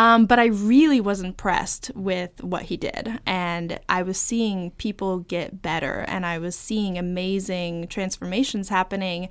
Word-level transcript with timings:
Um, 0.00 0.24
but 0.24 0.38
I 0.38 0.46
really 0.46 0.98
was 0.98 1.20
impressed 1.20 1.90
with 1.94 2.42
what 2.42 2.62
he 2.62 2.78
did. 2.78 3.20
And 3.26 3.78
I 3.86 4.02
was 4.02 4.18
seeing 4.18 4.70
people 4.70 5.18
get 5.18 5.60
better 5.60 6.06
and 6.08 6.24
I 6.24 6.38
was 6.38 6.56
seeing 6.56 6.96
amazing 6.96 7.86
transformations 7.88 8.70
happening. 8.70 9.28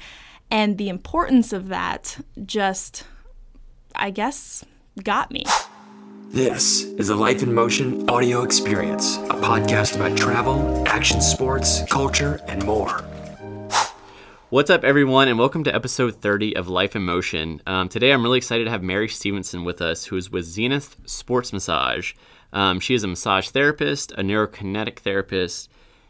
And 0.51 0.77
the 0.77 0.87
importance 0.87 1.53
of 1.53 1.69
that 1.69 2.19
just, 2.45 3.03
I 3.95 4.11
guess, 4.11 4.63
got 5.03 5.31
me. 5.31 5.43
This 6.27 6.83
is 6.83 7.07
the 7.07 7.15
Life 7.15 7.41
in 7.41 7.51
Motion 7.51 8.07
audio 8.07 8.43
experience, 8.43 9.17
a 9.17 9.39
podcast 9.41 9.95
about 9.95 10.15
travel, 10.15 10.87
action 10.87 11.19
sports, 11.19 11.81
culture, 11.89 12.41
and 12.47 12.63
more. 12.63 13.03
What's 14.51 14.71
up, 14.71 14.83
everyone, 14.83 15.27
and 15.27 15.37
welcome 15.37 15.63
to 15.65 15.75
episode 15.75 16.23
30 16.23 16.55
of 16.55 16.67
Life 16.67 16.95
in 16.95 17.03
Motion. 17.03 17.61
Um, 17.67 17.87
today, 17.87 18.11
I'm 18.11 18.23
really 18.23 18.39
excited 18.39 18.63
to 18.63 18.71
have 18.71 18.81
Mary 18.81 19.07
Stevenson 19.07 19.63
with 19.63 19.79
us, 19.79 20.05
who 20.05 20.17
is 20.17 20.31
with 20.31 20.43
Zenith 20.43 20.95
Sports 21.05 21.53
Massage. 21.53 22.13
Um, 22.51 22.79
she 22.79 22.95
is 22.95 23.03
a 23.03 23.07
massage 23.07 23.49
therapist, 23.49 24.11
a 24.13 24.23
neurokinetic 24.23 25.01
therapist, 25.01 25.69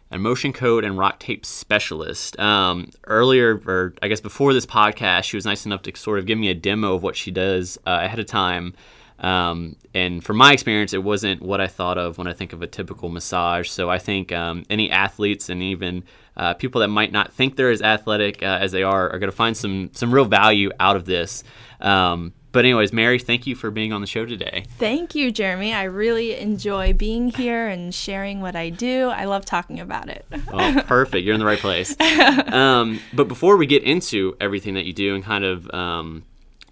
an 0.09 0.15
emotion 0.15 0.53
code 0.53 0.85
and 0.85 0.97
rock 0.97 1.19
tape 1.19 1.45
specialist. 1.45 2.39
Um, 2.39 2.91
earlier, 3.07 3.61
or 3.67 3.93
I 4.01 4.07
guess 4.07 4.21
before 4.21 4.53
this 4.53 4.65
podcast, 4.65 5.23
she 5.23 5.35
was 5.35 5.45
nice 5.45 5.65
enough 5.65 5.81
to 5.81 5.95
sort 5.97 6.17
of 6.17 6.25
give 6.25 6.37
me 6.37 6.47
a 6.47 6.53
demo 6.53 6.95
of 6.95 7.03
what 7.03 7.17
she 7.17 7.31
does 7.31 7.77
uh, 7.85 7.99
ahead 8.03 8.19
of 8.19 8.25
time. 8.25 8.73
Um, 9.19 9.75
and 9.93 10.23
from 10.23 10.37
my 10.37 10.53
experience, 10.53 10.93
it 10.93 11.03
wasn't 11.03 11.41
what 11.41 11.59
I 11.59 11.67
thought 11.67 11.97
of 11.97 12.17
when 12.17 12.27
I 12.27 12.33
think 12.33 12.53
of 12.53 12.61
a 12.61 12.67
typical 12.67 13.09
massage. 13.09 13.69
So 13.69 13.89
I 13.89 13.99
think 13.99 14.31
um, 14.31 14.63
any 14.69 14.89
athletes 14.89 15.49
and 15.49 15.61
even 15.61 16.05
uh, 16.39 16.53
people 16.53 16.81
that 16.81 16.87
might 16.87 17.11
not 17.11 17.33
think 17.33 17.55
they're 17.55 17.69
as 17.69 17.81
athletic 17.81 18.41
uh, 18.41 18.57
as 18.61 18.71
they 18.71 18.81
are 18.81 19.09
are 19.11 19.19
going 19.19 19.29
to 19.29 19.35
find 19.35 19.55
some 19.55 19.91
some 19.93 20.13
real 20.13 20.25
value 20.25 20.71
out 20.79 20.95
of 20.95 21.05
this. 21.05 21.43
Um, 21.81 22.33
but 22.51 22.65
anyways, 22.65 22.91
Mary, 22.91 23.19
thank 23.19 23.45
you 23.45 23.55
for 23.55 23.69
being 23.69 23.93
on 23.93 24.01
the 24.01 24.07
show 24.07 24.25
today. 24.25 24.65
Thank 24.79 25.13
you, 25.13 25.31
Jeremy. 25.31 25.71
I 25.71 25.83
really 25.83 26.35
enjoy 26.35 26.93
being 26.93 27.29
here 27.29 27.67
and 27.67 27.93
sharing 27.93 28.41
what 28.41 28.55
I 28.55 28.69
do. 28.69 29.09
I 29.09 29.25
love 29.25 29.45
talking 29.45 29.79
about 29.79 30.09
it. 30.09 30.25
oh, 30.51 30.81
perfect. 30.87 31.25
You're 31.25 31.35
in 31.35 31.39
the 31.39 31.45
right 31.45 31.59
place. 31.59 31.95
Um, 32.49 32.99
but 33.13 33.27
before 33.27 33.57
we 33.57 33.65
get 33.67 33.83
into 33.83 34.35
everything 34.41 34.73
that 34.73 34.85
you 34.85 34.93
do 34.93 35.13
and 35.13 35.23
kind 35.23 35.43
of 35.43 35.69
um, 35.71 36.23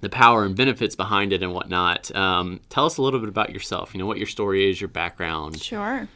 the 0.02 0.09
power 0.09 0.43
and 0.43 0.55
benefits 0.55 0.95
behind 0.95 1.33
it 1.33 1.43
and 1.43 1.53
whatnot. 1.53 2.13
Um, 2.15 2.59
tell 2.69 2.85
us 2.85 2.97
a 2.97 3.02
little 3.02 3.19
bit 3.19 3.29
about 3.29 3.52
yourself. 3.52 3.93
You 3.93 3.99
know 3.99 4.05
what 4.05 4.17
your 4.17 4.27
story 4.27 4.69
is, 4.69 4.81
your 4.81 4.87
background. 4.87 5.61
Sure. 5.61 6.07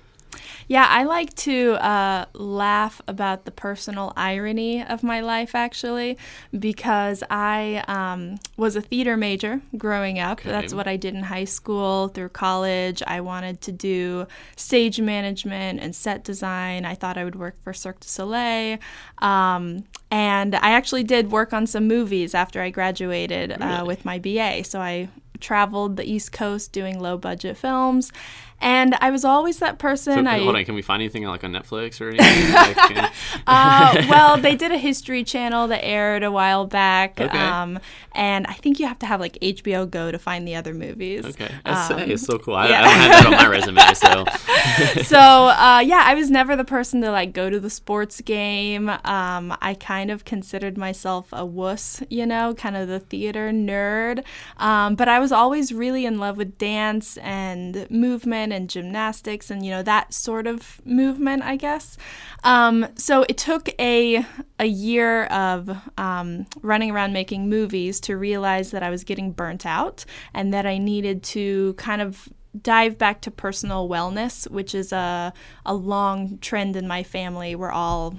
Yeah, 0.72 0.88
I 0.90 1.04
like 1.04 1.34
to 1.36 1.74
uh, 1.86 2.28
laugh 2.32 3.02
about 3.06 3.44
the 3.44 3.52
personal 3.52 4.14
irony 4.16 4.82
of 4.82 5.04
my 5.04 5.20
life, 5.20 5.54
actually, 5.54 6.18
because 6.58 7.26
I 7.30 7.84
um, 7.90 8.40
was 8.56 8.78
a 8.78 8.82
theater 8.82 9.18
major 9.18 9.60
growing 9.76 10.18
up. 10.18 10.40
Okay. 10.40 10.50
That's 10.50 10.74
what 10.74 10.88
I 10.88 10.96
did 10.96 11.14
in 11.14 11.24
high 11.24 11.44
school, 11.44 12.08
through 12.08 12.30
college. 12.30 13.04
I 13.06 13.20
wanted 13.20 13.60
to 13.64 13.74
do 13.74 14.28
stage 14.56 15.02
management 15.02 15.82
and 15.82 15.94
set 15.94 16.24
design. 16.24 16.86
I 16.86 16.96
thought 16.96 17.18
I 17.18 17.26
would 17.26 17.36
work 17.36 17.62
for 17.66 17.74
Cirque 17.74 18.00
du 18.00 18.08
Soleil. 18.08 18.78
Um, 19.18 19.84
and 20.10 20.56
I 20.56 20.72
actually 20.72 21.04
did 21.04 21.32
work 21.32 21.52
on 21.52 21.68
some 21.68 21.86
movies 21.86 22.34
after 22.34 22.62
I 22.62 22.70
graduated 22.70 23.52
uh, 23.52 23.58
really? 23.60 23.74
uh, 23.74 23.84
with 23.84 24.06
my 24.06 24.20
BA. 24.20 24.64
So 24.64 24.80
I 24.80 25.10
traveled 25.42 25.98
the 25.98 26.10
East 26.10 26.32
Coast 26.32 26.72
doing 26.72 27.00
low 27.00 27.18
budget 27.18 27.58
films. 27.58 28.14
And 28.62 28.96
I 29.02 29.10
was 29.10 29.26
always 29.26 29.58
that 29.60 29.80
person. 29.80 30.26
So, 30.26 30.32
I, 30.32 30.38
hold 30.38 30.56
on, 30.56 30.64
can 30.66 30.76
we 30.76 30.84
find 30.84 31.02
anything 31.02 31.24
like 31.24 31.44
on 31.44 31.52
Netflix 31.52 32.00
or 32.00 32.10
anything? 32.10 32.54
like, 32.54 33.12
uh, 33.48 34.06
well, 34.10 34.38
they 34.38 34.56
did 34.56 34.72
a 34.72 34.78
History 34.78 35.24
Channel 35.24 35.68
that 35.70 35.84
aired 35.84 36.22
a 36.22 36.32
while 36.32 36.68
back, 36.68 37.20
okay. 37.20 37.38
um, 37.38 37.80
and 38.14 38.46
I 38.48 38.54
think 38.54 38.80
you 38.80 38.88
have 38.88 39.00
to 39.00 39.08
have 39.08 39.20
like 39.20 39.38
HBO 39.42 39.90
Go 39.90 40.12
to 40.12 40.20
find 40.20 40.48
the 40.48 40.56
other 40.56 40.76
movies. 40.76 41.26
Okay, 41.26 41.52
that's 41.66 41.92
um, 41.92 42.00
it's 42.00 42.24
so 42.24 42.38
cool. 42.38 42.56
I, 42.56 42.70
yeah. 42.70 42.82
I, 42.82 42.84
don't 42.84 42.94
have 42.94 43.10
that 43.10 43.26
on 43.26 43.32
my 43.32 43.48
resume, 43.58 43.94
so. 43.96 45.04
so 45.04 45.18
uh, 45.18 45.82
yeah, 45.84 46.04
I 46.06 46.14
was 46.14 46.30
never 46.30 46.56
the 46.56 46.64
person 46.64 47.02
to 47.02 47.12
like 47.12 47.34
go 47.34 47.50
to 47.50 47.60
the 47.60 47.70
sports 47.70 48.22
game. 48.22 48.90
Um, 48.90 49.58
I 49.60 49.76
kind 49.80 50.12
of 50.12 50.24
considered 50.24 50.78
myself 50.78 51.30
a 51.32 51.46
wuss, 51.46 52.04
you 52.10 52.28
know, 52.28 52.54
kind 52.54 52.78
of 52.78 52.88
the 52.88 53.00
theater 53.00 53.52
nerd. 53.52 54.24
Um, 54.58 54.96
but 54.96 55.08
I 55.08 55.20
was 55.20 55.32
always 55.32 55.74
really 55.74 56.06
in 56.06 56.20
love 56.20 56.38
with 56.38 56.58
dance 56.58 57.18
and 57.18 57.90
movement 57.90 58.51
and 58.52 58.70
gymnastics 58.70 59.50
and 59.50 59.66
you 59.66 59.72
know 59.72 59.84
that 59.84 60.14
sort 60.14 60.48
of 60.48 60.82
movement, 60.86 61.44
I 61.44 61.56
guess. 61.56 61.98
Um, 62.44 62.88
so 62.96 63.26
it 63.30 63.38
took 63.38 63.70
a 63.80 64.26
a 64.60 64.66
year 64.66 65.26
of 65.26 65.70
um, 65.98 66.46
running 66.62 66.92
around 66.92 67.14
making 67.14 67.50
movies 67.50 68.00
to 68.02 68.18
realize 68.18 68.72
that 68.72 68.84
I 68.84 68.90
was 68.90 69.04
getting 69.04 69.32
burnt 69.32 69.66
out 69.66 70.06
and 70.34 70.54
that 70.54 70.66
I 70.66 70.78
needed 70.78 71.24
to 71.24 71.74
kind 71.76 72.02
of 72.02 72.30
dive 72.60 72.98
back 72.98 73.22
to 73.22 73.32
personal 73.32 73.88
wellness, 73.88 74.50
which 74.50 74.76
is 74.76 74.92
a 74.92 75.34
a 75.66 75.74
long 75.74 76.38
trend 76.40 76.76
in 76.76 76.88
my 76.88 77.04
family. 77.04 77.56
We're 77.56 77.72
all 77.72 78.18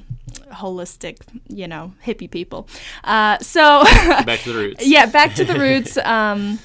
holistic, 0.53 1.19
you 1.49 1.69
know, 1.69 1.93
hippie 2.05 2.31
people. 2.31 2.69
Uh, 3.05 3.39
so 3.39 3.85
back 4.25 4.41
to 4.41 4.53
the 4.53 4.59
roots. 4.59 4.87
yeah, 4.87 5.07
back 5.07 5.35
to 5.35 5.45
the 5.45 5.59
roots. 5.59 5.99
Um, 6.13 6.59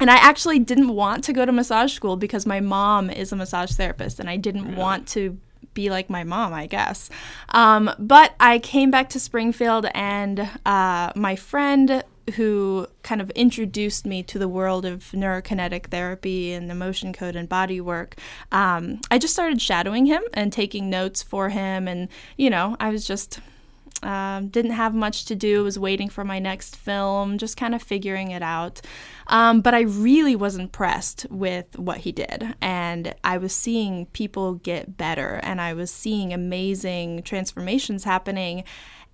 and 0.00 0.10
I 0.10 0.16
actually 0.16 0.58
didn't 0.58 0.88
want 0.88 1.24
to 1.24 1.32
go 1.32 1.44
to 1.44 1.52
massage 1.52 1.92
school 1.92 2.16
because 2.16 2.46
my 2.46 2.60
mom 2.60 3.10
is 3.10 3.32
a 3.32 3.36
massage 3.36 3.72
therapist 3.72 4.18
and 4.18 4.28
I 4.28 4.36
didn't 4.36 4.64
really? 4.64 4.76
want 4.76 5.08
to 5.08 5.38
be 5.74 5.90
like 5.90 6.10
my 6.10 6.24
mom, 6.24 6.52
I 6.52 6.66
guess. 6.66 7.10
Um, 7.50 7.90
but 7.98 8.34
I 8.40 8.58
came 8.58 8.90
back 8.90 9.10
to 9.10 9.20
Springfield 9.20 9.86
and 9.94 10.48
uh, 10.66 11.12
my 11.14 11.36
friend 11.36 12.02
who 12.36 12.86
kind 13.02 13.20
of 13.20 13.30
introduced 13.30 14.06
me 14.06 14.22
to 14.22 14.38
the 14.38 14.48
world 14.48 14.84
of 14.84 15.00
neurokinetic 15.12 15.86
therapy 15.86 16.52
and 16.52 16.70
emotion 16.70 17.12
code 17.12 17.36
and 17.36 17.48
body 17.48 17.80
work, 17.80 18.16
um, 18.52 19.00
I 19.10 19.18
just 19.18 19.34
started 19.34 19.60
shadowing 19.60 20.06
him 20.06 20.22
and 20.32 20.52
taking 20.52 20.90
notes 20.90 21.22
for 21.22 21.48
him. 21.48 21.88
And, 21.88 22.08
you 22.36 22.50
know, 22.50 22.76
I 22.80 22.90
was 22.90 23.06
just 23.06 23.40
um, 24.02 24.48
didn't 24.48 24.72
have 24.72 24.94
much 24.94 25.24
to 25.26 25.34
do, 25.34 25.64
was 25.64 25.78
waiting 25.78 26.08
for 26.08 26.24
my 26.24 26.38
next 26.38 26.76
film, 26.76 27.38
just 27.38 27.56
kind 27.56 27.74
of 27.74 27.82
figuring 27.82 28.30
it 28.30 28.42
out. 28.42 28.80
Um, 29.26 29.60
but 29.60 29.74
I 29.74 29.82
really 29.82 30.36
was 30.36 30.56
impressed 30.56 31.26
with 31.30 31.78
what 31.78 31.98
he 31.98 32.12
did. 32.12 32.54
And 32.60 33.14
I 33.22 33.38
was 33.38 33.54
seeing 33.54 34.06
people 34.06 34.54
get 34.54 34.96
better, 34.96 35.40
and 35.42 35.60
I 35.60 35.74
was 35.74 35.90
seeing 35.90 36.32
amazing 36.32 37.22
transformations 37.22 38.04
happening. 38.04 38.64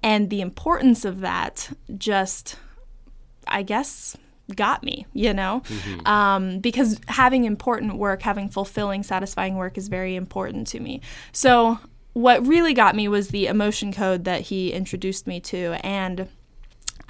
And 0.02 0.30
the 0.30 0.40
importance 0.40 1.04
of 1.04 1.20
that 1.20 1.70
just, 1.96 2.56
I 3.48 3.62
guess, 3.62 4.16
got 4.54 4.84
me, 4.84 5.06
you 5.12 5.34
know? 5.34 5.62
Mm-hmm. 5.66 6.06
Um, 6.06 6.58
because 6.60 7.00
having 7.08 7.44
important 7.44 7.96
work, 7.96 8.22
having 8.22 8.48
fulfilling, 8.48 9.02
satisfying 9.02 9.56
work 9.56 9.76
is 9.76 9.88
very 9.88 10.14
important 10.14 10.68
to 10.68 10.80
me. 10.80 11.00
So 11.32 11.78
what 12.16 12.46
really 12.46 12.72
got 12.72 12.96
me 12.96 13.08
was 13.08 13.28
the 13.28 13.46
emotion 13.46 13.92
code 13.92 14.24
that 14.24 14.40
he 14.40 14.72
introduced 14.72 15.26
me 15.26 15.38
to 15.38 15.76
and 15.84 16.26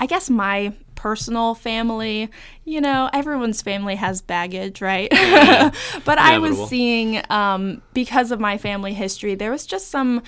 I 0.01 0.07
guess 0.07 0.29
my 0.29 0.73
personal 0.97 1.55
family, 1.55 2.29
you 2.65 2.81
know, 2.81 3.09
everyone's 3.13 3.63
family 3.63 3.95
has 3.95 4.21
baggage, 4.21 4.83
right? 4.83 5.09
But 6.05 6.19
I 6.19 6.39
was 6.39 6.69
seeing, 6.69 7.23
um, 7.31 7.83
because 7.95 8.33
of 8.33 8.41
my 8.41 8.59
family 8.59 8.95
history, 8.95 9.37
there 9.37 9.53
was 9.53 9.65
just 9.65 9.93
some 9.93 10.25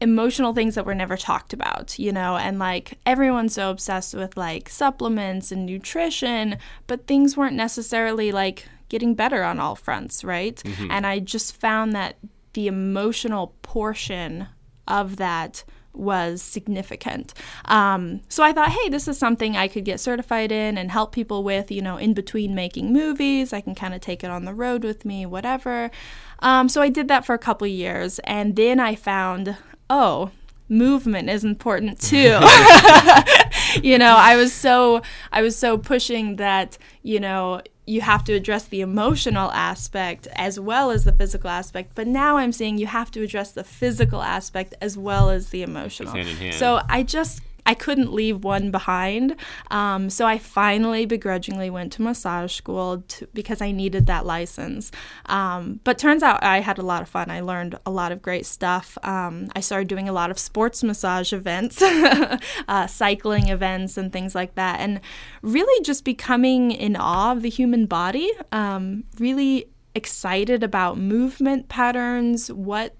emotional 0.00 0.52
things 0.52 0.74
that 0.74 0.84
were 0.84 0.96
never 0.96 1.16
talked 1.16 1.52
about, 1.52 1.96
you 1.96 2.10
know, 2.10 2.36
and 2.36 2.58
like 2.58 2.98
everyone's 3.06 3.54
so 3.54 3.70
obsessed 3.70 4.14
with 4.14 4.36
like 4.36 4.68
supplements 4.68 5.52
and 5.52 5.64
nutrition, 5.64 6.58
but 6.88 7.06
things 7.06 7.36
weren't 7.36 7.56
necessarily 7.56 8.32
like 8.32 8.66
getting 8.88 9.14
better 9.14 9.44
on 9.44 9.60
all 9.60 9.76
fronts, 9.76 10.24
right? 10.24 10.56
Mm-hmm. 10.56 10.90
And 10.90 11.06
I 11.06 11.20
just 11.20 11.56
found 11.60 11.94
that 11.94 12.16
the 12.52 12.66
emotional 12.66 13.54
portion 13.62 14.48
of 14.86 15.16
that 15.16 15.64
was 15.92 16.40
significant. 16.40 17.34
Um, 17.64 18.20
so 18.28 18.42
I 18.42 18.52
thought, 18.52 18.70
hey, 18.70 18.88
this 18.88 19.08
is 19.08 19.18
something 19.18 19.56
I 19.56 19.68
could 19.68 19.84
get 19.84 20.00
certified 20.00 20.52
in 20.52 20.78
and 20.78 20.90
help 20.90 21.12
people 21.12 21.42
with, 21.42 21.70
you 21.70 21.82
know, 21.82 21.96
in 21.96 22.14
between 22.14 22.54
making 22.54 22.92
movies. 22.92 23.52
I 23.52 23.60
can 23.60 23.74
kind 23.74 23.94
of 23.94 24.00
take 24.00 24.22
it 24.22 24.30
on 24.30 24.44
the 24.44 24.54
road 24.54 24.84
with 24.84 25.04
me, 25.04 25.26
whatever. 25.26 25.90
Um, 26.38 26.68
so 26.68 26.80
I 26.80 26.88
did 26.88 27.08
that 27.08 27.26
for 27.26 27.34
a 27.34 27.38
couple 27.38 27.66
years. 27.66 28.20
And 28.20 28.54
then 28.54 28.78
I 28.78 28.94
found, 28.94 29.56
oh, 29.90 30.30
movement 30.68 31.28
is 31.30 31.44
important 31.44 32.00
too. 32.00 32.38
you 33.82 33.98
know, 33.98 34.14
I 34.16 34.36
was 34.36 34.52
so 34.52 35.02
I 35.32 35.42
was 35.42 35.56
so 35.56 35.78
pushing 35.78 36.36
that, 36.36 36.78
you 37.02 37.18
know, 37.18 37.62
you 37.88 38.02
have 38.02 38.22
to 38.24 38.34
address 38.34 38.64
the 38.64 38.82
emotional 38.82 39.50
aspect 39.52 40.28
as 40.34 40.60
well 40.60 40.90
as 40.90 41.04
the 41.04 41.12
physical 41.12 41.48
aspect. 41.48 41.92
But 41.94 42.06
now 42.06 42.36
I'm 42.36 42.52
saying 42.52 42.78
you 42.78 42.86
have 42.86 43.10
to 43.12 43.22
address 43.22 43.52
the 43.52 43.64
physical 43.64 44.22
aspect 44.22 44.74
as 44.80 44.98
well 44.98 45.30
as 45.30 45.48
the 45.48 45.62
emotional. 45.62 46.12
Hand 46.12 46.28
hand. 46.28 46.54
So 46.54 46.82
I 46.88 47.02
just 47.02 47.40
I 47.68 47.74
couldn't 47.74 48.14
leave 48.14 48.44
one 48.44 48.70
behind. 48.70 49.36
Um, 49.70 50.08
so 50.08 50.24
I 50.24 50.38
finally 50.38 51.04
begrudgingly 51.04 51.68
went 51.68 51.92
to 51.92 52.02
massage 52.02 52.54
school 52.54 53.04
to, 53.08 53.28
because 53.34 53.60
I 53.60 53.72
needed 53.72 54.06
that 54.06 54.24
license. 54.24 54.90
Um, 55.26 55.80
but 55.84 55.98
turns 55.98 56.22
out 56.22 56.42
I 56.42 56.60
had 56.60 56.78
a 56.78 56.82
lot 56.82 57.02
of 57.02 57.10
fun. 57.10 57.30
I 57.30 57.40
learned 57.40 57.78
a 57.84 57.90
lot 57.90 58.10
of 58.10 58.22
great 58.22 58.46
stuff. 58.46 58.96
Um, 59.02 59.50
I 59.54 59.60
started 59.60 59.86
doing 59.86 60.08
a 60.08 60.14
lot 60.14 60.30
of 60.30 60.38
sports 60.38 60.82
massage 60.82 61.34
events, 61.34 61.82
uh, 62.68 62.86
cycling 62.86 63.48
events, 63.48 63.98
and 63.98 64.10
things 64.10 64.34
like 64.34 64.54
that. 64.54 64.80
And 64.80 65.02
really 65.42 65.84
just 65.84 66.06
becoming 66.06 66.70
in 66.70 66.96
awe 66.96 67.32
of 67.32 67.42
the 67.42 67.50
human 67.50 67.84
body, 67.84 68.32
um, 68.50 69.04
really 69.18 69.68
excited 69.94 70.62
about 70.62 70.96
movement 70.96 71.68
patterns, 71.68 72.50
what 72.50 72.94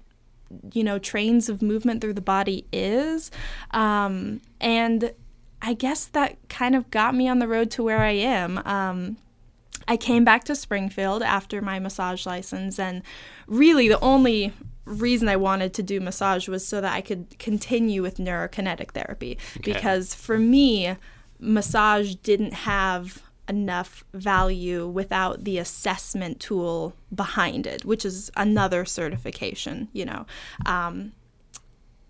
you 0.73 0.83
know 0.83 0.99
trains 0.99 1.49
of 1.49 1.61
movement 1.61 2.01
through 2.01 2.13
the 2.13 2.21
body 2.21 2.65
is. 2.71 3.31
Um, 3.71 4.41
and 4.59 5.13
i 5.61 5.73
guess 5.73 6.05
that 6.05 6.37
kind 6.47 6.75
of 6.75 6.89
got 6.89 7.13
me 7.13 7.27
on 7.27 7.39
the 7.39 7.47
road 7.47 7.71
to 7.71 7.83
where 7.83 7.99
i 7.99 8.11
am. 8.11 8.59
Um, 8.59 9.17
i 9.87 9.97
came 9.97 10.23
back 10.23 10.43
to 10.45 10.55
springfield 10.55 11.21
after 11.23 11.61
my 11.61 11.79
massage 11.79 12.25
license 12.25 12.79
and 12.79 13.01
really 13.47 13.87
the 13.87 13.99
only 13.99 14.53
reason 14.85 15.27
i 15.27 15.35
wanted 15.35 15.73
to 15.73 15.83
do 15.83 15.99
massage 15.99 16.47
was 16.47 16.65
so 16.65 16.81
that 16.81 16.93
i 16.93 17.01
could 17.01 17.37
continue 17.39 18.01
with 18.01 18.17
neurokinetic 18.17 18.91
therapy. 18.91 19.37
Okay. 19.57 19.73
because 19.73 20.13
for 20.13 20.37
me 20.37 20.95
massage 21.39 22.15
didn't 22.15 22.53
have 22.53 23.21
enough 23.49 24.03
value 24.13 24.87
without 24.87 25.43
the 25.43 25.57
assessment 25.57 26.39
tool 26.39 26.93
behind 27.13 27.67
it, 27.67 27.83
which 27.83 28.05
is 28.05 28.31
another 28.37 28.85
certification, 28.85 29.89
you 29.91 30.05
know. 30.05 30.25
Um, 30.65 31.13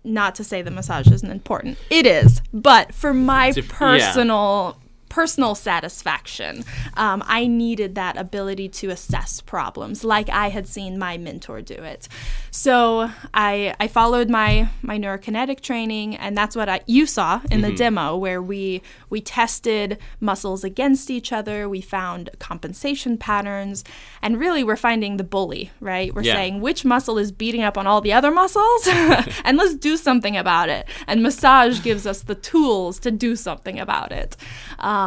not 0.04 0.34
to 0.36 0.44
say 0.44 0.62
that 0.62 0.70
massage 0.70 1.08
isn't 1.08 1.30
important. 1.30 1.78
It 1.90 2.06
is. 2.06 2.40
But 2.52 2.94
for 2.94 3.12
my 3.12 3.52
personal 3.68 4.79
personal 5.10 5.54
satisfaction, 5.54 6.64
um, 6.96 7.22
I 7.26 7.46
needed 7.46 7.94
that 7.96 8.16
ability 8.16 8.68
to 8.80 8.88
assess 8.90 9.42
problems 9.42 10.04
like 10.04 10.28
I 10.30 10.48
had 10.48 10.66
seen 10.66 10.98
my 10.98 11.18
mentor 11.18 11.60
do 11.60 11.74
it. 11.74 12.08
So 12.50 13.10
I 13.34 13.74
I 13.78 13.88
followed 13.88 14.30
my 14.30 14.68
my 14.82 14.96
neurokinetic 14.98 15.60
training, 15.60 16.16
and 16.16 16.36
that's 16.38 16.56
what 16.56 16.68
I 16.68 16.80
you 16.86 17.04
saw 17.06 17.40
in 17.50 17.60
Mm-hmm. 17.60 17.70
the 17.70 17.76
demo 17.76 18.16
where 18.16 18.40
we 18.40 18.80
we 19.10 19.20
tested 19.20 19.98
muscles 20.20 20.64
against 20.64 21.10
each 21.10 21.32
other. 21.32 21.68
We 21.68 21.80
found 21.80 22.30
compensation 22.38 23.18
patterns, 23.18 23.84
and 24.22 24.38
really 24.38 24.62
we're 24.64 24.76
finding 24.76 25.16
the 25.18 25.24
bully. 25.24 25.70
Right? 25.80 26.14
We're 26.14 26.22
Yeah. 26.22 26.34
saying 26.38 26.60
which 26.60 26.84
muscle 26.84 27.18
is 27.18 27.32
beating 27.32 27.62
up 27.68 27.76
on 27.76 27.86
all 27.86 28.00
the 28.00 28.12
other 28.18 28.30
muscles, 28.30 28.82
and 29.44 29.56
let's 29.58 29.74
do 29.74 29.96
something 29.96 30.36
about 30.36 30.68
it. 30.68 30.86
And 31.08 31.22
massage 31.22 31.82
gives 31.82 32.06
us 32.06 32.22
the 32.22 32.36
tools 32.52 32.98
to 33.00 33.10
do 33.10 33.34
something 33.36 33.78
about 33.80 34.12
it. 34.12 34.36
Um, 34.78 34.99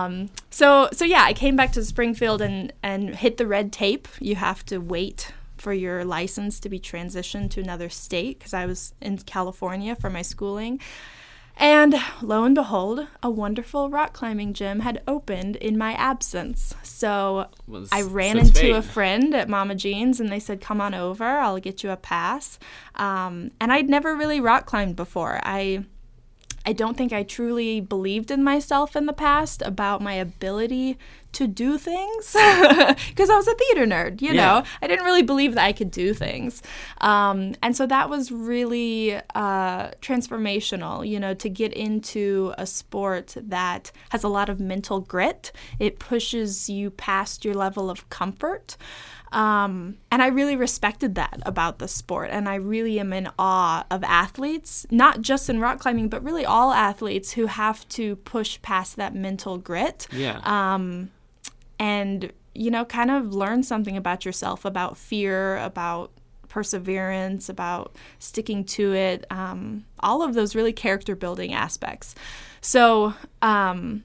so 0.49 0.89
so 0.91 1.05
yeah, 1.05 1.23
I 1.23 1.33
came 1.33 1.55
back 1.55 1.71
to 1.73 1.83
Springfield 1.85 2.41
and 2.41 2.73
and 2.81 3.15
hit 3.15 3.37
the 3.37 3.47
red 3.47 3.71
tape. 3.71 4.07
You 4.19 4.35
have 4.35 4.65
to 4.65 4.77
wait 4.79 5.31
for 5.57 5.73
your 5.73 6.03
license 6.03 6.59
to 6.59 6.69
be 6.69 6.79
transitioned 6.79 7.49
to 7.51 7.61
another 7.61 7.89
state 7.89 8.39
because 8.39 8.53
I 8.53 8.65
was 8.65 8.93
in 9.01 9.17
California 9.19 9.95
for 9.95 10.09
my 10.09 10.21
schooling. 10.21 10.79
And 11.55 11.95
lo 12.21 12.43
and 12.45 12.55
behold, 12.55 13.07
a 13.21 13.29
wonderful 13.29 13.89
rock 13.91 14.13
climbing 14.13 14.53
gym 14.53 14.79
had 14.79 15.03
opened 15.07 15.55
in 15.57 15.77
my 15.77 15.93
absence. 15.93 16.73
So 16.81 17.47
Well, 17.67 17.85
I 17.91 18.01
ran 18.01 18.39
into 18.39 18.53
fate. 18.53 18.71
a 18.71 18.81
friend 18.81 19.35
at 19.35 19.47
Mama 19.47 19.75
Jean's 19.75 20.19
and 20.19 20.31
they 20.31 20.39
said, 20.39 20.61
Come 20.61 20.81
on 20.81 20.95
over, 20.95 21.23
I'll 21.23 21.59
get 21.59 21.83
you 21.83 21.91
a 21.91 21.95
pass. 21.97 22.57
Um, 22.95 23.51
and 23.61 23.71
I'd 23.71 23.87
never 23.87 24.15
really 24.15 24.41
rock 24.41 24.65
climbed 24.65 24.95
before. 24.95 25.39
I 25.43 25.85
I 26.65 26.73
don't 26.73 26.95
think 26.95 27.11
I 27.11 27.23
truly 27.23 27.81
believed 27.81 28.31
in 28.31 28.43
myself 28.43 28.95
in 28.95 29.05
the 29.05 29.13
past 29.13 29.61
about 29.61 30.01
my 30.01 30.13
ability 30.13 30.97
to 31.33 31.47
do 31.47 31.77
things 31.79 32.31
because 32.33 33.29
I 33.29 33.35
was 33.35 33.47
a 33.47 33.55
theater 33.55 33.85
nerd, 33.87 34.21
you 34.21 34.33
Yeah. 34.33 34.41
know. 34.59 34.63
I 34.81 34.87
didn't 34.87 35.03
really 35.03 35.23
believe 35.23 35.55
that 35.55 35.63
I 35.63 35.73
could 35.73 35.89
do 35.91 36.13
things. 36.13 36.61
Um, 37.01 37.55
and 37.63 37.75
so 37.75 37.87
that 37.87 38.09
was 38.09 38.31
really 38.31 39.15
uh, 39.35 39.89
transformational, 40.01 41.07
you 41.07 41.19
know, 41.19 41.33
to 41.33 41.49
get 41.49 41.73
into 41.73 42.53
a 42.57 42.65
sport 42.67 43.35
that 43.37 43.91
has 44.09 44.23
a 44.23 44.29
lot 44.29 44.47
of 44.49 44.59
mental 44.59 44.99
grit. 45.01 45.51
It 45.79 45.99
pushes 45.99 46.69
you 46.69 46.91
past 46.91 47.43
your 47.43 47.55
level 47.55 47.89
of 47.89 48.09
comfort. 48.09 48.77
Um, 49.33 49.97
and 50.11 50.21
I 50.21 50.27
really 50.27 50.55
respected 50.55 51.15
that 51.15 51.41
about 51.45 51.79
the 51.79 51.87
sport. 51.87 52.29
And 52.31 52.47
I 52.47 52.55
really 52.55 52.99
am 52.99 53.11
in 53.11 53.29
awe 53.39 53.83
of 53.89 54.03
athletes, 54.03 54.85
not 54.91 55.21
just 55.21 55.49
in 55.49 55.59
rock 55.59 55.79
climbing, 55.79 56.07
but 56.07 56.23
really 56.23 56.45
all 56.45 56.71
athletes 56.71 57.31
who 57.33 57.47
have 57.47 57.87
to 57.89 58.15
push 58.17 58.61
past 58.61 58.95
that 58.97 59.15
mental 59.15 59.57
grit 59.57 60.07
Yeah. 60.11 60.39
um, 60.43 61.09
and, 61.79 62.31
you 62.53 62.69
know, 62.69 62.85
kind 62.85 63.09
of 63.09 63.33
learn 63.33 63.63
something 63.63 63.97
about 63.97 64.23
yourself, 64.23 64.65
about 64.65 64.97
fear, 64.97 65.57
about 65.57 66.11
perseverance, 66.47 67.49
about 67.49 67.95
sticking 68.19 68.63
to 68.63 68.93
it, 68.93 69.25
um, 69.31 69.83
all 70.01 70.21
of 70.21 70.35
those 70.35 70.53
really 70.53 70.73
character 70.73 71.15
building 71.15 71.51
aspects. 71.53 72.13
So, 72.61 73.15
um, 73.41 74.03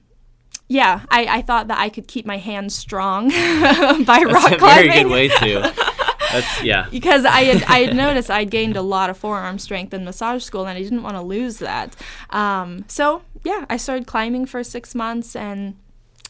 yeah, 0.69 1.01
I, 1.09 1.25
I 1.25 1.41
thought 1.41 1.67
that 1.67 1.79
I 1.79 1.89
could 1.89 2.07
keep 2.07 2.27
my 2.27 2.37
hands 2.37 2.75
strong 2.75 3.29
by 3.29 4.23
rock 4.23 4.43
That's 4.43 4.51
a 4.53 4.57
climbing 4.57 4.91
very 4.91 5.03
good 5.03 5.11
way 5.11 5.27
to. 5.27 5.73
That's 6.31 6.63
yeah. 6.63 6.87
because 6.91 7.25
I 7.25 7.41
had 7.41 7.63
I 7.63 7.79
had 7.79 7.95
noticed 8.05 8.29
I'd 8.29 8.51
gained 8.51 8.77
a 8.77 8.83
lot 8.83 9.09
of 9.09 9.17
forearm 9.17 9.57
strength 9.57 9.95
in 9.95 10.05
massage 10.05 10.43
school, 10.43 10.67
and 10.67 10.77
I 10.77 10.83
didn't 10.83 11.01
want 11.01 11.15
to 11.15 11.23
lose 11.23 11.57
that. 11.57 11.95
Um, 12.29 12.85
so 12.87 13.23
yeah, 13.43 13.65
I 13.67 13.77
started 13.77 14.05
climbing 14.05 14.45
for 14.45 14.63
six 14.63 14.93
months, 14.93 15.35
and 15.35 15.75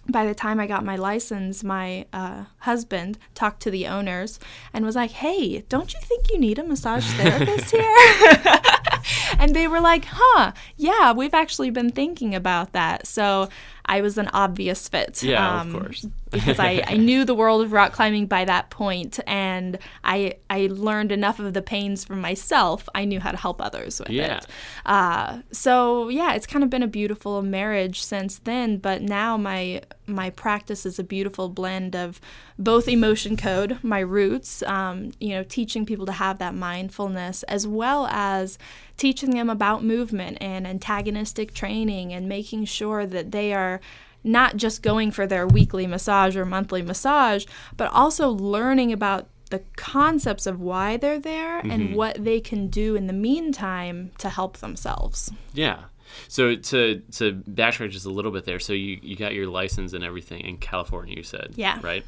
by 0.08 0.26
the 0.26 0.34
time 0.34 0.58
I 0.58 0.68
got 0.68 0.86
my 0.86 0.96
license, 0.96 1.62
my 1.62 2.06
uh, 2.14 2.46
husband 2.60 3.18
talked 3.36 3.62
to 3.64 3.72
the 3.72 3.88
owners 3.88 4.40
and 4.74 4.86
was 4.86 4.96
like, 4.96 5.12
"Hey, 5.12 5.66
don't 5.68 5.94
you 5.94 6.00
think 6.00 6.32
you 6.32 6.40
need 6.40 6.60
a 6.60 6.64
massage 6.64 7.06
therapist 7.16 7.72
here?" 7.72 7.96
And 9.38 9.56
they 9.56 9.68
were 9.68 9.80
like, 9.82 10.06
"Huh, 10.10 10.52
yeah, 10.78 11.12
we've 11.14 11.34
actually 11.34 11.70
been 11.70 11.90
thinking 11.92 12.36
about 12.36 12.74
that." 12.74 13.08
So 13.08 13.50
I 13.86 14.02
was 14.02 14.18
an 14.18 14.28
obvious 14.34 14.88
fit. 14.88 15.24
Yeah, 15.24 15.62
of 15.62 15.72
course. 15.72 16.06
because 16.32 16.60
I, 16.60 16.84
I 16.86 16.98
knew 16.98 17.26
the 17.26 17.34
world 17.34 17.64
of 17.64 17.72
rock 17.72 17.92
climbing 17.92 18.28
by 18.28 18.46
that 18.46 18.70
point, 18.70 19.20
and 19.26 19.80
I 20.04 20.36
I 20.50 20.68
learned 20.72 21.12
enough 21.12 21.40
of 21.40 21.54
the 21.54 21.62
pains 21.62 22.04
for 22.06 22.16
myself. 22.16 22.88
I 22.94 23.06
knew 23.06 23.20
how 23.20 23.32
to 23.32 23.38
help 23.38 23.62
others 23.62 24.00
with 24.00 24.10
Yeah. 24.12 24.38
it. 24.38 24.48
Uh, 24.86 25.40
so 25.52 26.10
yeah, 26.10 26.34
it's 26.36 26.46
kind 26.46 26.64
of 26.64 26.70
been 26.70 26.84
a 26.84 26.88
beautiful 26.88 27.42
marriage 27.42 28.02
since 28.04 28.40
then. 28.40 28.78
But 28.78 29.02
now 29.02 29.38
my 29.38 29.82
my 30.10 30.30
practice 30.30 30.86
is 30.86 31.00
a 31.00 31.04
beautiful 31.04 31.50
blend 31.50 31.96
of 31.96 32.20
both 32.58 32.88
emotion 32.88 33.38
code, 33.38 33.80
my 33.84 34.00
roots, 34.00 34.64
um, 34.64 35.12
you 35.20 35.30
know, 35.30 35.44
teaching 35.44 35.86
people 35.86 36.06
to 36.06 36.12
have 36.12 36.40
that 36.40 36.56
mindfulness, 36.56 37.44
as 37.44 37.68
well 37.68 38.08
as 38.08 38.58
teaching 38.98 39.32
them 39.32 39.50
about 39.50 39.84
movement 39.84 40.38
and 40.42 40.68
antagonistic 40.68 41.54
training 41.54 42.14
and 42.14 42.28
making 42.28 42.66
sure 42.66 43.06
that 43.06 43.32
they 43.32 43.54
are 43.54 43.80
not 44.24 44.58
just 44.58 44.82
going 44.82 45.12
for 45.12 45.26
their 45.26 45.48
weekly 45.48 45.88
massage 45.88 46.36
or 46.36 46.46
monthly 46.46 46.82
massage, 46.82 47.46
but 47.78 47.90
also 47.92 48.30
learning 48.30 48.92
about 48.92 49.28
the 49.50 49.64
concepts 49.76 50.46
of 50.46 50.62
why 50.62 50.96
they're 50.98 51.20
there 51.20 51.60
and 51.60 51.96
what 51.96 52.24
they 52.24 52.40
can 52.40 52.68
do 52.68 52.96
in 52.96 53.08
the 53.08 53.14
meantime 53.14 54.12
to 54.20 54.30
help 54.30 54.58
themselves. 54.58 55.32
Yeah. 55.54 55.86
So 56.28 56.56
to 56.56 57.02
to 57.14 57.34
backtrack 57.34 57.92
just 57.92 58.06
a 58.06 58.10
little 58.10 58.32
bit 58.32 58.46
there, 58.46 58.60
so 58.60 58.74
you, 58.74 59.00
you 59.02 59.16
got 59.16 59.34
your 59.34 59.48
license 59.48 59.94
and 59.94 60.04
everything 60.04 60.42
in 60.42 60.58
California, 60.58 61.16
you 61.16 61.24
said. 61.24 61.54
Yeah. 61.56 61.80
Right. 61.82 62.06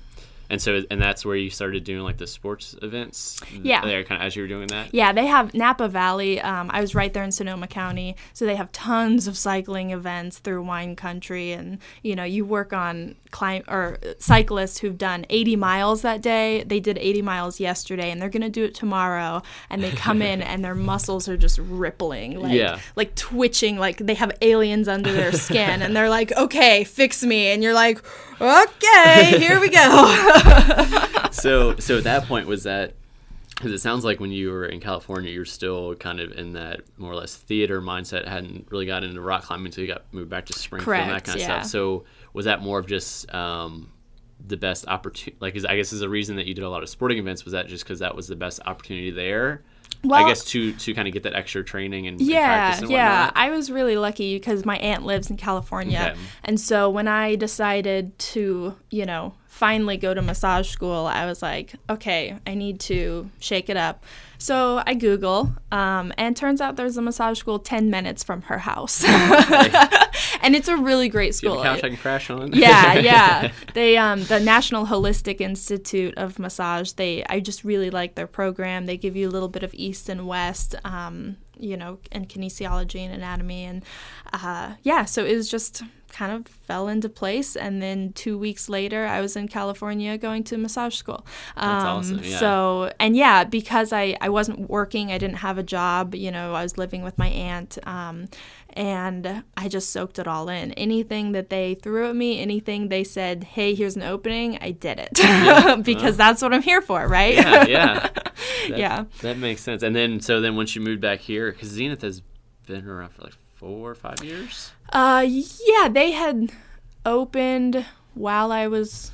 And 0.51 0.62
so 0.62 0.84
and 0.91 1.01
that's 1.01 1.25
where 1.25 1.38
you 1.38 1.50
started 1.50 1.86
doing 1.86 2.03
like 2.03 2.17
the 2.17 2.27
sports 2.27 2.75
events. 2.81 3.39
Yeah. 3.63 3.86
There, 3.86 4.03
kind 4.03 4.22
of 4.22 4.27
as 4.27 4.36
you 4.36 4.41
were 4.41 4.50
doing 4.50 4.67
that. 4.67 4.93
Yeah, 4.93 5.13
they 5.13 5.25
have 5.25 5.53
Napa 5.53 5.88
Valley. 5.88 6.41
Um, 6.41 6.70
I 6.74 6.81
was 6.81 6.93
right 6.93 7.12
there 7.13 7.24
in 7.24 7.31
Sonoma 7.31 7.67
County, 7.67 8.17
so 8.34 8.46
they 8.46 8.58
have 8.58 8.70
tons 8.74 9.27
of 9.27 9.38
cycling 9.38 9.91
events 9.91 10.39
through 10.39 10.62
wine 10.63 10.98
country, 10.98 11.53
and 11.53 11.77
you 12.03 12.15
know 12.17 12.25
you 12.25 12.43
work 12.43 12.74
on 12.74 13.15
climb 13.31 13.63
or 13.70 13.98
cyclists 14.20 14.79
who've 14.79 14.98
done 14.98 15.25
80 15.29 15.55
miles 15.55 16.01
that 16.01 16.22
day. 16.22 16.63
They 16.67 16.81
did 16.81 16.98
80 16.98 17.22
miles 17.22 17.62
yesterday, 17.62 18.12
and 18.12 18.22
they're 18.22 18.27
gonna 18.29 18.50
do 18.50 18.65
it 18.65 18.75
tomorrow. 18.75 19.41
And 19.70 19.81
they 19.81 19.91
come 19.91 20.22
in, 20.22 20.41
and 20.51 20.65
their 20.65 20.75
muscles 20.75 21.29
are 21.29 21.38
just 21.38 21.60
rippling, 21.60 22.38
like 22.39 22.51
Yeah. 22.51 22.79
like 22.98 23.15
twitching, 23.15 23.77
like 23.79 24.00
they 24.00 24.15
have 24.15 24.34
aliens 24.41 24.89
under 24.89 25.13
their 25.13 25.31
skin, 25.31 25.81
and 25.81 25.96
they're 25.96 26.10
like, 26.10 26.34
"Okay, 26.36 26.84
fix 26.84 27.24
me," 27.24 27.48
and 27.53 27.63
you're 27.63 27.74
like, 27.74 28.01
"Okay, 28.41 29.39
here 29.39 29.62
we 29.62 29.70
go." 29.70 30.27
so 31.32 31.76
so 31.78 31.98
at 31.98 32.04
that 32.04 32.26
point 32.28 32.48
was 32.48 32.64
that 32.64 32.94
because 33.62 33.74
it 33.74 33.80
sounds 33.80 34.04
like 34.04 34.20
when 34.20 34.32
you 34.32 34.50
were 34.50 34.66
in 34.66 34.80
California, 34.80 35.32
you 35.32 35.40
were 35.40 35.46
still 35.46 35.94
kind 35.96 36.20
of 36.20 36.32
in 36.32 36.54
that 36.54 36.82
more 36.98 37.12
or 37.12 37.16
less 37.16 37.36
theater 37.36 37.80
mindset, 37.80 38.28
hadn't 38.28 38.68
really 38.72 38.88
got 38.88 39.04
into 39.04 39.22
rock 39.22 39.44
climbing 39.44 39.68
until 39.68 39.84
you 39.84 39.88
got 39.88 40.04
moved 40.12 40.30
back 40.30 40.48
to 40.48 40.54
Springfield 40.54 40.98
and 40.98 41.10
that 41.10 41.24
Correct, 41.24 41.26
kind 41.28 41.38
of 41.38 41.44
stuff. 41.44 41.66
So 41.66 42.06
was 42.34 42.46
that 42.46 42.62
more 42.62 42.80
of 42.80 42.88
just 42.88 43.32
um, 43.34 43.92
the 44.44 44.58
best 44.58 44.88
opportunity? 44.88 45.38
Like, 45.40 45.56
is, 45.56 45.64
I 45.64 45.76
guess 45.76 45.94
is 45.94 46.00
the 46.00 46.10
reason 46.10 46.38
that 46.38 46.48
you 46.48 46.56
did 46.56 46.64
a 46.64 46.70
lot 46.70 46.82
of 46.82 46.90
sporting 46.90 47.20
events 47.20 47.46
was 47.46 47.52
that 47.52 47.68
just 47.68 47.84
because 47.84 48.00
that 48.00 48.16
was 48.16 48.28
the 48.28 48.36
best 48.36 48.62
opportunity 48.66 49.12
there, 49.12 49.64
Well- 50.04 50.26
I 50.26 50.28
guess 50.28 50.44
to 50.46 50.74
to 50.74 50.94
kind 50.94 51.08
of 51.08 51.14
get 51.14 51.24
that 51.24 51.36
extra 51.36 51.64
training 51.64 52.08
and, 52.08 52.20
and 52.20 52.30
yeah 52.30 52.46
practice 52.48 52.82
and 52.82 52.92
yeah. 52.92 53.32
I 53.36 53.50
was 53.52 53.72
really 53.72 53.98
lucky 53.98 54.36
because 54.36 54.66
my 54.66 54.78
aunt 54.78 55.06
lives 55.06 55.30
in 55.30 55.38
california. 55.38 56.14
Okay. 56.14 56.20
and 56.44 56.60
so 56.60 56.90
when 56.90 57.08
i 57.08 57.36
decided 57.36 58.18
to 58.18 58.76
you 58.90 59.06
know 59.06 59.34
finally 59.46 59.98
go 59.98 60.14
to 60.14 60.22
massage 60.22 60.70
school 60.70 61.06
i 61.06 61.26
was 61.28 61.42
like 61.44 61.74
okay 61.90 62.36
i 62.48 62.56
need 62.56 62.80
to 62.80 63.30
shake 63.40 63.70
it 63.70 63.78
up. 63.78 64.04
So 64.40 64.82
i 64.88 64.96
google 64.96 65.54
um, 65.72 66.12
and 66.18 66.36
turns 66.36 66.62
out 66.62 66.78
there's 66.78 66.98
a 66.98 67.02
massage 67.02 67.38
school 67.38 67.60
10 67.60 67.92
minutes 67.92 68.24
from 68.24 68.42
her 68.44 68.58
house 68.58 69.04
and 70.42 70.56
it's 70.56 70.68
a 70.68 70.78
really 70.78 71.10
great 71.10 71.36
school 71.36 71.62
couch 71.62 71.84
I 71.84 71.90
can 71.90 71.98
crash 71.98 72.30
on? 72.30 72.54
yeah, 72.54 72.94
yeah. 73.12 73.51
They 73.74 73.98
um 73.98 74.24
the 74.24 74.40
National 74.40 74.86
Holistic 74.86 75.42
Institute 75.42 76.13
of 76.18 76.40
Massage. 76.40 76.92
They 76.94 77.24
I 77.30 77.40
just 77.40 77.63
really 77.63 77.90
like 77.90 78.16
their 78.16 78.28
program. 78.28 78.86
They 78.86 78.98
give 78.98 79.16
you 79.16 79.28
a 79.28 79.32
little 79.32 79.50
bit 79.50 79.63
of 79.63 79.74
east 79.74 80.10
and 80.10 80.28
west, 80.28 80.75
um, 80.86 81.38
you 81.58 81.78
know, 81.78 82.00
and 82.12 82.28
kinesiology 82.28 83.00
and 83.01 83.13
anatomy, 83.13 83.66
and 83.66 83.84
uh, 84.34 84.74
yeah. 84.84 85.06
So 85.06 85.25
it 85.25 85.36
was 85.36 85.50
just 85.50 85.84
kind 86.13 86.32
of 86.34 86.46
fell 86.46 86.90
into 86.90 87.08
place, 87.08 87.56
and 87.56 87.82
then 87.82 88.12
two 88.13 88.38
weeks 88.38 88.68
later, 88.68 89.06
I 89.06 89.22
was 89.22 89.38
in 89.38 89.48
California 89.48 90.18
going 90.18 90.44
to 90.46 90.58
massage 90.58 90.96
school. 90.96 91.25
That's 91.56 91.84
Um, 91.86 91.88
awesome, 91.88 92.20
yeah. 92.24 92.38
So 92.38 92.92
and 93.00 93.16
yeah, 93.16 93.44
because 93.46 93.94
I 93.94 94.18
I 94.20 94.30
wasn't 94.30 94.70
working, 94.70 95.12
I 95.12 95.18
didn't 95.18 95.38
have 95.38 95.58
a 95.58 95.63
job. 95.63 96.13
You 96.16 96.32
know, 96.32 96.54
I 96.54 96.63
was 96.63 96.78
living 96.78 97.04
with 97.04 97.18
my 97.18 97.28
aunt. 97.28 97.78
Um, 97.88 98.28
and 98.74 99.44
I 99.58 99.68
just 99.68 99.90
soaked 99.92 100.20
it 100.20 100.28
all 100.28 100.50
in. 100.50 100.72
Anything 100.74 101.32
that 101.34 101.50
they 101.50 101.75
threw 101.75 102.10
at 102.10 102.16
me, 102.16 102.40
anything 102.40 102.90
they 102.90 103.04
said, 103.04 103.44
"Hey, 103.44 103.75
here's 103.75 103.96
an 103.96 104.04
opening," 104.04 104.58
I 104.62 104.72
did 104.72 105.00
it 105.00 105.84
because 105.84 106.18
that's 106.18 106.42
what 106.42 106.54
I'm 106.54 106.62
here 106.62 106.82
for, 106.82 107.08
right? 107.08 107.36
yeah, 107.36 107.66
yeah. 107.66 108.10
That, 108.70 108.78
Yeah. 108.78 109.06
That 109.22 109.38
makes 109.38 109.62
sense. 109.62 109.82
And 109.84 109.96
then, 109.96 110.20
so 110.20 110.42
then 110.42 110.56
once 110.56 110.75
you 110.75 110.82
moved 110.82 111.01
back 111.01 111.20
here, 111.20 111.51
because 111.51 111.70
Zenith 111.70 112.01
has 112.01 112.22
been 112.68 112.88
around 112.88 113.10
for 113.10 113.24
like 113.24 113.34
four 113.56 113.90
or 113.92 113.96
five 113.96 114.24
years. 114.24 114.72
Uh, 114.92 115.25
yeah, 115.28 115.88
they 115.90 116.12
had 116.12 116.51
opened 117.06 117.86
while 118.13 118.51
I 118.51 118.68
was 118.68 119.12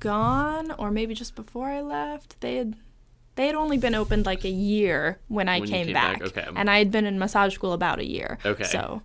gone, 0.00 0.72
or 0.72 0.90
maybe 0.90 1.14
just 1.14 1.34
before 1.34 1.68
I 1.68 1.80
left. 1.80 2.40
They 2.40 2.56
had. 2.56 2.76
They 3.42 3.48
had 3.48 3.56
only 3.56 3.76
been 3.76 3.96
opened 3.96 4.24
like 4.24 4.44
a 4.44 4.48
year 4.48 5.18
when 5.26 5.48
I 5.48 5.58
When 5.58 5.68
came, 5.68 5.86
came 5.86 5.94
back, 5.94 6.20
back, 6.20 6.28
okay. 6.28 6.46
and 6.54 6.70
I 6.70 6.78
had 6.78 6.92
been 6.92 7.06
in 7.06 7.18
massage 7.18 7.52
school 7.52 7.72
about 7.72 7.98
a 7.98 8.04
year. 8.06 8.38
Okay. 8.46 8.62
So 8.62 9.02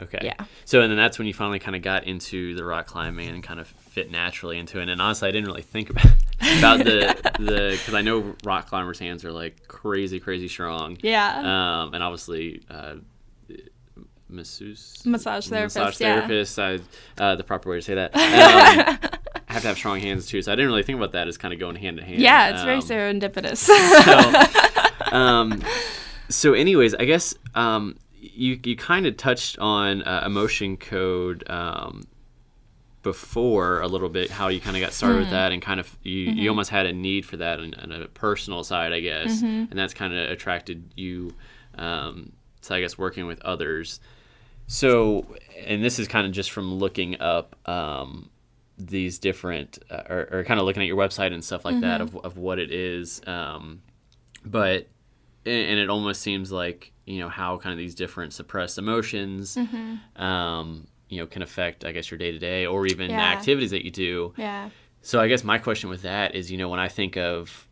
Okay. 0.00 0.18
Yeah. 0.20 0.34
So 0.64 0.80
and 0.80 0.90
then 0.90 0.96
that's 0.96 1.16
when 1.16 1.28
you 1.28 1.32
finally 1.34 1.60
kind 1.60 1.76
of 1.76 1.82
got 1.82 2.02
into 2.02 2.56
the 2.56 2.64
rock 2.64 2.86
climbing 2.88 3.28
and 3.28 3.40
kind 3.40 3.60
of 3.60 3.68
fit 3.68 4.10
naturally 4.10 4.58
into 4.58 4.80
it. 4.80 4.88
And 4.88 5.00
honestly, 5.00 5.28
I 5.28 5.30
didn't 5.30 5.46
really 5.46 5.62
think 5.62 5.90
about 5.90 6.06
about 6.58 6.78
the 6.78 7.14
the 7.38 7.70
because 7.78 7.94
I 7.94 8.02
know 8.02 8.34
rock 8.42 8.68
climbers' 8.68 8.98
hands 8.98 9.24
are 9.24 9.30
like 9.30 9.68
crazy, 9.68 10.18
crazy 10.18 10.48
strong. 10.48 10.98
yeah, 11.00 11.38
Um, 11.82 11.94
and 11.94 12.02
obviously, 12.02 12.62
uh, 12.68 12.96
masseuse, 14.28 15.02
Massage 15.04 15.48
therapist, 15.48 15.76
massage 15.76 16.00
yeah. 16.00 16.26
therapist. 16.26 16.58
I, 16.58 16.78
uh, 17.18 17.36
the 17.36 17.44
proper 17.44 17.70
way 17.70 17.76
to 17.76 17.82
say 17.82 17.94
that. 17.94 18.12
Um, 19.48 19.54
have 19.54 19.62
to 19.62 19.68
have 19.68 19.78
strong 19.78 19.98
hands 20.00 20.26
too. 20.26 20.42
So 20.42 20.52
I 20.52 20.56
didn't 20.56 20.68
really 20.68 20.82
think 20.82 20.98
about 20.98 21.12
that 21.12 21.26
as 21.26 21.38
kind 21.38 21.54
of 21.54 21.58
going 21.60 21.74
hand 21.76 21.98
in 21.98 22.04
hand. 22.04 22.20
yeah, 22.20 22.50
it's 22.50 22.62
very 22.64 22.76
Um, 22.76 22.82
serendipitous. 23.20 23.56
so, 25.10 25.16
um, 25.16 25.62
so 26.28 26.52
anyways, 26.52 26.94
I 26.94 27.06
guess 27.06 27.34
um, 27.54 27.96
you 28.20 28.60
you 28.62 28.76
kind 28.76 29.06
of 29.06 29.16
touched 29.16 29.58
on 29.58 30.02
uh, 30.02 30.22
emotion 30.26 30.76
code 30.76 31.48
um, 31.48 32.02
before 33.02 33.80
a 33.80 33.86
little 33.88 34.08
bit, 34.08 34.30
how 34.30 34.48
you 34.48 34.60
kind 34.60 34.76
of 34.76 34.82
got 34.82 34.92
started 34.92 35.20
with 35.20 35.30
that, 35.30 35.52
and 35.52 35.62
kind 35.62 35.80
of 35.80 35.96
you, 36.02 36.12
you 36.30 36.50
almost 36.50 36.70
had 36.70 36.84
a 36.86 36.92
need 36.92 37.24
for 37.24 37.36
that 37.38 37.58
on, 37.60 37.72
on 37.74 37.92
a 37.92 38.06
personal 38.08 38.62
side, 38.64 38.92
I 38.92 39.00
guess, 39.00 39.40
and 39.42 39.72
that's 39.72 39.94
kind 39.94 40.12
of 40.12 40.30
attracted 40.30 40.92
you. 40.96 41.32
Um, 41.76 42.32
so 42.60 42.74
I 42.74 42.80
guess 42.80 42.98
working 42.98 43.26
with 43.26 43.40
others. 43.42 44.00
So, 44.68 45.26
and 45.66 45.82
this 45.82 45.98
is 45.98 46.06
kind 46.06 46.26
of 46.26 46.32
just 46.32 46.50
from 46.52 46.74
looking 46.74 47.20
up 47.20 47.56
um, 47.68 48.30
these 48.78 49.18
different, 49.18 49.78
uh, 49.90 50.02
or, 50.08 50.28
or 50.30 50.44
kind 50.44 50.60
of 50.60 50.66
looking 50.66 50.82
at 50.82 50.86
your 50.86 50.96
website 50.96 51.32
and 51.32 51.42
stuff 51.42 51.64
like 51.64 51.80
that 51.80 52.00
of, 52.02 52.16
of 52.16 52.36
what 52.36 52.58
it 52.58 52.70
is. 52.70 53.20
Um, 53.26 53.82
but, 54.44 54.86
and 55.46 55.80
it 55.80 55.88
almost 55.88 56.20
seems 56.20 56.52
like, 56.52 56.92
you 57.06 57.18
know, 57.18 57.30
how 57.30 57.56
kind 57.56 57.72
of 57.72 57.78
these 57.78 57.94
different 57.94 58.34
suppressed 58.34 58.76
emotions, 58.76 59.56
um, 60.16 60.86
you 61.08 61.18
know, 61.18 61.26
can 61.26 61.40
affect, 61.42 61.86
I 61.86 61.92
guess, 61.92 62.10
your 62.10 62.18
day 62.18 62.30
to 62.30 62.38
day 62.38 62.66
or 62.66 62.86
even 62.86 63.08
the 63.08 63.14
activities 63.38 63.70
that 63.70 63.84
you 63.84 63.90
do. 63.90 64.34
yeah. 64.36 64.68
So 65.00 65.20
I 65.20 65.28
guess 65.28 65.44
my 65.44 65.58
question 65.58 65.88
with 65.88 66.02
that 66.02 66.34
is, 66.34 66.50
you 66.50 66.58
know, 66.58 66.68
when 66.68 66.80
I 66.80 66.88
think 66.88 67.16
of, 67.16 67.67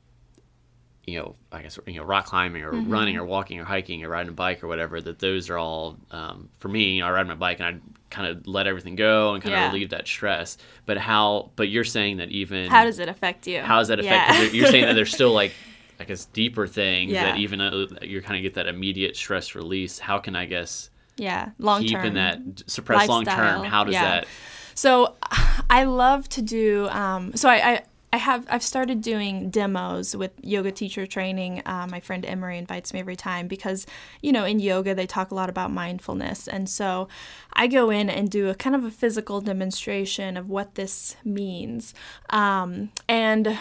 you 1.07 1.19
know, 1.21 1.37
I 1.53 1.63
guess 1.63 1.79
you 1.87 1.95
know, 1.95 2.03
rock 2.05 2.27
climbing 2.27 2.63
or 2.63 2.73
Mm-hmm. 2.73 2.91
running 2.91 3.17
or 3.17 3.25
walking 3.25 3.61
or 3.61 3.65
hiking 3.65 4.05
or 4.05 4.09
riding 4.09 4.31
a 4.31 4.33
bike 4.33 4.65
or 4.65 4.69
whatever, 4.69 5.01
that 5.01 5.19
those 5.21 5.49
are 5.51 5.57
all 5.59 5.97
um, 6.11 6.49
for 6.59 6.69
me. 6.69 6.95
You 6.95 7.01
know, 7.03 7.07
I 7.09 7.11
ride 7.13 7.29
my 7.29 7.35
bike 7.35 7.61
and 7.61 7.67
I 7.77 7.79
kind 8.11 8.29
of 8.29 8.47
let 8.47 8.67
everything 8.67 8.97
go 8.97 9.35
and 9.35 9.43
kind 9.43 9.53
Yeah. 9.53 9.67
of 9.67 9.73
relieve 9.73 9.91
that 9.91 10.07
stress. 10.09 10.59
But 10.85 10.99
how? 10.99 11.51
But 11.57 11.69
you're 11.69 11.85
saying 11.85 12.17
that 12.17 12.31
even 12.31 12.71
How 12.71 12.85
does 12.85 12.99
it 12.99 13.09
affect 13.09 13.47
you? 13.47 13.61
how 13.61 13.79
does 13.79 13.89
that 13.89 14.01
affect? 14.01 14.27
'cause 14.29 14.53
You're 14.53 14.67
saying 14.67 14.87
that 14.87 14.95
there's 14.95 15.13
still 15.13 15.33
like. 15.33 15.53
I 15.99 16.05
guess 16.05 16.27
deeper 16.27 16.67
things 16.67 17.13
Yeah. 17.13 17.23
that 17.31 17.39
even 17.39 17.59
though 17.59 17.87
you 18.03 18.21
kind 18.21 18.37
of 18.37 18.43
get 18.43 18.53
that 18.55 18.67
immediate 18.67 19.17
stress 19.17 19.55
release. 19.55 19.99
How 19.99 20.19
can 20.19 20.37
I 20.37 20.45
guess 20.45 20.91
yeah, 21.17 21.53
long 21.59 21.81
keep 21.81 21.93
term. 21.97 22.05
in 22.05 22.15
that 22.15 22.39
suppressed 22.67 23.09
long 23.09 23.25
term? 23.25 23.65
How 23.65 23.83
does 23.85 23.95
Yeah. 23.95 24.03
that? 24.03 24.27
So 24.75 25.15
I 25.71 25.85
love 25.85 26.29
to 26.31 26.43
do. 26.43 26.87
Um, 26.91 27.35
so 27.35 27.49
I, 27.49 27.55
I 27.77 27.83
I 28.17 28.19
have 28.19 28.47
I've 28.49 28.63
started 28.63 29.03
doing 29.03 29.51
demos 29.51 30.17
with 30.17 30.31
yoga 30.43 30.73
teacher 30.73 31.07
training. 31.07 31.61
Uh, 31.67 31.87
my 31.91 32.01
friend 32.01 32.25
Emery 32.25 32.57
invites 32.57 32.95
me 32.95 33.01
every 33.01 33.15
time 33.15 33.47
because 33.47 33.87
you 34.23 34.33
know 34.33 34.47
in 34.47 34.59
yoga 34.59 34.95
they 34.95 35.07
talk 35.07 35.33
a 35.33 35.35
lot 35.35 35.51
about 35.51 35.71
mindfulness, 35.71 36.49
and 36.49 36.67
so 36.67 37.09
I 37.53 37.67
go 37.67 37.91
in 37.91 38.09
and 38.09 38.31
do 38.31 38.49
a 38.49 38.55
kind 38.55 38.75
of 38.75 38.85
a 38.85 38.91
physical 38.91 39.43
demonstration 39.43 40.39
of 40.39 40.49
what 40.49 40.77
this 40.77 41.17
means, 41.27 41.93
um, 42.31 42.91
and 43.07 43.59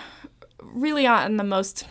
really 0.62 1.06
on 1.06 1.36
the 1.36 1.44
most 1.44 1.86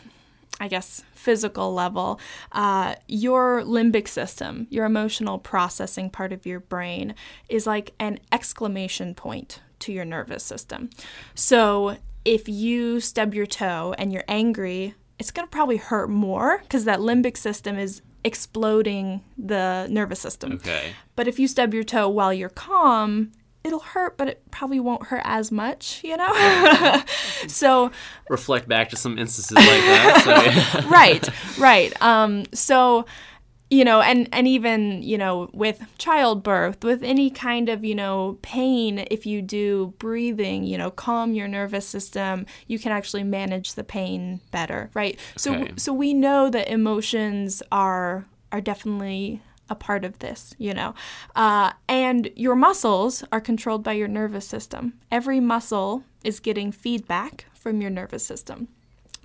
I 0.59 0.68
guess, 0.68 1.02
physical 1.12 1.75
level, 1.75 2.18
uh, 2.52 2.94
your 3.09 3.61
limbic 3.62 4.06
system, 4.06 4.68
your 4.71 4.87
emotional 4.87 5.37
processing 5.37 6.09
part 6.09 6.33
of 6.33 6.47
your 6.47 6.61
brain, 6.61 7.14
is 7.49 7.66
like 7.66 7.92
an 7.99 8.21
exclamation 8.33 9.14
point 9.14 9.61
to 9.80 9.92
your 9.92 10.04
nervous 10.04 10.44
system. 10.44 10.90
So 11.35 11.97
if 12.25 12.49
you 12.49 13.00
stub 13.00 13.35
your 13.35 13.47
toe 13.47 13.95
and 13.99 14.12
you're 14.12 14.25
angry, 14.28 14.95
it's 15.19 15.31
going 15.31 15.47
to 15.47 15.50
probably 15.50 15.76
hurt 15.76 16.09
more 16.09 16.59
because 16.62 16.85
that 16.85 17.00
limbic 17.00 17.37
system 17.37 17.78
is 17.78 18.02
exploding 18.25 19.23
the 19.37 19.87
nervous 19.90 20.21
system. 20.21 20.52
Okay. 20.54 20.93
But 21.14 21.28
if 21.28 21.38
you 21.38 21.47
stub 21.47 21.75
your 21.75 21.85
toe 21.85 22.09
while 22.09 22.33
you're 22.33 22.49
calm, 22.49 23.33
it'll 23.62 23.81
hurt, 23.81 24.16
but 24.16 24.28
it 24.28 24.50
probably 24.50 24.81
won't 24.81 25.07
hurt 25.07 25.23
as 25.25 25.52
much, 25.52 26.02
you 26.04 26.16
know? 26.16 27.02
so 27.47 27.90
Reflect 28.28 28.69
back 28.69 28.90
to 28.90 28.97
some 28.97 29.19
instances 29.19 29.57
like 29.57 29.64
that. 29.66 30.23
So, 30.25 30.31
yeah. 30.81 30.88
right 30.90 31.28
right 31.59 32.02
um 32.02 32.45
so 32.52 33.04
you 33.75 33.85
know 33.85 34.00
and 34.00 34.28
and 34.33 34.47
even 34.47 35.02
you 35.02 35.19
know 35.19 35.50
with 35.52 35.78
childbirth 35.99 36.85
with 36.85 37.02
any 37.02 37.28
kind 37.31 37.69
of 37.69 37.85
you 37.85 37.95
know 37.95 38.38
pain 38.43 39.04
if 39.11 39.26
you 39.26 39.43
do 39.43 39.93
breathing 39.99 40.64
you 40.64 40.78
know 40.78 40.90
calm 40.90 41.35
your 41.35 41.49
nervous 41.49 41.87
system 41.87 42.47
you 42.66 42.78
can 42.78 42.93
actually 42.93 43.25
manage 43.25 43.75
the 43.75 43.85
pain 43.85 44.40
better 44.50 44.90
right 44.95 45.19
so 45.37 45.54
Okay. 45.54 45.73
so 45.76 45.93
we 45.93 46.14
know 46.14 46.50
that 46.50 46.69
emotions 46.69 47.62
are 47.71 48.26
are 48.52 48.61
definitely 48.61 49.40
a 49.71 49.75
part 49.75 50.04
of 50.04 50.19
this, 50.19 50.54
you 50.59 50.75
know. 50.75 50.95
Uh, 51.35 51.73
and 51.88 52.31
your 52.37 52.54
muscles 52.54 53.25
are 53.33 53.40
controlled 53.40 53.83
by 53.83 53.93
your 53.93 54.09
nervous 54.09 54.47
system. 54.47 54.93
Every 55.11 55.40
muscle 55.40 56.04
is 56.23 56.38
getting 56.38 56.71
feedback 56.71 57.47
from 57.54 57.81
your 57.81 57.90
nervous 57.90 58.25
system. 58.26 58.69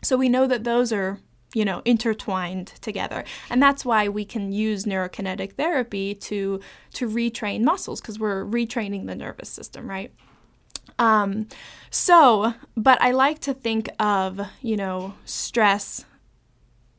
So 0.01 0.15
we 0.15 0.29
know 0.29 0.47
that 0.47 0.63
those 0.63 0.93
are, 0.93 1.19
you 1.53 1.65
know, 1.65 1.81
intertwined 1.85 2.67
together. 2.81 3.23
And 3.49 3.61
that's 3.61 3.83
why 3.83 4.07
we 4.07 4.25
can 4.25 4.51
use 4.51 4.85
neurokinetic 4.85 5.53
therapy 5.53 6.15
to 6.15 6.59
to 6.93 7.09
retrain 7.09 7.61
muscles 7.61 8.01
because 8.01 8.19
we're 8.19 8.45
retraining 8.45 9.07
the 9.07 9.15
nervous 9.15 9.49
system, 9.49 9.89
right? 9.89 10.13
Um 10.97 11.47
so, 11.89 12.53
but 12.77 13.01
I 13.01 13.11
like 13.11 13.39
to 13.39 13.53
think 13.53 13.89
of, 13.99 14.41
you 14.61 14.77
know, 14.77 15.15
stress 15.25 16.05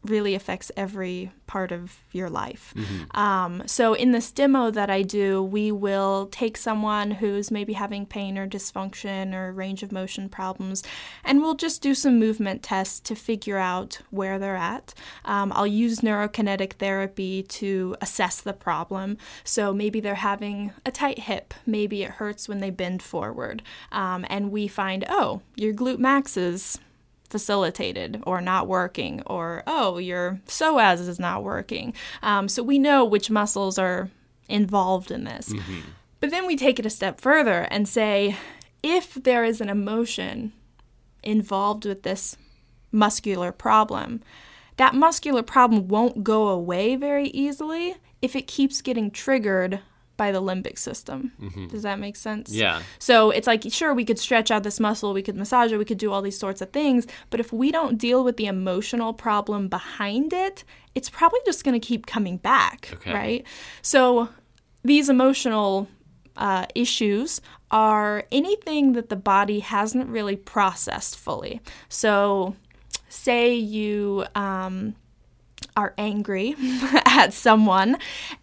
really 0.05 0.35
affects 0.35 0.73
every 0.77 1.31
part 1.47 1.73
of 1.73 1.99
your 2.13 2.31
life. 2.31 2.73
Um, 3.13 3.63
so, 3.67 3.93
in 3.95 4.13
this 4.13 4.31
demo 4.31 4.71
that 4.71 4.89
I 4.89 5.03
do, 5.03 5.43
we 5.43 5.73
will 5.73 6.27
take 6.31 6.57
someone 6.57 7.11
who's 7.11 7.51
maybe 7.51 7.75
having 7.75 8.07
pain 8.07 8.39
or 8.39 8.49
dysfunction 8.49 9.35
or 9.35 9.53
range 9.53 9.83
of 9.83 9.93
motion 9.93 10.29
problems, 10.29 10.83
and 11.25 11.41
we'll 11.41 11.57
just 11.57 11.83
do 11.83 11.95
some 11.95 12.19
movement 12.19 12.63
tests 12.63 13.01
to 13.01 13.15
figure 13.15 13.59
out 13.59 13.99
where 14.11 14.39
they're 14.39 14.57
at. 14.57 14.95
Um, 15.25 15.53
I'll 15.55 15.67
use 15.67 16.01
neurokinetic 16.01 16.75
therapy 16.75 17.43
to 17.43 17.97
assess 18.01 18.41
the 18.41 18.53
problem. 18.53 19.19
So, 19.45 19.75
maybe 19.75 20.01
they're 20.01 20.15
having 20.15 20.73
a 20.87 20.91
tight 20.91 21.21
hip, 21.21 21.53
maybe 21.67 22.03
it 22.03 22.13
hurts 22.13 22.49
when 22.49 22.61
they 22.61 22.71
bend 22.71 23.03
forward, 23.03 23.63
um, 23.93 24.25
and 24.31 24.51
we 24.51 24.69
find, 24.69 25.05
oh, 25.09 25.43
your 25.57 25.75
glute 25.75 25.99
max 25.99 26.37
is 26.37 26.79
facilitated 27.31 28.23
or 28.27 28.41
not 28.41 28.67
working, 28.67 29.23
or 29.27 29.63
oh, 29.67 29.99
your 29.99 30.41
psoas 30.47 31.01
is 31.09 31.19
not 31.19 31.43
working. 31.43 31.95
Um, 32.23 32.49
so 32.49 32.63
we 32.63 32.79
know 32.79 33.05
which 33.05 33.31
muscles 33.31 33.79
are 33.79 34.11
involved 34.49 35.11
in 35.11 35.25
this. 35.25 35.53
But 36.21 36.31
then 36.31 36.47
we 36.47 36.57
take 36.57 36.79
it 36.79 36.87
a 36.87 36.91
step 36.91 37.21
further 37.21 37.67
and 37.71 37.89
say 37.89 38.37
if 38.83 39.15
there 39.15 39.45
is 39.45 39.61
an 39.61 39.69
emotion 39.69 40.53
involved 41.23 41.85
with 41.85 42.03
this 42.03 42.37
muscular 42.93 43.53
problem, 43.53 44.21
that 44.77 44.95
muscular 44.95 45.43
problem 45.43 45.89
won't 45.89 46.25
go 46.25 46.49
away 46.49 46.97
very 46.97 47.29
easily 47.29 47.95
if 48.23 48.35
it 48.35 48.47
keeps 48.47 48.83
getting 48.83 49.11
triggered 49.11 49.81
by 50.23 50.31
the 50.33 50.43
limbic 50.43 50.77
system. 50.79 51.33
Does 51.71 51.83
that 51.89 51.99
make 51.99 52.15
sense? 52.15 52.53
Yeah. 52.53 52.83
So 52.99 53.31
it's 53.31 53.47
like, 53.47 53.63
sure, 53.71 53.95
we 53.95 54.05
could 54.05 54.19
stretch 54.19 54.51
out 54.51 54.63
this 54.65 54.79
muscle, 54.79 55.15
we 55.15 55.23
could 55.23 55.35
massage 55.37 55.73
it, 55.73 55.79
we 55.79 55.87
could 55.87 55.97
do 56.07 56.13
all 56.13 56.21
these 56.21 56.39
sorts 56.39 56.61
of 56.61 56.69
things, 56.73 57.07
but 57.31 57.41
if 57.41 57.53
we 57.55 57.73
don't 57.73 57.97
deal 57.97 58.23
with 58.23 58.37
the 58.37 58.45
emotional 58.45 59.15
problem 59.15 59.69
behind 59.69 60.35
it, 60.35 60.63
it's 60.95 61.09
probably 61.09 61.41
just 61.47 61.65
going 61.65 61.81
to 61.81 61.87
keep 61.91 62.05
coming 62.05 62.37
back, 62.37 62.91
Okay. 62.93 63.15
right? 63.15 63.47
So 63.81 64.29
these 64.85 65.09
emotional 65.09 65.89
uh, 66.37 66.67
issues 66.75 67.41
are 67.71 68.25
anything 68.31 68.93
that 68.93 69.09
the 69.09 69.17
body 69.17 69.61
hasn't 69.61 70.07
really 70.11 70.37
processed 70.37 71.17
fully. 71.17 71.63
So, 71.89 72.57
say 73.09 73.55
you 73.55 74.27
um, 74.35 74.95
are 75.77 75.95
angry 75.99 76.55
at 77.07 77.33
someone 77.33 77.97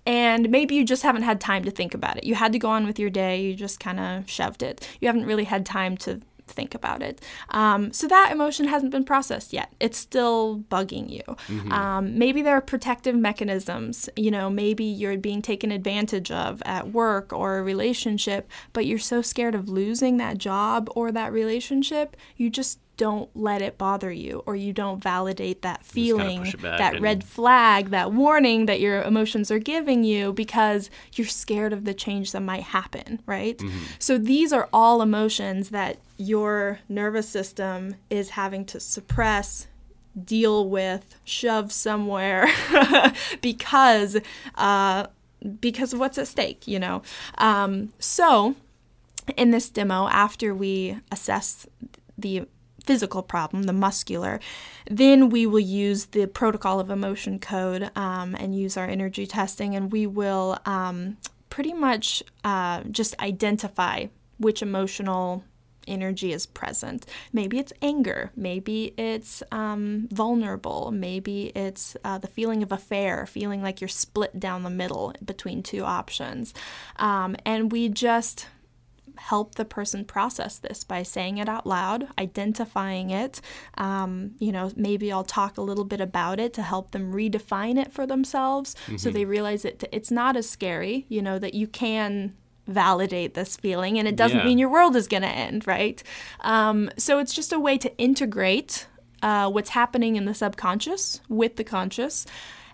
and 0.06 0.50
maybe 0.50 0.76
you 0.76 0.86
just 0.86 1.04
haven't 1.04 1.24
had 1.24 1.40
time 1.40 1.64
to 1.64 1.72
think 1.72 1.94
about 1.94 2.18
it. 2.18 2.24
You 2.24 2.36
had 2.36 2.54
to 2.54 2.60
go 2.60 2.70
on 2.70 2.86
with 2.86 3.00
your 3.00 3.10
day, 3.10 3.42
you 3.42 3.56
just 3.56 3.80
kind 3.80 4.00
of 4.00 4.30
shoved 4.30 4.64
it. 4.64 4.88
You 5.02 5.08
haven't 5.08 5.26
really 5.26 5.46
had 5.46 5.66
time 5.66 5.98
to 5.98 6.22
think 6.48 6.74
about 6.74 7.02
it. 7.04 7.22
Um, 7.50 7.92
so 7.92 8.08
that 8.08 8.32
emotion 8.32 8.68
hasn't 8.68 8.92
been 8.92 9.04
processed 9.04 9.54
yet. 9.54 9.74
It's 9.80 9.98
still 9.98 10.64
bugging 10.70 11.10
you. 11.10 11.36
Um, 11.72 12.18
maybe 12.18 12.42
there 12.42 12.56
are 12.56 12.62
protective 12.62 13.16
mechanisms. 13.16 14.10
You 14.16 14.32
know, 14.32 14.50
maybe 14.50 14.84
you're 14.84 15.18
being 15.18 15.42
taken 15.42 15.72
advantage 15.72 16.32
of 16.32 16.62
at 16.66 16.92
work 16.92 17.34
or 17.34 17.58
a 17.58 17.64
relationship, 17.64 18.50
but 18.74 18.86
you're 18.86 18.98
so 18.98 19.22
scared 19.22 19.56
of 19.56 19.70
losing 19.70 20.18
that 20.18 20.38
job 20.38 20.90
or 20.96 21.12
that 21.12 21.32
relationship, 21.32 22.16
you 22.38 22.50
just 22.50 22.80
don't 22.98 23.30
let 23.36 23.62
it 23.62 23.78
bother 23.78 24.12
you 24.12 24.44
or 24.46 24.56
you 24.56 24.74
don't 24.74 25.02
validate 25.02 25.62
that 25.62 25.86
feeling, 25.86 26.46
it 26.46 26.62
back 26.62 26.80
that 26.80 27.00
red 27.00 27.24
flag, 27.24 27.92
that 27.92 28.12
warning 28.12 28.66
that 28.66 28.80
your 28.80 29.02
emotions 29.04 29.52
are 29.52 29.60
giving 29.60 30.04
you 30.04 30.34
because 30.34 30.90
you're 31.14 31.28
scared 31.28 31.74
of 31.74 31.86
the 31.86 31.94
change 31.94 32.32
that 32.32 32.42
might 32.42 32.64
happen, 32.64 33.22
right? 33.26 33.62
So 34.00 34.18
these 34.18 34.52
are 34.52 34.68
all 34.74 35.02
emotions 35.02 35.70
that 35.70 35.98
your 36.18 36.80
nervous 36.90 37.30
system 37.30 37.96
is 38.10 38.32
having 38.32 38.66
to 38.66 38.80
suppress, 38.80 39.68
deal 40.22 40.68
with, 40.68 41.16
shove 41.24 41.72
somewhere 41.72 42.48
because 43.42 44.18
uh, 44.56 45.08
because 45.60 45.94
of 45.94 46.00
what's 46.00 46.18
at 46.18 46.28
stake, 46.28 46.68
you 46.68 46.80
know. 46.80 47.04
Um, 47.38 47.94
so 48.00 48.56
in 49.36 49.52
this 49.52 49.70
demo, 49.70 50.08
after 50.08 50.54
we 50.56 50.98
assess 51.12 51.68
the 52.18 52.48
physical 52.88 53.22
problem, 53.22 53.64
the 53.64 53.74
muscular, 53.74 54.40
then 54.90 55.30
we 55.30 55.46
will 55.46 55.60
use 55.60 56.06
the 56.08 56.26
protocol 56.26 56.80
of 56.80 56.90
emotion 56.90 57.38
code 57.38 57.92
um, 57.96 58.34
and 58.36 58.56
use 58.56 58.78
our 58.78 58.88
energy 58.88 59.28
testing, 59.28 59.76
and 59.76 59.92
we 59.92 60.08
will 60.08 60.58
um, 60.66 61.18
pretty 61.50 61.74
much 61.74 62.24
uh, 62.44 62.82
just 62.90 63.20
identify 63.20 64.06
which 64.40 64.62
emotional 64.62 65.44
energy 65.88 66.34
is 66.34 66.46
present. 66.46 67.06
Maybe 67.32 67.60
it's 67.60 67.74
anger, 67.82 68.32
maybe 68.36 68.94
it's 68.98 69.42
um, 69.52 70.08
vulnerable, 70.12 70.92
maybe 70.92 71.52
it's 71.56 71.96
uh, 72.04 72.18
the 72.18 72.28
feeling 72.28 72.64
of 72.64 72.72
affair, 72.72 73.26
feeling 73.26 73.62
like 73.64 73.82
you're 73.82 73.88
split 73.88 74.40
down 74.40 74.64
the 74.64 74.70
middle 74.70 75.14
between 75.24 75.64
two 75.64 75.84
options. 75.84 76.54
Um, 76.98 77.36
and 77.46 77.72
we 77.72 77.90
just 77.90 78.48
help 79.18 79.56
the 79.56 79.66
person 79.66 80.06
process 80.06 80.58
this 80.60 80.84
by 80.84 81.04
saying 81.04 81.38
it 81.38 81.50
out 81.50 81.66
loud, 81.68 82.08
identifying 82.20 83.10
it. 83.10 83.42
Um, 83.78 84.32
you 84.40 84.52
know, 84.52 84.72
maybe 84.76 85.12
I'll 85.12 85.24
talk 85.24 85.58
a 85.58 85.62
little 85.62 85.84
bit 85.86 86.02
about 86.02 86.40
it 86.40 86.54
to 86.54 86.62
help 86.62 86.92
them 86.92 87.14
redefine 87.14 87.78
it 87.80 87.92
for 87.92 88.06
themselves 88.08 88.76
so 88.98 89.10
they 89.10 89.26
realize 89.26 89.66
it 89.66 89.84
it's 89.92 90.12
not 90.12 90.36
as 90.36 90.50
scary, 90.50 91.06
you 91.10 91.22
know, 91.22 91.40
that 91.40 91.54
you 91.54 91.68
can 91.68 92.34
validate 92.68 93.34
this 93.34 93.56
feeling 93.56 93.98
and 93.98 94.08
it 94.08 94.16
doesn't 94.16 94.40
Yeah. 94.40 94.46
mean 94.46 94.58
your 94.58 94.70
world 94.70 94.96
is 94.96 95.08
going 95.08 95.24
to 95.24 95.30
end, 95.30 95.66
right? 95.66 96.04
Um, 96.42 96.90
so 96.98 97.20
it's 97.20 97.34
just 97.34 97.54
a 97.54 97.60
way 97.60 97.78
to 97.78 97.98
integrate 97.98 98.88
uh, 99.24 99.50
what's 99.50 99.70
happening 99.70 100.16
in 100.16 100.26
the 100.26 100.34
subconscious 100.34 101.22
with 101.30 101.56
the 101.56 101.64
conscious. 101.64 102.26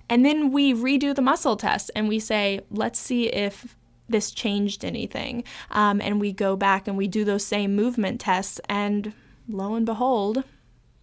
And 0.10 0.26
then 0.26 0.52
we 0.52 0.74
redo 0.74 1.16
the 1.16 1.22
muscle 1.22 1.56
test 1.56 1.90
and 1.96 2.08
we 2.10 2.20
say, 2.20 2.60
let's 2.70 3.00
see 3.00 3.28
if 3.28 3.78
this 4.10 4.32
changed 4.32 4.84
anything. 4.86 5.44
Um, 5.72 6.02
and 6.02 6.20
we 6.20 6.32
go 6.34 6.56
back 6.56 6.88
and 6.88 6.98
we 6.98 7.08
do 7.08 7.24
those 7.24 7.46
same 7.46 7.76
movement 7.76 8.20
tests, 8.22 8.60
and 8.70 9.14
lo 9.48 9.76
and 9.76 9.86
behold, 9.86 10.44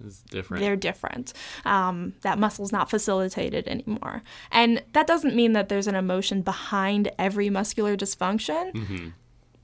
It's 0.04 0.22
different. 0.22 0.62
they're 0.62 0.76
different. 0.76 1.32
Um, 1.64 2.14
that 2.22 2.38
muscle's 2.38 2.72
not 2.72 2.88
facilitated 2.90 3.66
anymore. 3.68 4.22
And 4.50 4.82
that 4.92 5.06
doesn't 5.06 5.34
mean 5.34 5.52
that 5.52 5.68
there's 5.68 5.86
an 5.86 5.94
emotion 5.94 6.42
behind 6.42 7.10
every 7.18 7.50
muscular 7.50 7.96
dysfunction. 7.96 9.12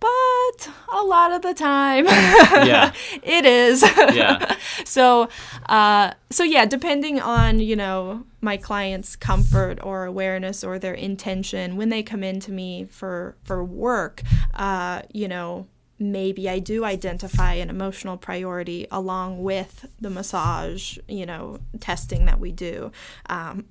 But 0.07 0.69
a 0.93 1.03
lot 1.05 1.33
of 1.33 1.43
the 1.43 1.55
time, 1.55 2.07
Yeah. 2.07 2.93
it 3.23 3.45
is. 3.45 3.83
Yeah. 3.83 4.57
so, 4.85 5.29
uh, 5.67 6.13
so 6.31 6.45
yeah, 6.45 6.67
depending 6.67 7.21
on 7.21 7.61
you 7.61 7.77
know 7.77 8.25
my 8.41 8.57
client's 8.57 9.17
comfort 9.17 9.79
or 9.83 10.05
awareness 10.05 10.63
or 10.63 10.79
their 10.79 10.95
intention 10.95 11.77
when 11.77 11.89
they 11.89 12.03
come 12.03 12.23
into 12.23 12.53
me 12.53 12.85
for 12.85 13.37
for 13.45 13.65
work, 13.65 14.23
uh, 14.55 15.03
you 15.13 15.29
know, 15.29 15.67
maybe 15.99 16.49
I 16.49 16.59
do 16.59 16.85
identify 16.85 17.55
an 17.55 17.71
emotional 17.71 18.17
priority 18.17 18.87
along 18.91 19.43
with 19.43 19.87
the 20.01 20.11
massage, 20.11 20.99
you 21.09 21.27
know, 21.27 21.59
testing 21.81 22.27
that 22.27 22.39
we 22.39 22.53
do. 22.53 22.93
Um, 23.29 23.67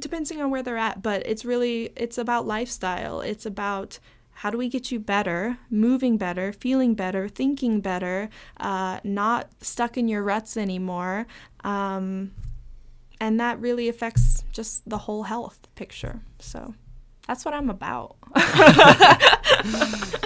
depending 0.00 0.40
on 0.40 0.48
where 0.52 0.62
they're 0.62 0.76
at 0.76 1.02
but 1.02 1.26
it's 1.26 1.44
really 1.44 1.90
it's 1.96 2.18
about 2.18 2.46
lifestyle 2.46 3.20
it's 3.20 3.44
about 3.44 3.98
how 4.42 4.50
do 4.50 4.56
we 4.58 4.68
get 4.68 4.90
you 4.92 4.98
better 5.00 5.58
moving 5.70 6.16
better 6.16 6.52
feeling 6.52 6.94
better 6.94 7.28
thinking 7.28 7.80
better 7.80 8.28
uh, 8.60 8.98
not 9.04 9.48
stuck 9.60 9.96
in 9.98 10.06
your 10.08 10.22
ruts 10.22 10.56
anymore 10.56 11.26
um, 11.64 12.30
and 13.20 13.40
that 13.40 13.60
really 13.60 13.88
affects 13.88 14.44
just 14.52 14.88
the 14.88 14.98
whole 14.98 15.24
health 15.24 15.66
picture 15.74 16.20
so 16.38 16.74
that's 17.26 17.44
what 17.44 17.52
i'm 17.54 17.68
about 17.70 18.16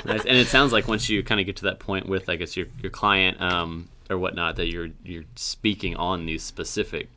Nice. 0.04 0.24
And 0.26 0.36
it 0.36 0.48
sounds 0.48 0.72
like 0.72 0.88
once 0.88 1.08
you 1.08 1.22
kind 1.22 1.40
of 1.40 1.46
get 1.46 1.56
to 1.56 1.64
that 1.64 1.78
point 1.78 2.08
with, 2.08 2.28
I 2.28 2.34
guess, 2.36 2.56
your, 2.56 2.66
your 2.82 2.90
client 2.90 3.40
um, 3.40 3.88
or 4.10 4.18
whatnot, 4.18 4.56
that 4.56 4.66
you're 4.66 4.88
you're 5.04 5.24
speaking 5.36 5.94
on 5.96 6.26
these 6.26 6.42
specific 6.42 7.08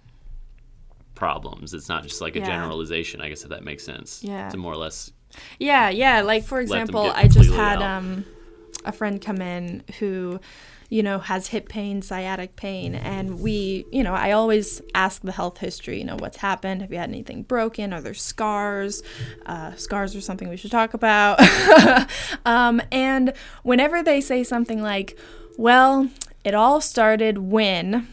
problems. 1.15 1.73
It's 1.73 1.89
not 1.89 2.03
just 2.03 2.21
like 2.21 2.36
a 2.36 2.39
Yeah. 2.39 2.45
generalization. 2.45 3.21
I 3.21 3.29
guess 3.29 3.43
if 3.43 3.49
that 3.49 3.63
makes 3.63 3.84
sense. 3.84 4.23
Yeah. 4.23 4.49
To 4.49 4.58
more 4.58 4.73
or 4.73 4.77
less. 4.77 5.12
Yeah, 5.60 5.89
yeah. 5.89 6.21
Like 6.21 6.43
for 6.43 6.60
example, 6.60 7.12
I 7.13 7.28
just 7.28 7.52
had 7.52 7.82
um, 7.82 8.26
a 8.84 8.91
friend 8.91 9.21
come 9.21 9.41
in 9.41 9.84
who, 10.00 10.39
you 10.89 11.04
know, 11.04 11.19
has 11.19 11.48
hip 11.48 11.69
pain, 11.69 12.02
sciatic 12.02 12.56
pain, 12.56 12.95
and 12.95 13.39
we, 13.39 13.86
you 13.91 14.04
know, 14.04 14.13
I 14.13 14.32
always 14.32 14.82
ask 14.93 15.21
the 15.21 15.32
health 15.32 15.58
history. 15.58 15.98
You 16.00 16.06
know, 16.06 16.17
what's 16.17 16.38
happened? 16.38 16.82
Have 16.82 16.91
you 16.91 16.98
had 16.98 17.10
anything 17.10 17.43
broken? 17.43 17.93
Are 17.93 18.02
there 18.02 18.13
scars? 18.13 19.04
Uh, 19.45 19.76
scars 19.76 20.15
are 20.15 20.21
something 20.21 20.50
we 20.50 20.58
should 20.58 20.71
talk 20.71 20.93
about. 20.93 21.39
um, 22.45 22.82
and 22.91 23.34
whenever 23.63 24.04
they 24.04 24.21
say 24.21 24.43
something 24.43 24.82
like, 24.82 25.17
"Well, 25.58 26.10
it 26.43 26.54
all 26.54 26.82
started 26.82 27.38
when." 27.39 28.08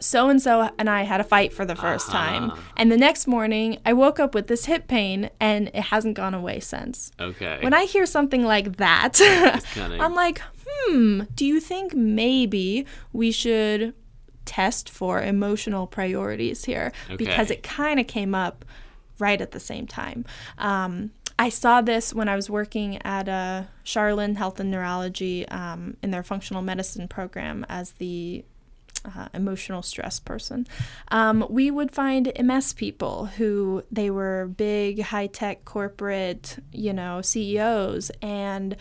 So 0.00 0.28
and 0.28 0.40
so 0.40 0.70
and 0.78 0.88
I 0.88 1.02
had 1.02 1.20
a 1.20 1.24
fight 1.24 1.52
for 1.52 1.64
the 1.64 1.74
1st 1.74 2.10
time. 2.10 2.52
And 2.76 2.90
the 2.90 2.96
next 2.96 3.26
morning, 3.26 3.78
I 3.84 3.92
woke 3.92 4.18
up 4.18 4.34
with 4.34 4.46
this 4.46 4.64
hip 4.64 4.88
pain 4.88 5.30
and 5.38 5.68
it 5.68 5.84
hasn't 5.84 6.14
gone 6.14 6.34
away 6.34 6.60
since. 6.60 7.12
Okay. 7.20 7.58
When 7.62 7.74
I 7.74 7.84
hear 7.84 8.06
something 8.06 8.44
like 8.44 8.76
that, 8.78 9.20
I'm 9.76 10.14
like, 10.14 10.40
hmm, 10.66 11.22
do 11.34 11.44
you 11.44 11.60
think 11.60 11.94
maybe 11.94 12.86
we 13.12 13.30
should 13.32 13.94
test 14.44 14.88
for 14.88 15.22
emotional 15.22 15.86
priorities 15.86 16.64
here? 16.64 16.92
Okay. 17.06 17.16
Because 17.16 17.50
it 17.50 17.62
kind 17.62 18.00
of 18.00 18.06
came 18.06 18.34
up 18.34 18.64
right 19.18 19.40
at 19.40 19.52
the 19.52 19.60
same 19.60 19.86
time. 19.86 20.24
Um, 20.58 21.12
I 21.38 21.48
saw 21.48 21.80
this 21.80 22.12
when 22.12 22.28
I 22.28 22.36
was 22.36 22.50
working 22.50 23.00
at 23.02 23.28
uh, 23.28 23.64
Charlin 23.84 24.36
Health 24.36 24.60
and 24.60 24.70
Neurology 24.70 25.48
um, 25.48 25.96
in 26.02 26.10
their 26.10 26.22
functional 26.22 26.62
medicine 26.62 27.08
program 27.08 27.64
as 27.68 27.92
the 27.92 28.44
uh, 29.04 29.28
emotional 29.34 29.82
stress 29.82 30.20
person. 30.20 30.66
Um, 31.08 31.46
we 31.48 31.70
would 31.70 31.92
find 31.92 32.32
MS 32.40 32.72
people 32.72 33.26
who 33.26 33.84
they 33.90 34.10
were 34.10 34.50
big, 34.56 35.02
high 35.02 35.26
tech 35.26 35.64
corporate, 35.64 36.58
you 36.72 36.92
know, 36.92 37.22
CEOs, 37.22 38.10
and 38.22 38.76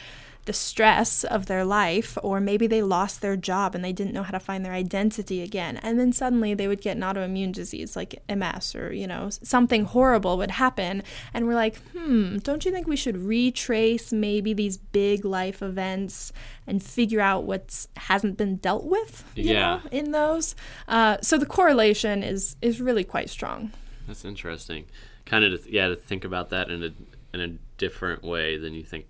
the 0.46 0.54
stress 0.54 1.24
of 1.24 1.46
their 1.46 1.64
life, 1.64 2.18
or 2.24 2.40
maybe 2.40 2.66
they 2.66 2.82
lost 2.82 3.22
their 3.22 3.36
job 3.36 3.76
and 3.76 3.84
they 3.84 3.94
didn't 3.94 4.14
know 4.14 4.24
how 4.24 4.32
to 4.32 4.40
find 4.40 4.66
their 4.66 4.74
identity 4.74 5.42
again. 5.44 5.78
And 5.78 6.00
then 6.00 6.12
suddenly 6.12 6.54
they 6.54 6.68
would 6.68 6.82
get 6.82 6.98
an 6.98 7.04
autoimmune 7.04 7.52
disease 7.54 7.96
like 7.96 8.22
MS 8.28 8.74
or, 8.74 8.92
you 8.92 9.06
know, 9.06 9.30
something 9.30 9.86
horrible 9.86 10.38
would 10.38 10.52
happen. 10.52 11.04
And 11.34 11.46
we're 11.48 11.54
like, 11.56 11.78
hmm, 11.92 12.38
don't 12.38 12.66
you 12.66 12.72
think 12.72 12.88
we 12.88 12.96
should 12.96 13.18
retrace 13.18 14.12
maybe 14.12 14.54
these 14.54 14.78
big 14.78 15.24
life 15.24 15.62
events 15.62 16.32
and 16.66 16.82
figure 16.82 17.22
out 17.22 17.44
what 17.44 17.86
hasn't 17.98 18.38
been 18.38 18.56
dealt 18.58 18.86
with 18.86 19.24
Yeah. 19.36 19.82
know, 19.84 19.90
in 19.92 20.12
those? 20.12 20.56
Uh, 20.88 21.18
so 21.22 21.38
the 21.38 21.46
correlation 21.46 22.24
is, 22.24 22.56
is 22.62 22.82
really 22.82 23.04
quite 23.04 23.30
strong. 23.30 23.72
That's 24.08 24.26
interesting. 24.26 24.86
Kind 25.26 25.46
of, 25.46 25.64
to, 25.64 25.72
yeah, 25.72 25.90
to 25.90 25.96
think 25.96 26.26
about 26.26 26.50
that 26.50 26.70
in 26.72 26.84
a 26.84 26.92
in 27.32 27.42
a 27.42 27.48
different 27.78 28.24
way 28.24 28.58
than 28.58 28.74
you 28.74 28.84
think 28.84 29.06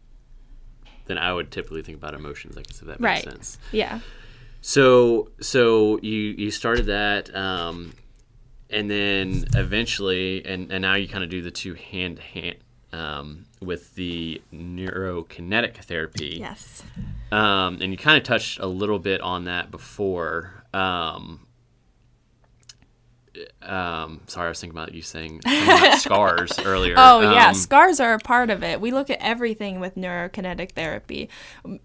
than 1.10 1.18
I 1.18 1.34
would 1.34 1.52
typically 1.52 1.82
think 1.82 1.98
about 1.98 2.14
emotions. 2.14 2.56
I 2.56 2.62
guess 2.62 2.80
if 2.80 2.88
that 2.88 3.00
makes 3.02 3.02
Right. 3.02 3.24
sense. 3.24 3.58
Yeah. 3.74 4.00
So, 4.62 5.30
so 5.42 6.00
you 6.02 6.20
you 6.38 6.52
started 6.52 6.86
that, 6.86 7.34
um, 7.36 7.94
and 8.70 8.90
then 8.90 9.46
eventually, 9.56 10.46
and 10.46 10.72
and 10.72 10.82
now 10.84 10.96
you 10.96 11.08
kind 11.08 11.24
of 11.24 11.30
do 11.30 11.42
the 11.42 11.52
two 11.52 11.74
hand 11.74 12.20
hand 12.20 12.58
um, 12.94 13.46
with 13.62 13.96
the 13.96 14.42
neurokinetic 14.54 15.78
therapy. 15.78 16.38
Yes. 16.40 16.84
Um, 17.32 17.80
and 17.82 17.92
you 17.92 17.98
kind 17.98 18.18
of 18.18 18.24
touched 18.24 18.60
a 18.60 18.68
little 18.68 19.00
bit 19.00 19.22
on 19.22 19.46
that 19.46 19.72
before. 19.72 20.64
Um, 20.74 21.48
um, 23.62 24.22
sorry, 24.28 24.48
I 24.48 24.50
was 24.50 24.60
thinking 24.60 24.78
about 24.78 24.94
you 24.94 25.02
saying 25.02 25.42
about 25.46 25.98
scars 26.00 26.58
earlier. 26.60 26.96
Oh 26.98 27.22
yeah, 27.22 27.50
Um, 27.50 27.56
scars 27.56 28.00
are 28.00 28.14
a 28.14 28.20
part 28.20 28.50
of 28.50 28.64
it. 28.64 28.82
We 28.82 28.92
look 28.92 29.10
at 29.10 29.20
everything 29.22 29.80
with 29.80 29.96
neurokinetic 29.96 30.72
therapy 30.72 31.30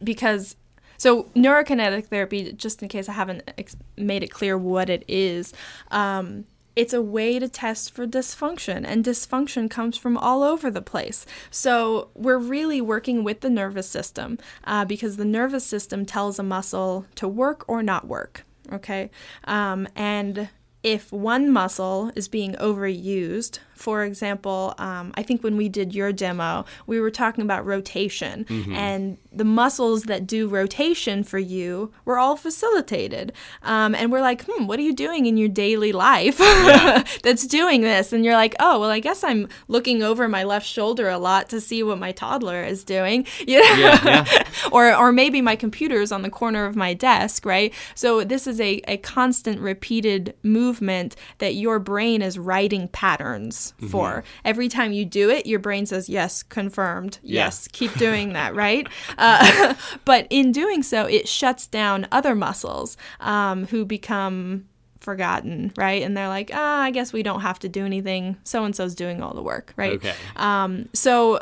because 0.02 0.56
so 0.96 1.24
neurokinetic 1.34 2.06
therapy, 2.06 2.52
just 2.52 2.82
in 2.82 2.88
case 2.88 3.08
I 3.08 3.12
haven't 3.12 3.50
ex- 3.58 3.76
made 3.96 4.22
it 4.22 4.30
clear 4.30 4.56
what 4.56 4.88
it 4.88 5.04
is, 5.08 5.52
um, 5.90 6.44
it's 6.76 6.92
a 6.92 7.02
way 7.02 7.38
to 7.38 7.48
test 7.48 7.92
for 7.92 8.06
dysfunction, 8.06 8.84
and 8.86 9.04
dysfunction 9.04 9.70
comes 9.70 9.96
from 9.96 10.16
all 10.16 10.42
over 10.42 10.70
the 10.70 10.82
place. 10.82 11.24
So 11.50 12.08
we're 12.14 12.38
really 12.38 12.80
working 12.80 13.22
with 13.22 13.40
the 13.42 13.50
nervous 13.50 13.88
system 13.88 14.38
uh, 14.64 14.84
because 14.84 15.16
the 15.16 15.24
nervous 15.24 15.64
system 15.64 16.04
tells 16.04 16.38
a 16.38 16.42
muscle 16.42 17.06
to 17.16 17.28
work 17.28 17.64
or 17.68 17.82
not 17.82 18.06
work. 18.08 18.44
Okay, 18.72 19.10
um, 19.44 19.86
and 19.94 20.48
if 20.84 21.10
one 21.10 21.50
muscle 21.50 22.12
is 22.14 22.28
being 22.28 22.52
overused, 22.56 23.58
for 23.74 24.04
example, 24.04 24.74
um, 24.78 25.12
I 25.16 25.22
think 25.22 25.42
when 25.42 25.56
we 25.56 25.68
did 25.68 25.94
your 25.94 26.12
demo, 26.12 26.64
we 26.86 27.00
were 27.00 27.10
talking 27.10 27.42
about 27.42 27.66
rotation, 27.66 28.46
and 28.72 29.18
the 29.32 29.44
muscles 29.44 30.04
that 30.04 30.26
do 30.26 30.48
rotation 30.48 31.24
for 31.24 31.38
you 31.38 31.92
were 32.04 32.18
all 32.18 32.36
facilitated. 32.36 33.32
Um, 33.62 33.94
and 33.94 34.12
we're 34.12 34.20
like, 34.20 34.44
hmm, 34.46 34.66
what 34.66 34.78
are 34.78 34.82
you 34.82 34.94
doing 34.94 35.26
in 35.26 35.36
your 35.36 35.48
daily 35.48 35.92
life 35.92 36.38
that's 37.22 37.46
doing 37.46 37.80
this? 37.80 38.12
And 38.12 38.24
you're 38.24 38.34
like, 38.34 38.54
oh, 38.60 38.78
well, 38.78 38.90
I 38.90 39.00
guess 39.00 39.24
I'm 39.24 39.48
looking 39.68 40.02
over 40.02 40.28
my 40.28 40.44
left 40.44 40.66
shoulder 40.66 41.08
a 41.08 41.18
lot 41.18 41.48
to 41.50 41.60
see 41.60 41.82
what 41.82 41.98
my 41.98 42.12
toddler 42.12 42.62
is 42.62 42.84
doing. 42.84 43.26
You 43.46 43.58
know? 43.60 43.74
Yeah, 43.76 44.00
yeah. 44.04 44.48
or 44.72 44.94
or 44.94 45.12
maybe 45.12 45.40
my 45.40 45.54
computer 45.54 46.00
is 46.00 46.12
on 46.12 46.22
the 46.22 46.30
corner 46.30 46.64
of 46.64 46.76
my 46.76 46.94
desk, 46.94 47.44
right? 47.44 47.74
So 47.94 48.24
this 48.24 48.46
is 48.46 48.60
a, 48.60 48.80
a 48.88 48.96
constant 48.96 49.60
repeated 49.60 50.34
movement 50.42 51.14
that 51.38 51.54
your 51.54 51.78
brain 51.78 52.22
is 52.22 52.38
writing 52.38 52.88
patterns 52.88 53.63
for. 53.90 54.24
Every 54.44 54.68
time 54.68 54.92
you 54.92 55.04
do 55.04 55.30
it, 55.30 55.46
your 55.46 55.58
brain 55.58 55.86
says, 55.86 56.08
Yes, 56.08 56.42
confirmed. 56.42 57.18
Yeah. 57.22 57.44
Yes, 57.44 57.68
keep 57.72 57.94
doing 57.98 58.32
that, 58.32 58.54
right? 58.54 58.88
Uh, 59.16 59.74
but 60.04 60.26
in 60.28 60.50
doing 60.50 60.82
so, 60.82 61.06
it 61.06 61.28
shuts 61.28 61.66
down 61.66 62.06
other 62.10 62.34
muscles 62.34 62.96
um, 63.20 63.66
who 63.66 63.84
become 63.84 64.66
forgotten, 65.04 65.72
right? 65.76 66.02
And 66.02 66.16
they're 66.16 66.28
like, 66.28 66.50
ah, 66.52 66.82
I 66.82 66.90
guess 66.90 67.12
we 67.12 67.22
don't 67.22 67.42
have 67.42 67.58
to 67.60 67.68
do 67.68 67.84
anything. 67.84 68.36
So 68.42 68.64
and 68.64 68.74
so's 68.74 68.94
doing 68.94 69.22
all 69.22 69.34
the 69.34 69.42
work, 69.42 69.72
right? 69.76 69.94
Okay. 69.94 70.14
Um, 70.36 70.88
so 70.92 71.40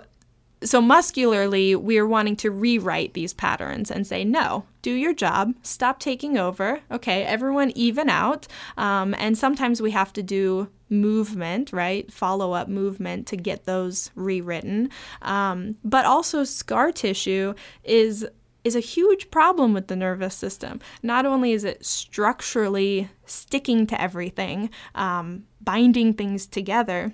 so 0.64 0.81
muscularly 0.81 1.75
we're 1.75 2.07
wanting 2.07 2.37
to 2.37 2.51
rewrite 2.51 3.14
these 3.14 3.33
patterns 3.33 3.90
and 3.90 4.07
say 4.07 4.25
no 4.25 4.64
do 4.83 4.92
your 4.92 5.14
job. 5.14 5.55
Stop 5.62 6.01
taking 6.01 6.37
over. 6.37 6.81
Okay 6.90 7.22
everyone 7.22 7.70
even 7.77 8.11
out. 8.11 8.48
Um, 8.77 9.14
and 9.16 9.38
sometimes 9.38 9.81
we 9.81 9.92
have 9.92 10.12
to 10.14 10.22
do 10.22 10.68
movement 10.90 11.72
right? 11.72 12.12
Follow 12.12 12.53
up 12.53 12.68
movement 12.68 13.27
to 13.29 13.37
get 13.37 13.64
those 13.64 14.11
rewritten. 14.14 14.90
Um, 15.22 15.77
but 15.85 16.05
also 16.05 16.44
scar 16.44 16.92
tissue 16.92 17.55
is 17.85 18.27
is 18.64 18.77
a 18.77 18.81
huge 18.81 19.29
problem 19.31 19.72
with 19.72 19.88
the 19.88 19.96
nervous 19.96 20.37
system. 20.37 20.81
Not 21.03 21.27
only 21.27 21.51
is 21.51 21.64
it 21.64 21.85
structurally 21.85 23.11
sticking 23.27 23.88
to 23.88 24.01
everything, 24.01 24.70
um, 24.94 25.44
binding 25.61 26.14
things 26.14 26.46
together, 26.46 27.12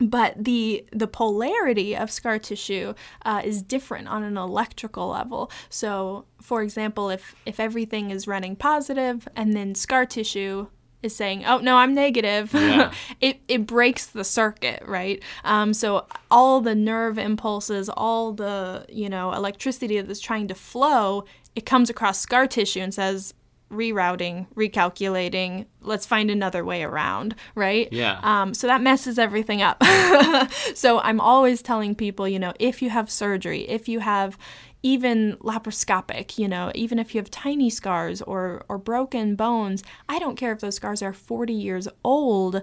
but 0.00 0.42
the 0.42 0.84
the 0.92 1.06
polarity 1.06 1.94
of 1.96 2.10
scar 2.10 2.38
tissue 2.38 2.94
uh, 3.24 3.42
is 3.44 3.62
different 3.62 4.08
on 4.08 4.22
an 4.22 4.36
electrical 4.36 5.08
level. 5.08 5.50
So, 5.68 6.24
for 6.40 6.62
example, 6.62 7.10
if 7.10 7.34
if 7.44 7.60
everything 7.60 8.10
is 8.10 8.26
running 8.26 8.56
positive 8.56 9.28
and 9.36 9.54
then 9.54 9.74
scar 9.74 10.06
tissue 10.06 10.68
is 11.02 11.14
saying, 11.14 11.44
"Oh 11.44 11.58
no, 11.58 11.76
I'm 11.76 11.94
negative," 11.94 12.52
Yeah. 12.54 12.92
it 13.20 13.40
it 13.48 13.66
breaks 13.66 14.06
the 14.06 14.24
circuit, 14.24 14.82
right? 14.86 15.22
Um, 15.44 15.74
so 15.74 16.06
all 16.30 16.60
the 16.60 16.74
nerve 16.74 17.18
impulses, 17.18 17.88
all 17.88 18.32
the 18.32 18.86
you 18.88 19.08
know 19.08 19.32
electricity 19.32 20.00
that's 20.00 20.20
trying 20.20 20.48
to 20.48 20.54
flow, 20.54 21.24
it 21.54 21.66
comes 21.66 21.90
across 21.90 22.18
scar 22.20 22.46
tissue 22.46 22.80
and 22.80 22.94
says. 22.94 23.34
Rerouting, 23.70 24.48
recalculating, 24.54 25.66
let's 25.80 26.04
find 26.04 26.30
another 26.30 26.64
way 26.64 26.82
around, 26.82 27.34
right? 27.54 27.88
Yeah. 27.92 28.18
Um, 28.22 28.52
so 28.52 28.66
that 28.66 28.82
messes 28.82 29.18
everything 29.18 29.62
up. 29.62 29.82
so 30.74 30.98
I'm 31.00 31.20
always 31.20 31.62
telling 31.62 31.94
people, 31.94 32.26
you 32.26 32.38
know, 32.38 32.52
if 32.58 32.82
you 32.82 32.90
have 32.90 33.10
surgery, 33.10 33.68
if 33.68 33.88
you 33.88 34.00
have 34.00 34.36
even 34.82 35.36
laparoscopic, 35.36 36.38
you 36.38 36.48
know, 36.48 36.72
even 36.74 36.98
if 36.98 37.14
you 37.14 37.20
have 37.20 37.30
tiny 37.30 37.70
scars 37.70 38.22
or 38.22 38.64
or 38.68 38.78
broken 38.78 39.36
bones, 39.36 39.82
I 40.08 40.18
don't 40.18 40.36
care 40.36 40.52
if 40.52 40.60
those 40.60 40.76
scars 40.76 41.02
are 41.02 41.12
40 41.12 41.52
years 41.52 41.86
old, 42.02 42.62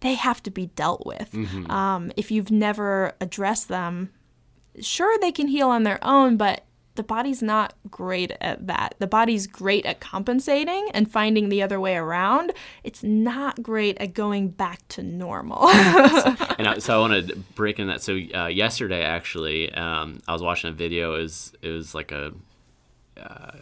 they 0.00 0.14
have 0.14 0.42
to 0.44 0.50
be 0.50 0.66
dealt 0.66 1.04
with. 1.06 1.34
Um, 1.70 2.12
if 2.16 2.30
you've 2.30 2.50
never 2.50 3.14
addressed 3.20 3.68
them, 3.68 4.10
sure 4.80 5.18
they 5.18 5.32
can 5.32 5.48
heal 5.48 5.68
on 5.68 5.82
their 5.82 5.98
own, 6.02 6.36
but 6.36 6.65
the 6.96 7.02
body's 7.02 7.42
not 7.42 7.74
great 7.90 8.32
at 8.40 8.66
that. 8.66 8.94
The 8.98 9.06
body's 9.06 9.46
great 9.46 9.86
at 9.86 10.00
compensating 10.00 10.88
and 10.92 11.10
finding 11.10 11.48
the 11.48 11.62
other 11.62 11.78
way 11.78 11.96
around. 11.96 12.52
It's 12.84 13.02
not 13.02 13.62
great 13.62 13.98
at 13.98 14.14
going 14.14 14.48
back 14.48 14.86
to 14.88 15.02
normal. 15.02 15.68
and 16.58 16.66
I, 16.66 16.78
so 16.78 16.96
I 16.96 17.00
want 17.08 17.28
to 17.28 17.36
break 17.54 17.78
in 17.78 17.86
that. 17.88 18.02
So 18.02 18.18
uh, 18.34 18.46
yesterday, 18.48 19.02
actually, 19.02 19.72
um, 19.72 20.20
I 20.26 20.32
was 20.32 20.42
watching 20.42 20.70
a 20.70 20.72
video. 20.72 21.14
It 21.14 21.22
was 21.22 21.52
it 21.62 21.70
was 21.70 21.94
like 21.94 22.12
a. 22.12 22.32
Uh, 23.20 23.52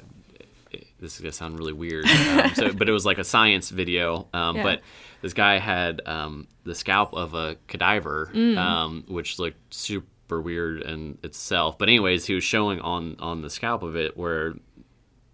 this 1.00 1.16
is 1.16 1.20
gonna 1.20 1.32
sound 1.32 1.58
really 1.58 1.72
weird, 1.72 2.06
um, 2.06 2.50
so, 2.54 2.72
but 2.72 2.88
it 2.88 2.92
was 2.92 3.04
like 3.04 3.18
a 3.18 3.24
science 3.24 3.68
video. 3.70 4.26
Um, 4.32 4.56
Yeah. 4.56 4.62
But 4.62 4.80
this 5.20 5.34
guy 5.34 5.58
had 5.58 6.00
um, 6.06 6.46
the 6.64 6.74
scalp 6.74 7.12
of 7.14 7.34
a 7.34 7.56
cadaver, 7.68 8.30
Mm. 8.32 8.56
um, 8.56 9.04
which 9.06 9.38
looked 9.38 9.74
super 9.74 10.06
weird 10.28 10.82
in 10.82 11.18
itself. 11.22 11.78
But 11.78 11.88
anyways, 11.88 12.26
he 12.26 12.34
was 12.34 12.44
showing 12.44 12.80
on 12.80 13.16
on 13.18 13.42
the 13.42 13.50
scalp 13.50 13.82
of 13.82 13.96
it 13.96 14.16
where 14.16 14.54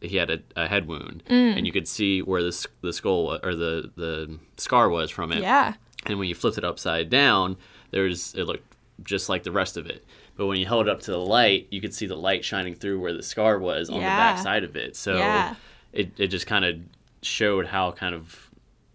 he 0.00 0.16
had 0.16 0.30
a, 0.30 0.38
a 0.56 0.66
head 0.66 0.86
wound, 0.86 1.22
Mm. 1.28 1.56
and 1.58 1.66
you 1.66 1.72
could 1.72 1.86
see 1.88 2.22
where 2.22 2.42
the 2.42 2.66
the 2.80 2.92
skull 2.92 3.38
or 3.42 3.54
the 3.54 3.90
the 3.96 4.38
scar 4.56 4.88
was 4.88 5.10
from 5.10 5.32
it. 5.32 5.42
yeah. 5.42 5.74
And 6.06 6.18
when 6.18 6.28
you 6.28 6.34
flipped 6.34 6.56
it 6.56 6.64
upside 6.64 7.10
down, 7.10 7.56
there's 7.90 8.34
it 8.34 8.44
looked 8.44 8.64
just 9.04 9.28
like 9.28 9.42
the 9.42 9.52
rest 9.52 9.76
of 9.76 9.86
it. 9.86 10.04
But 10.36 10.46
when 10.46 10.58
you 10.58 10.64
held 10.66 10.86
it 10.88 10.90
up 10.90 11.00
to 11.02 11.10
the 11.10 11.18
light, 11.18 11.66
you 11.70 11.82
could 11.82 11.92
see 11.94 12.06
the 12.06 12.16
light 12.16 12.44
shining 12.44 12.74
through 12.74 13.00
where 13.00 13.12
the 13.12 13.22
scar 13.22 13.58
was 13.58 13.90
on 13.90 13.96
the 13.96 14.00
back 14.06 14.38
side 14.38 14.64
of 14.64 14.74
it. 14.76 14.96
So 14.96 15.16
Yeah. 15.16 15.54
it, 15.92 16.12
it 16.18 16.28
just 16.28 16.46
kind 16.46 16.64
of 16.64 16.76
showed 17.20 17.66
how 17.66 17.92
kind 17.92 18.14
of 18.14 18.50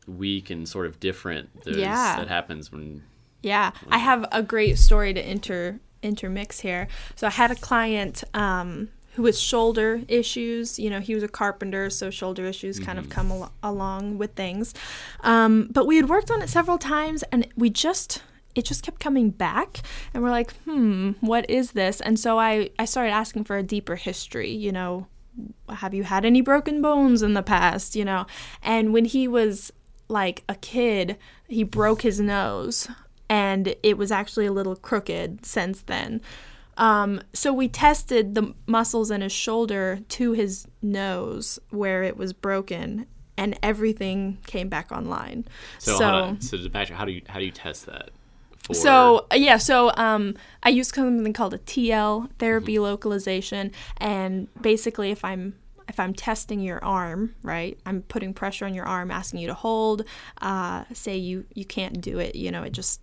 weak 0.08 0.50
and 0.50 0.68
sort 0.68 0.88
of 0.88 1.00
different 1.00 1.64
those, 1.64 1.78
Yeah. 1.78 2.16
that 2.18 2.28
happens 2.28 2.72
when 2.72 3.04
Yeah, 3.44 3.72
I 3.90 4.00
have 4.00 4.26
a 4.32 4.42
great 4.42 4.80
story 4.80 5.14
to 5.14 5.30
inter 5.32 5.80
intermix 6.06 6.62
here. 6.62 6.88
So 7.16 7.28
I 7.28 7.32
had 7.32 7.52
a 7.52 7.56
client 7.56 8.24
um, 8.34 8.90
who 9.16 9.24
was 9.24 9.40
shoulder 9.40 10.02
issues. 10.08 10.78
You 10.78 10.90
know, 10.90 11.00
he 11.00 11.16
was 11.16 11.24
a 11.24 11.28
carpenter, 11.28 11.90
so 11.90 12.10
shoulder 12.10 12.46
issues 12.46 12.80
kind 12.80 13.00
of 13.00 13.10
come 13.10 13.32
al- 13.32 13.52
along 13.64 14.18
with 14.18 14.34
things. 14.34 14.74
Um, 15.22 15.70
but 15.72 15.88
we 15.88 15.96
had 15.96 16.10
worked 16.10 16.30
on 16.32 16.42
it 16.42 16.50
several 16.50 16.78
times, 16.78 17.24
and 17.32 17.48
we 17.56 17.70
just 17.70 18.22
it 18.56 18.64
just 18.64 18.84
kept 18.84 19.00
coming 19.02 19.30
back 19.32 19.82
and 20.14 20.24
we're 20.24 20.32
like 20.32 20.54
hmm 20.64 21.12
what 21.20 21.48
is 21.50 21.74
this 21.74 22.00
and 22.00 22.18
so 22.18 22.40
i 22.40 22.70
i 22.80 22.86
started 22.86 23.12
asking 23.12 23.44
for 23.44 23.58
a 23.58 23.64
deeper 23.64 23.98
history 23.98 24.50
you 24.50 24.72
know 24.72 25.08
have 25.68 25.94
you 25.94 26.04
had 26.04 26.24
any 26.24 26.40
broken 26.40 26.82
bones 26.82 27.22
in 27.22 27.34
the 27.34 27.44
past 27.44 27.98
you 27.98 28.06
know 28.06 28.26
and 28.64 28.94
when 28.94 29.04
he 29.04 29.28
was 29.28 29.74
like 30.08 30.44
a 30.48 30.56
kid 30.56 31.18
he 31.50 31.64
broke 31.64 32.04
his 32.04 32.20
nose 32.20 32.88
and 33.30 33.76
it 33.84 33.98
was 33.98 34.12
actually 34.12 34.46
a 34.46 34.52
little 34.52 34.76
crooked 34.76 35.46
since 35.46 35.82
then 35.84 36.22
Um, 36.78 37.22
so 37.34 37.54
we 37.54 37.68
tested 37.70 38.36
the 38.36 38.54
muscles 38.68 39.10
in 39.10 39.22
his 39.22 39.32
shoulder 39.32 40.00
to 40.10 40.34
his 40.34 40.68
nose 40.82 41.60
where 41.70 42.04
it 42.04 42.18
was 42.18 42.34
broken, 42.34 43.06
and 43.38 43.58
everything 43.64 44.40
came 44.46 44.70
back 44.70 44.92
online. 44.92 45.46
So, 45.80 46.04
on. 46.04 46.42
so 46.42 46.58
to 46.58 46.70
back, 46.70 46.90
how 46.90 47.06
do 47.06 47.12
you 47.12 47.22
how 47.28 47.40
do 47.40 47.46
you 47.46 47.52
test 47.52 47.86
that? 47.86 48.10
For... 48.64 48.74
So 48.74 49.28
yeah, 49.34 49.58
so 49.58 49.92
um, 49.96 50.36
I 50.64 50.70
use 50.70 50.90
something 50.90 51.34
called 51.34 51.54
a 51.54 51.60
TL 51.60 52.30
therapy 52.40 52.80
localization, 52.80 53.72
and 53.98 54.48
basically, 54.62 55.12
if 55.12 55.24
I'm 55.24 55.56
if 55.88 56.00
I'm 56.00 56.14
testing 56.14 56.60
your 56.60 56.84
arm, 56.84 57.36
right, 57.44 57.80
I'm 57.86 58.02
putting 58.02 58.34
pressure 58.34 58.66
on 58.66 58.74
your 58.74 58.86
arm, 58.86 59.12
asking 59.12 59.40
you 59.40 59.48
to 59.48 59.54
hold. 59.54 60.04
Uh, 60.42 60.84
say 60.94 61.16
you 61.16 61.46
you 61.54 61.66
can't 61.66 62.02
do 62.02 62.20
it, 62.20 62.36
you 62.36 62.52
know, 62.52 62.64
it 62.64 62.74
just 62.74 63.02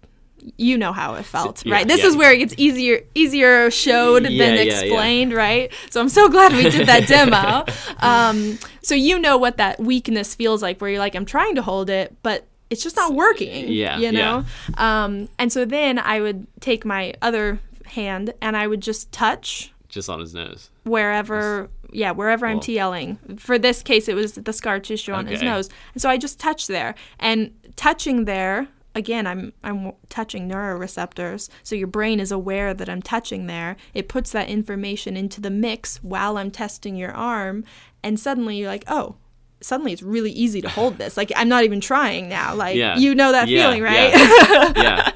you 0.57 0.77
know 0.77 0.93
how 0.93 1.15
it 1.15 1.25
felt, 1.25 1.65
yeah, 1.65 1.75
right? 1.75 1.89
This 1.89 2.01
yeah. 2.01 2.07
is 2.09 2.17
where 2.17 2.33
it 2.33 2.39
gets 2.39 2.55
easier 2.57 3.03
easier 3.15 3.71
showed 3.71 4.29
Yeah, 4.29 4.45
than 4.45 4.67
explained, 4.67 5.33
right? 5.33 5.73
So 5.91 6.01
I'm 6.01 6.09
so 6.09 6.29
glad 6.29 6.53
we 6.53 6.69
did 6.71 6.87
that 6.89 7.07
demo. 7.09 7.65
Um, 8.01 8.59
so 8.83 8.95
you 8.97 9.19
know 9.19 9.37
what 9.39 9.59
that 9.59 9.79
weakness 9.79 10.35
feels 10.35 10.61
like, 10.63 10.81
where 10.81 10.91
you're 10.91 10.99
like, 10.99 11.15
I'm 11.15 11.25
trying 11.25 11.55
to 11.55 11.63
hold 11.63 11.89
it, 11.89 12.17
but 12.23 12.47
it's 12.69 12.83
just 12.83 12.97
not 12.97 13.15
working. 13.15 13.69
Yeah, 13.69 13.99
you 13.99 14.11
know. 14.11 14.45
Um, 14.77 15.29
and 15.39 15.53
so 15.53 15.65
then 15.65 15.99
I 15.99 16.21
would 16.21 16.47
take 16.61 16.85
my 16.85 17.15
other 17.23 17.61
hand 17.85 18.35
and 18.41 18.57
I 18.57 18.67
would 18.67 18.81
just 18.81 19.13
touch 19.13 19.73
just 19.89 20.09
on 20.09 20.19
his 20.21 20.33
nose. 20.35 20.71
wherever 20.85 21.69
yeah 21.93 22.11
wherever 22.13 22.47
i'm 22.47 22.57
Well- 22.57 22.63
TLing 22.63 23.39
for 23.39 23.59
this 23.59 23.83
case 23.83 24.09
it 24.09 24.15
was 24.15 24.33
the 24.33 24.53
scar 24.55 24.81
tissue 24.81 25.13
on 25.13 25.27
his 25.27 25.43
nose 25.43 25.69
and 25.93 26.01
so 26.01 26.09
i 26.09 26.17
just 26.17 26.41
touched 26.41 26.69
there 26.69 26.95
and 27.21 27.53
touching 27.77 28.25
there 28.25 28.69
again 28.95 29.27
i'm 29.27 29.53
i'm 29.65 29.93
touching 30.09 30.49
neuroreceptors 30.49 31.49
so 31.63 31.75
your 31.75 31.87
brain 31.87 32.21
is 32.21 32.31
aware 32.33 32.75
that 32.75 32.89
i'm 32.89 33.03
touching 33.03 33.47
there 33.47 33.77
it 33.95 34.09
puts 34.09 34.33
that 34.33 34.49
information 34.49 35.17
into 35.17 35.41
the 35.41 35.51
mix 35.51 35.97
while 36.03 36.37
i'm 36.37 36.51
testing 36.51 36.97
your 36.97 37.13
arm 37.13 37.65
and 38.03 38.19
suddenly 38.21 38.59
you're 38.59 38.69
like 38.69 38.85
oh 38.89 39.17
suddenly 39.61 39.93
it's 39.93 40.03
really 40.03 40.33
easy 40.33 40.61
to 40.61 40.69
hold 40.69 40.99
this 40.99 41.17
like 41.17 41.31
i'm 41.37 41.49
not 41.49 41.63
even 41.63 41.81
trying 41.81 42.29
now 42.29 42.53
like 42.55 42.75
Yeah. 42.77 42.99
you 42.99 43.15
know 43.15 43.31
that 43.31 43.47
Yeah, 43.49 43.67
feeling 43.67 43.83
right 43.83 44.11
yeah. 44.13 44.73
yeah. 44.77 45.11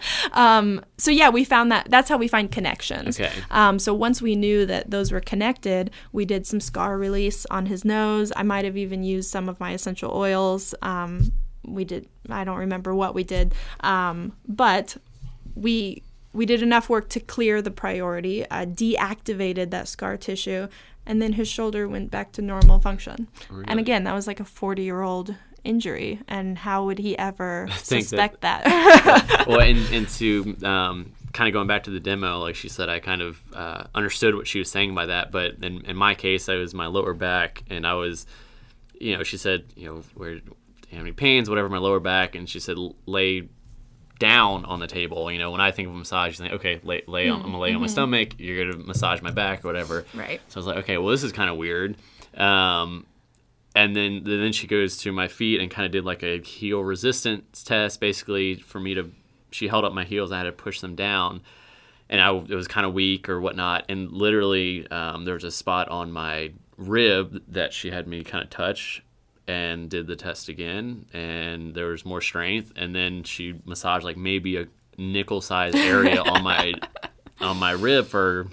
so 0.99 1.11
yeah, 1.11 1.29
we 1.31 1.45
found 1.45 1.71
that 1.73 1.89
that's 1.91 2.09
how 2.09 2.17
we 2.17 2.29
find 2.29 2.51
connections. 2.51 3.19
Okay. 3.21 3.33
Um, 3.51 3.79
so 3.79 3.93
once 3.95 4.21
we 4.23 4.37
knew 4.37 4.67
that 4.67 4.91
those 4.91 5.13
were 5.13 5.21
connected, 5.21 5.91
we 6.13 6.25
did 6.25 6.47
some 6.47 6.61
scar 6.61 6.99
release 6.99 7.47
on 7.51 7.67
his 7.67 7.85
nose. 7.85 8.33
I 8.37 8.43
might 8.43 8.65
have 8.65 8.77
even 8.77 9.03
used 9.03 9.31
some 9.31 9.49
of 9.49 9.59
my 9.61 9.73
essential 9.73 10.13
oils. 10.13 10.75
Um, 10.83 11.33
we 11.67 11.85
did. 11.85 12.09
I 12.29 12.45
don't 12.45 12.59
remember 12.59 12.95
what 12.95 13.15
we 13.15 13.25
did, 13.25 13.55
um, 13.81 14.33
but 14.47 14.97
we 15.55 16.03
we 16.33 16.47
did 16.47 16.63
enough 16.63 16.89
work 16.89 17.09
to 17.11 17.21
clear 17.21 17.63
the 17.63 17.71
priority, 17.71 18.49
uh, 18.51 18.67
deactivated 18.67 19.71
that 19.71 19.89
scar 19.89 20.17
tissue, 20.17 20.69
and 21.07 21.23
then 21.23 21.33
his 21.33 21.49
shoulder 21.49 21.89
went 21.89 22.11
back 22.11 22.33
to 22.33 22.43
normal 22.43 22.79
function. 22.79 23.29
And 23.67 23.81
again, 23.81 24.05
that 24.05 24.15
was 24.15 24.27
like 24.27 24.39
a 24.41 24.45
40 24.45 24.83
year 24.83 25.03
old 25.03 25.35
injury, 25.65 26.21
and 26.29 26.59
how 26.59 26.85
would 26.85 26.99
he 26.99 27.17
ever 27.19 27.67
think 27.71 28.09
that- 28.09 28.09
suspect 28.09 28.41
that? 28.43 29.45
well, 29.49 29.61
and, 29.61 29.79
and 29.93 30.09
to 30.11 30.57
um, 30.63 31.13
kind 31.33 31.49
of 31.49 31.53
going 31.53 31.67
back 31.67 31.85
to 31.85 31.91
the 31.91 32.01
demo, 32.01 32.39
like 32.39 32.55
she 32.55 32.69
said, 32.69 32.89
I 32.89 32.99
kind 32.99 33.23
of 33.23 33.41
uh, 33.55 33.85
understood 33.95 34.35
what 34.35 34.47
she 34.47 34.59
was 34.59 34.71
saying 34.71 34.95
by 34.95 35.07
that. 35.07 35.31
But 35.31 35.57
in, 35.63 35.85
in 35.87 35.97
my 35.97 36.15
case, 36.15 36.49
I 36.49 36.57
was 36.57 36.75
my 36.75 36.87
lower 36.87 37.15
back, 37.15 37.63
and 37.71 37.87
I 37.87 37.95
was, 37.95 38.27
you 39.01 39.17
know, 39.17 39.23
she 39.23 39.37
said, 39.37 39.65
you 39.77 39.87
know, 39.87 40.03
where, 40.15 40.41
do 40.89 40.93
you 40.93 40.99
have 40.99 41.07
any 41.07 41.13
pains, 41.13 41.49
whatever, 41.49 41.69
my 41.69 41.79
lower 41.79 42.01
back, 42.01 42.35
and 42.35 42.49
she 42.49 42.61
said, 42.61 42.77
lay 43.07 43.49
down 44.19 44.65
on 44.65 44.81
the 44.81 44.87
table. 44.87 45.31
You 45.31 45.39
know, 45.39 45.51
when 45.51 45.61
I 45.61 45.71
think 45.71 45.89
of 45.89 45.95
a 45.95 45.99
massage, 45.99 46.39
you 46.39 46.45
think, 46.45 46.55
okay, 46.55 46.81
lay, 46.83 47.03
lay 47.07 47.29
on, 47.29 47.41
I'm 47.41 47.47
gonna 47.47 47.59
lay 47.59 47.75
on 47.75 47.81
my 47.81 47.87
stomach. 47.87 48.31
You're 48.39 48.71
gonna 48.71 48.85
massage 48.85 49.21
my 49.21 49.31
back 49.31 49.65
or 49.65 49.69
whatever. 49.69 50.05
Right. 50.15 50.41
So 50.49 50.59
I 50.59 50.61
was 50.61 50.67
like, 50.67 50.77
okay, 50.79 50.99
well, 50.99 51.11
this 51.11 51.23
is 51.23 51.33
kind 51.33 51.51
of 51.51 51.57
weird. 51.57 51.97
Um, 52.35 53.07
and 53.75 53.95
then 53.95 54.23
then 54.25 54.53
she 54.53 54.67
goes 54.67 54.97
to 54.99 55.13
my 55.13 55.29
feet 55.29 55.61
and 55.61 55.71
kind 55.71 55.85
of 55.85 55.93
did 55.93 56.05
like 56.05 56.23
a 56.23 56.41
heel 56.41 56.83
resistance 56.83 57.63
test, 57.63 58.01
basically 58.01 58.55
for 58.57 58.81
me 58.81 58.95
to. 58.95 59.11
She 59.51 59.69
held 59.69 59.85
up 59.85 59.93
my 59.93 60.05
heels. 60.05 60.33
I 60.33 60.39
had 60.39 60.45
to 60.45 60.53
push 60.53 60.81
them 60.81 60.97
down, 60.97 61.43
and 62.09 62.21
I 62.21 62.35
it 62.35 62.55
was 62.55 62.69
kind 62.69 62.87
of 62.87 62.95
weak 62.95 63.29
or 63.29 63.41
whatnot. 63.41 63.85
And 63.89 64.11
literally, 64.13 64.91
um, 64.91 65.25
there 65.25 65.35
was 65.35 65.45
a 65.45 65.51
spot 65.51 65.89
on 65.89 66.11
my 66.11 66.53
rib 66.79 67.43
that 67.49 67.73
she 67.73 67.91
had 67.91 68.07
me 68.07 68.25
kind 68.25 68.43
of 68.43 68.51
touch, 68.51 69.03
and 69.49 69.89
did 69.89 70.07
the 70.07 70.17
test 70.17 70.49
again, 70.49 71.07
and 71.13 71.75
there 71.75 71.87
was 71.89 72.05
more 72.05 72.21
strength. 72.21 72.73
And 72.77 72.95
then 72.95 73.23
she 73.23 73.55
massaged 73.65 74.05
like 74.05 74.17
maybe 74.17 74.57
a 74.57 74.67
nickel 74.99 75.41
sized 75.41 75.77
area 75.77 76.21
on 76.23 76.43
my 76.43 76.75
on 77.41 77.57
my 77.59 77.73
rib 77.73 78.07
for 78.07 78.47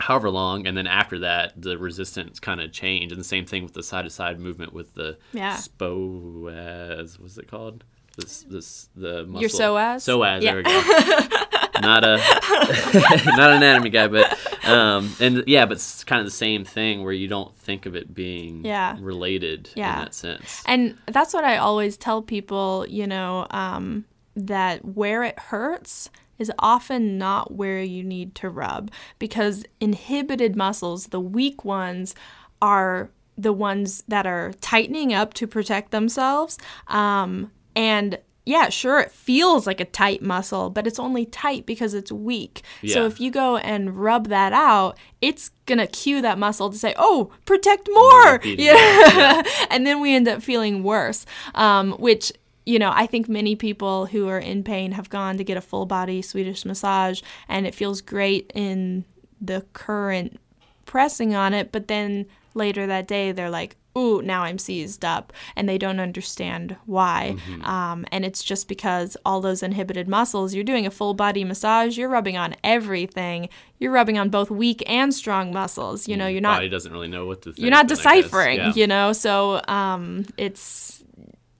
however 0.00 0.30
long, 0.30 0.66
and 0.66 0.76
then 0.76 0.86
after 0.86 1.18
that, 1.20 1.60
the 1.60 1.76
resistance 1.76 2.38
kind 2.38 2.60
of 2.60 2.70
changed. 2.72 3.10
And 3.12 3.20
the 3.20 3.24
same 3.24 3.46
thing 3.46 3.64
with 3.64 3.72
the 3.74 3.82
side 3.82 4.02
to 4.02 4.10
side 4.10 4.38
movement 4.38 4.72
with 4.72 4.94
the 4.94 5.18
Yeah. 5.32 5.56
SPOAS. 5.56 7.18
What's 7.18 7.36
it 7.38 7.48
called? 7.50 7.82
This, 8.16 8.42
this, 8.42 8.88
the 8.96 9.26
muscle. 9.26 9.40
Your 9.40 9.48
psoas? 9.50 9.96
Psoas. 10.02 10.42
Yeah. 10.42 10.54
There 10.54 10.56
we 10.56 10.62
go. 10.64 11.46
not 11.80 12.04
a 12.04 12.16
not 13.36 13.50
an 13.50 13.56
anatomy 13.58 13.90
guy, 13.90 14.08
but 14.08 14.38
um, 14.66 15.14
and 15.20 15.44
yeah, 15.46 15.64
but 15.66 15.72
it's 15.72 16.04
kind 16.04 16.20
of 16.20 16.26
the 16.26 16.30
same 16.30 16.64
thing 16.64 17.02
where 17.04 17.12
you 17.12 17.28
don't 17.28 17.56
think 17.56 17.86
of 17.86 17.94
it 17.96 18.14
being 18.14 18.64
Yeah. 18.64 18.96
related 19.00 19.70
Yeah. 19.74 19.98
in 19.98 20.04
that 20.04 20.14
sense. 20.14 20.62
And 20.66 20.96
that's 21.06 21.32
what 21.34 21.44
I 21.44 21.56
always 21.58 21.96
tell 21.96 22.22
people, 22.22 22.84
you 22.88 23.06
know, 23.06 23.46
um, 23.50 24.04
that 24.36 24.84
where 24.84 25.22
it 25.24 25.38
hurts 25.38 26.10
is 26.38 26.52
often 26.60 27.18
not 27.18 27.52
where 27.54 27.82
you 27.82 28.04
need 28.04 28.34
to 28.36 28.48
rub 28.48 28.90
because 29.18 29.64
inhibited 29.80 30.54
muscles, 30.54 31.06
the 31.06 31.18
weak 31.20 31.64
ones, 31.64 32.14
are 32.62 33.10
the 33.36 33.52
ones 33.52 34.02
that 34.08 34.26
are 34.26 34.52
tightening 34.60 35.12
up 35.12 35.34
to 35.34 35.46
protect 35.46 35.90
themselves. 35.90 36.58
Um, 36.88 37.50
and 37.74 38.18
yeah, 38.48 38.70
sure, 38.70 38.98
it 38.98 39.10
feels 39.10 39.66
like 39.66 39.78
a 39.78 39.84
tight 39.84 40.22
muscle, 40.22 40.70
but 40.70 40.86
it's 40.86 40.98
only 40.98 41.26
tight 41.26 41.66
because 41.66 41.92
it's 41.92 42.10
weak. 42.10 42.62
So 42.86 43.04
if 43.04 43.20
you 43.20 43.30
go 43.30 43.58
and 43.58 43.94
rub 43.94 44.28
that 44.28 44.54
out, 44.54 44.96
it's 45.20 45.50
gonna 45.66 45.86
cue 45.86 46.22
that 46.22 46.38
muscle 46.38 46.70
to 46.70 46.78
say, 46.78 46.94
"Oh, 46.96 47.30
protect 47.44 47.90
more." 47.92 48.38
beating 48.38 48.64
Yeah, 48.64 49.42
and 49.68 49.86
then 49.86 50.00
we 50.00 50.14
end 50.14 50.28
up 50.28 50.42
feeling 50.42 50.82
worse. 50.82 51.26
Um, 51.54 51.92
which 51.92 52.32
you 52.64 52.78
know, 52.78 52.90
I 52.94 53.06
think 53.06 53.28
many 53.28 53.54
people 53.54 54.06
who 54.06 54.28
are 54.28 54.38
in 54.38 54.64
pain 54.64 54.92
have 54.92 55.10
gone 55.10 55.36
to 55.36 55.44
get 55.44 55.58
a 55.58 55.62
full 55.62 55.84
body 55.84 56.22
Swedish 56.22 56.64
massage, 56.64 57.20
and 57.48 57.66
it 57.66 57.74
feels 57.74 58.00
great 58.00 58.50
in 58.54 59.04
the 59.42 59.66
current 59.74 60.40
pressing 60.86 61.34
on 61.34 61.52
it, 61.52 61.70
but 61.70 61.88
then 61.88 62.24
later 62.58 62.86
that 62.86 63.06
day 63.08 63.32
they're 63.32 63.48
like, 63.48 63.76
ooh, 63.96 64.20
now 64.22 64.42
I'm 64.42 64.58
seized 64.58 65.04
up, 65.04 65.32
and 65.56 65.68
they 65.68 65.76
don't 65.78 65.98
understand 65.98 66.76
why. 66.86 67.34
Um, 67.64 68.04
and 68.12 68.24
it's 68.24 68.44
just 68.44 68.68
because 68.68 69.16
all 69.24 69.40
those 69.40 69.62
inhibited 69.62 70.06
muscles, 70.06 70.54
you're 70.54 70.62
doing 70.62 70.86
a 70.86 70.90
full 70.90 71.14
body 71.14 71.42
massage, 71.42 71.98
you're 71.98 72.08
rubbing 72.08 72.36
on 72.36 72.54
everything. 72.62 73.48
You're 73.80 73.90
rubbing 73.90 74.16
on 74.18 74.28
both 74.28 74.50
weak 74.50 74.82
and 74.86 75.12
strong 75.12 75.52
muscles. 75.52 76.06
You 76.06 76.16
know, 76.16 76.26
you're 76.28 76.40
not 76.40 76.58
Body 76.58 76.68
doesn't 76.68 76.92
really 76.92 77.08
know 77.08 77.26
what 77.26 77.42
to 77.42 77.52
think. 77.52 77.58
you're 77.58 77.70
not 77.70 77.88
deciphering, 77.88 78.58
Yeah. 78.58 78.72
you 78.74 78.86
know. 78.86 79.12
So 79.12 79.60
um, 79.66 80.26
it's 80.36 81.02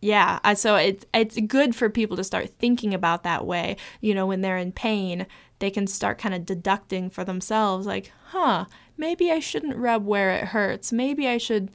yeah. 0.01 0.55
So 0.55 0.77
it's 0.77 1.05
it's 1.13 1.39
good 1.41 1.75
for 1.75 1.91
people 1.91 2.17
to 2.19 2.25
start 2.25 2.51
thinking 2.59 2.95
about 2.95 3.25
that 3.25 3.47
way. 3.47 3.77
You 4.01 4.15
know, 4.15 4.27
when 4.27 4.43
they're 4.43 4.59
in 4.59 4.71
pain, 4.73 5.27
they 5.59 5.71
can 5.71 5.87
start 5.89 6.19
kind 6.19 6.35
of 6.37 6.47
deducting 6.47 7.11
for 7.11 7.25
themselves, 7.25 7.85
like, 7.85 8.13
huh, 8.29 8.67
maybe 8.99 9.31
I 9.31 9.39
shouldn't 9.39 9.77
rub 9.77 10.05
where 10.05 10.31
it 10.33 10.45
hurts. 10.49 10.93
Maybe 10.93 11.27
I 11.27 11.39
should 11.39 11.71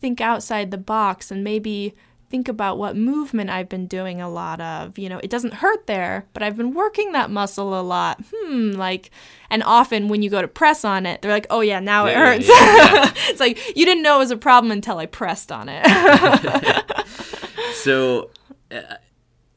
think 0.00 0.20
outside 0.20 0.70
the 0.70 0.78
box 0.78 1.30
and 1.30 1.42
maybe 1.44 1.94
think 2.30 2.46
about 2.46 2.76
what 2.76 2.94
movement 2.94 3.48
I've 3.48 3.68
been 3.70 3.86
doing 3.86 4.20
a 4.20 4.28
lot 4.28 4.60
of. 4.60 4.98
You 4.98 5.08
know, 5.08 5.18
it 5.22 5.30
doesn't 5.30 5.54
hurt 5.54 5.86
there, 5.86 6.26
but 6.34 6.42
I've 6.42 6.56
been 6.56 6.74
working 6.74 7.12
that 7.12 7.30
muscle 7.30 7.78
a 7.78 7.82
lot. 7.82 8.22
Hmm, 8.34 8.72
like, 8.72 9.10
and 9.50 9.62
often 9.62 10.08
when 10.08 10.22
you 10.22 10.28
go 10.30 10.40
to 10.42 10.48
press 10.48 10.84
on 10.84 11.06
it, 11.06 11.22
they're 11.22 11.32
like, 11.32 11.46
oh 11.50 11.60
yeah, 11.62 11.80
now 11.80 12.06
it 12.06 12.12
Yeah, 12.12 12.18
yeah, 12.18 12.32
hurts. 12.34 12.48
yeah, 12.48 13.12
it's 13.30 13.40
like 13.40 13.76
you 13.76 13.84
didn't 13.84 14.02
know 14.02 14.16
it 14.16 14.20
was 14.20 14.30
a 14.30 14.36
problem 14.36 14.70
until 14.70 14.98
I 14.98 15.06
pressed 15.06 15.50
on 15.50 15.68
it. 15.70 15.84
so 17.74 18.30
uh, 18.70 18.80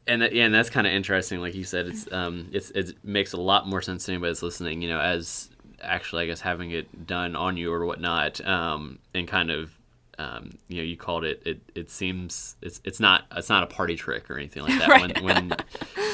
and 0.08 0.22
that, 0.22 0.34
yeah, 0.34 0.46
and 0.46 0.54
that's 0.54 0.70
kind 0.70 0.88
of 0.88 0.94
interesting 0.94 1.40
like 1.42 1.54
you 1.54 1.64
said 1.64 1.88
it's 1.88 2.12
um 2.12 2.50
it's 2.52 2.72
it 2.72 2.96
makes 3.04 3.34
a 3.34 3.38
lot 3.38 3.68
more 3.68 3.82
sense 3.82 4.06
to 4.06 4.12
anybody 4.14 4.32
that's 4.32 4.42
listening 4.42 4.82
you 4.82 4.90
know 4.90 5.00
as 5.00 5.50
actually 5.84 6.24
i 6.24 6.26
guess 6.28 6.42
having 6.42 6.72
it 6.72 7.06
done 7.08 7.36
on 7.36 7.58
you 7.58 7.72
or 7.74 7.86
whatnot 7.86 8.40
um 8.48 9.00
and 9.14 9.28
kind 9.28 9.50
of 9.52 9.72
um, 10.20 10.52
you 10.68 10.78
know, 10.78 10.84
you 10.84 10.98
called 10.98 11.24
it. 11.24 11.42
It 11.48 11.62
it 11.74 11.90
seems 11.90 12.56
it's 12.62 12.80
it's 12.84 13.00
not 13.00 13.24
it's 13.36 13.50
not 13.50 13.64
a 13.64 13.66
party 13.66 13.96
trick 13.96 14.30
or 14.30 14.38
anything 14.38 14.62
like 14.62 14.78
that 14.80 14.88
Right. 14.90 15.20
when 15.24 15.24
when 15.50 15.58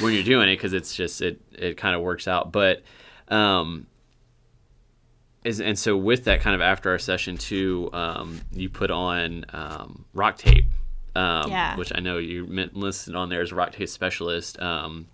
when 0.00 0.14
you're 0.14 0.22
doing 0.22 0.48
it 0.48 0.54
because 0.56 0.72
it's 0.72 0.94
just 0.96 1.20
it 1.20 1.38
it 1.52 1.76
kind 1.76 1.94
of 1.94 2.00
works 2.00 2.26
out. 2.26 2.50
But 2.50 2.82
um, 3.28 3.86
is 5.44 5.60
and 5.60 5.78
so 5.78 5.96
with 5.96 6.24
that 6.24 6.40
kind 6.40 6.54
of 6.54 6.62
after 6.62 6.90
our 6.90 6.98
session 6.98 7.36
too, 7.36 7.90
um, 7.92 8.40
you 8.52 8.70
put 8.70 8.90
on 8.90 9.44
um, 9.52 10.04
rock 10.14 10.38
tape, 10.38 10.66
um, 11.14 11.50
Yeah. 11.50 11.76
which 11.76 11.92
I 11.94 12.00
know 12.00 12.16
you 12.18 12.46
meant 12.46 12.74
listed 12.76 13.14
on 13.14 13.28
there 13.28 13.42
as 13.42 13.52
a 13.52 13.54
rock 13.56 13.72
tape 13.72 13.88
specialist. 13.88 14.58
Um, 14.60 15.08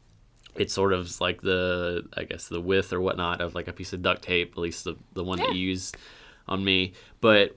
it's 0.57 0.73
sort 0.73 0.93
of 0.93 1.21
like 1.21 1.41
the 1.43 2.05
I 2.17 2.25
guess 2.25 2.49
the 2.49 2.61
width 2.61 2.93
or 2.93 3.01
whatnot 3.01 3.41
of 3.41 3.55
like 3.55 3.69
a 3.69 3.73
piece 3.73 3.93
of 3.93 4.03
duct 4.03 4.23
tape, 4.23 4.53
at 4.53 4.59
least 4.59 4.85
the 4.85 4.97
the 5.15 5.25
one 5.25 5.39
that 5.39 5.55
you 5.55 5.61
used 5.61 5.97
on 6.49 6.65
me. 6.65 6.93
But 7.21 7.57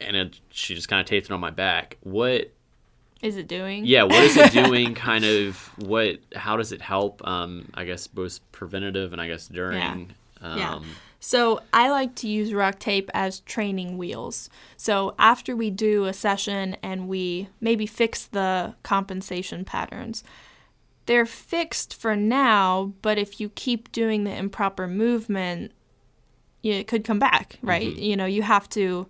and 0.00 0.16
it, 0.16 0.40
she 0.50 0.74
just 0.74 0.88
kind 0.88 1.00
of 1.00 1.06
taped 1.06 1.26
it 1.26 1.32
on 1.32 1.40
my 1.40 1.50
back. 1.50 1.98
What? 2.02 2.52
Is 3.22 3.36
it 3.36 3.48
doing? 3.48 3.86
Yeah, 3.86 4.02
what 4.02 4.22
is 4.22 4.36
it 4.36 4.52
doing? 4.64 4.94
kind 4.94 5.24
of 5.24 5.56
what? 5.78 6.18
How 6.34 6.56
does 6.56 6.72
it 6.72 6.82
help? 6.82 7.26
Um, 7.26 7.70
I 7.74 7.84
guess 7.84 8.06
both 8.06 8.40
preventative 8.52 9.12
and 9.12 9.20
I 9.20 9.28
guess 9.28 9.48
during. 9.48 10.12
Um, 10.40 10.58
Yeah. 10.58 10.80
So 11.20 11.62
I 11.72 11.88
like 11.88 12.14
to 12.16 12.28
use 12.28 12.52
rock 12.52 12.78
tape 12.78 13.10
as 13.14 13.40
training 13.40 13.96
wheels. 13.96 14.50
So 14.76 15.14
after 15.18 15.56
we 15.56 15.70
do 15.70 16.04
a 16.04 16.12
session 16.12 16.76
and 16.82 17.08
we 17.08 17.48
maybe 17.62 17.86
fix 17.86 18.26
the 18.26 18.74
compensation 18.82 19.64
patterns, 19.64 20.22
they're 21.06 21.26
fixed 21.26 21.94
for 21.94 22.16
now, 22.16 22.92
but 23.02 23.18
if 23.18 23.40
you 23.40 23.50
keep 23.50 23.92
doing 23.92 24.24
the 24.24 24.34
improper 24.34 24.86
movement, 24.86 25.72
it 26.62 26.86
could 26.86 27.04
come 27.04 27.18
back, 27.18 27.58
right? 27.62 27.94
You 27.96 28.16
know, 28.16 28.24
you 28.24 28.42
have 28.42 28.68
to 28.70 29.06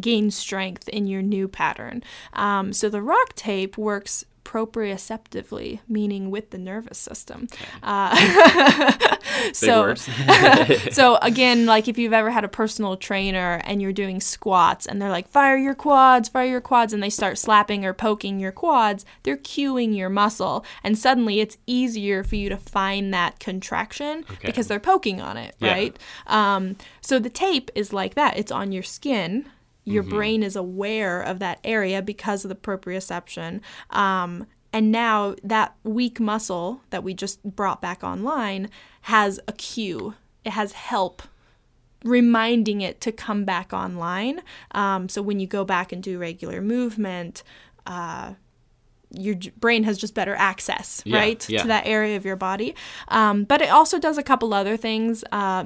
gain 0.00 0.30
strength 0.30 0.88
in 0.88 1.06
your 1.06 1.22
new 1.22 1.48
pattern. 1.48 2.02
Um, 2.32 2.72
so 2.72 2.88
the 2.88 3.02
rock 3.02 3.34
tape 3.34 3.78
works 3.78 4.24
proprioceptively, 4.50 5.78
meaning 5.88 6.30
with 6.30 6.50
the 6.50 6.58
nervous 6.58 6.98
system. 6.98 7.46
Uh, 7.84 9.16
so, 9.52 9.94
so 10.90 11.16
again, 11.22 11.66
like 11.66 11.86
if 11.86 11.96
you've 11.96 12.12
ever 12.12 12.30
had 12.30 12.42
a 12.42 12.48
personal 12.48 12.96
trainer 12.96 13.60
and 13.64 13.80
you're 13.80 13.92
doing 13.92 14.20
squats 14.20 14.86
and 14.86 15.00
they're 15.00 15.08
like, 15.10 15.28
fire 15.28 15.56
your 15.56 15.74
quads, 15.76 16.28
fire 16.28 16.46
your 16.46 16.60
quads, 16.60 16.92
and 16.92 17.00
they 17.00 17.10
start 17.10 17.38
slapping 17.38 17.84
or 17.84 17.92
poking 17.94 18.40
your 18.40 18.50
quads, 18.50 19.04
they're 19.22 19.36
cueing 19.36 19.96
your 19.96 20.10
muscle. 20.10 20.64
And 20.82 20.98
suddenly 20.98 21.38
it's 21.38 21.56
easier 21.68 22.24
for 22.24 22.34
you 22.34 22.48
to 22.48 22.56
find 22.56 23.14
that 23.14 23.38
contraction 23.38 24.24
because 24.42 24.66
they're 24.66 24.80
poking 24.80 25.20
on 25.20 25.36
it, 25.36 25.54
Yeah. 25.60 25.72
right? 25.72 25.98
Um, 26.26 26.76
so 27.00 27.20
the 27.20 27.30
tape 27.30 27.70
is 27.76 27.92
like 27.92 28.14
that. 28.14 28.36
It's 28.36 28.50
on 28.50 28.72
your 28.72 28.82
skin. 28.82 29.46
Your 29.90 30.02
brain 30.02 30.42
is 30.42 30.56
aware 30.56 31.20
of 31.20 31.38
that 31.40 31.58
area 31.64 32.00
because 32.02 32.44
of 32.44 32.48
the 32.48 32.54
proprioception. 32.54 33.60
Um, 33.90 34.46
and 34.72 34.92
now 34.92 35.34
that 35.42 35.74
weak 35.82 36.20
muscle 36.20 36.80
that 36.90 37.02
we 37.02 37.12
just 37.14 37.42
brought 37.42 37.82
back 37.82 38.04
online 38.04 38.70
has 39.02 39.40
a 39.48 39.52
cue. 39.52 40.14
It 40.44 40.50
has 40.52 40.72
help 40.72 41.22
reminding 42.04 42.80
it 42.80 43.00
to 43.02 43.12
come 43.12 43.44
back 43.44 43.72
online. 43.72 44.40
Um, 44.72 45.08
so 45.08 45.20
when 45.22 45.38
you 45.40 45.46
go 45.46 45.64
back 45.64 45.92
and 45.92 46.02
do 46.02 46.18
regular 46.18 46.62
movement, 46.62 47.42
uh, 47.86 48.34
your 49.12 49.34
brain 49.58 49.82
has 49.84 49.98
just 49.98 50.14
better 50.14 50.34
access, 50.36 51.02
Yeah, 51.04 51.18
right, 51.18 51.48
yeah. 51.48 51.62
to 51.62 51.68
that 51.68 51.86
area 51.86 52.16
of 52.16 52.24
your 52.24 52.36
body. 52.36 52.74
Um, 53.08 53.44
but 53.44 53.60
it 53.60 53.68
also 53.70 53.98
does 53.98 54.18
a 54.18 54.22
couple 54.22 54.54
other 54.54 54.76
things. 54.76 55.24
Uh, 55.32 55.64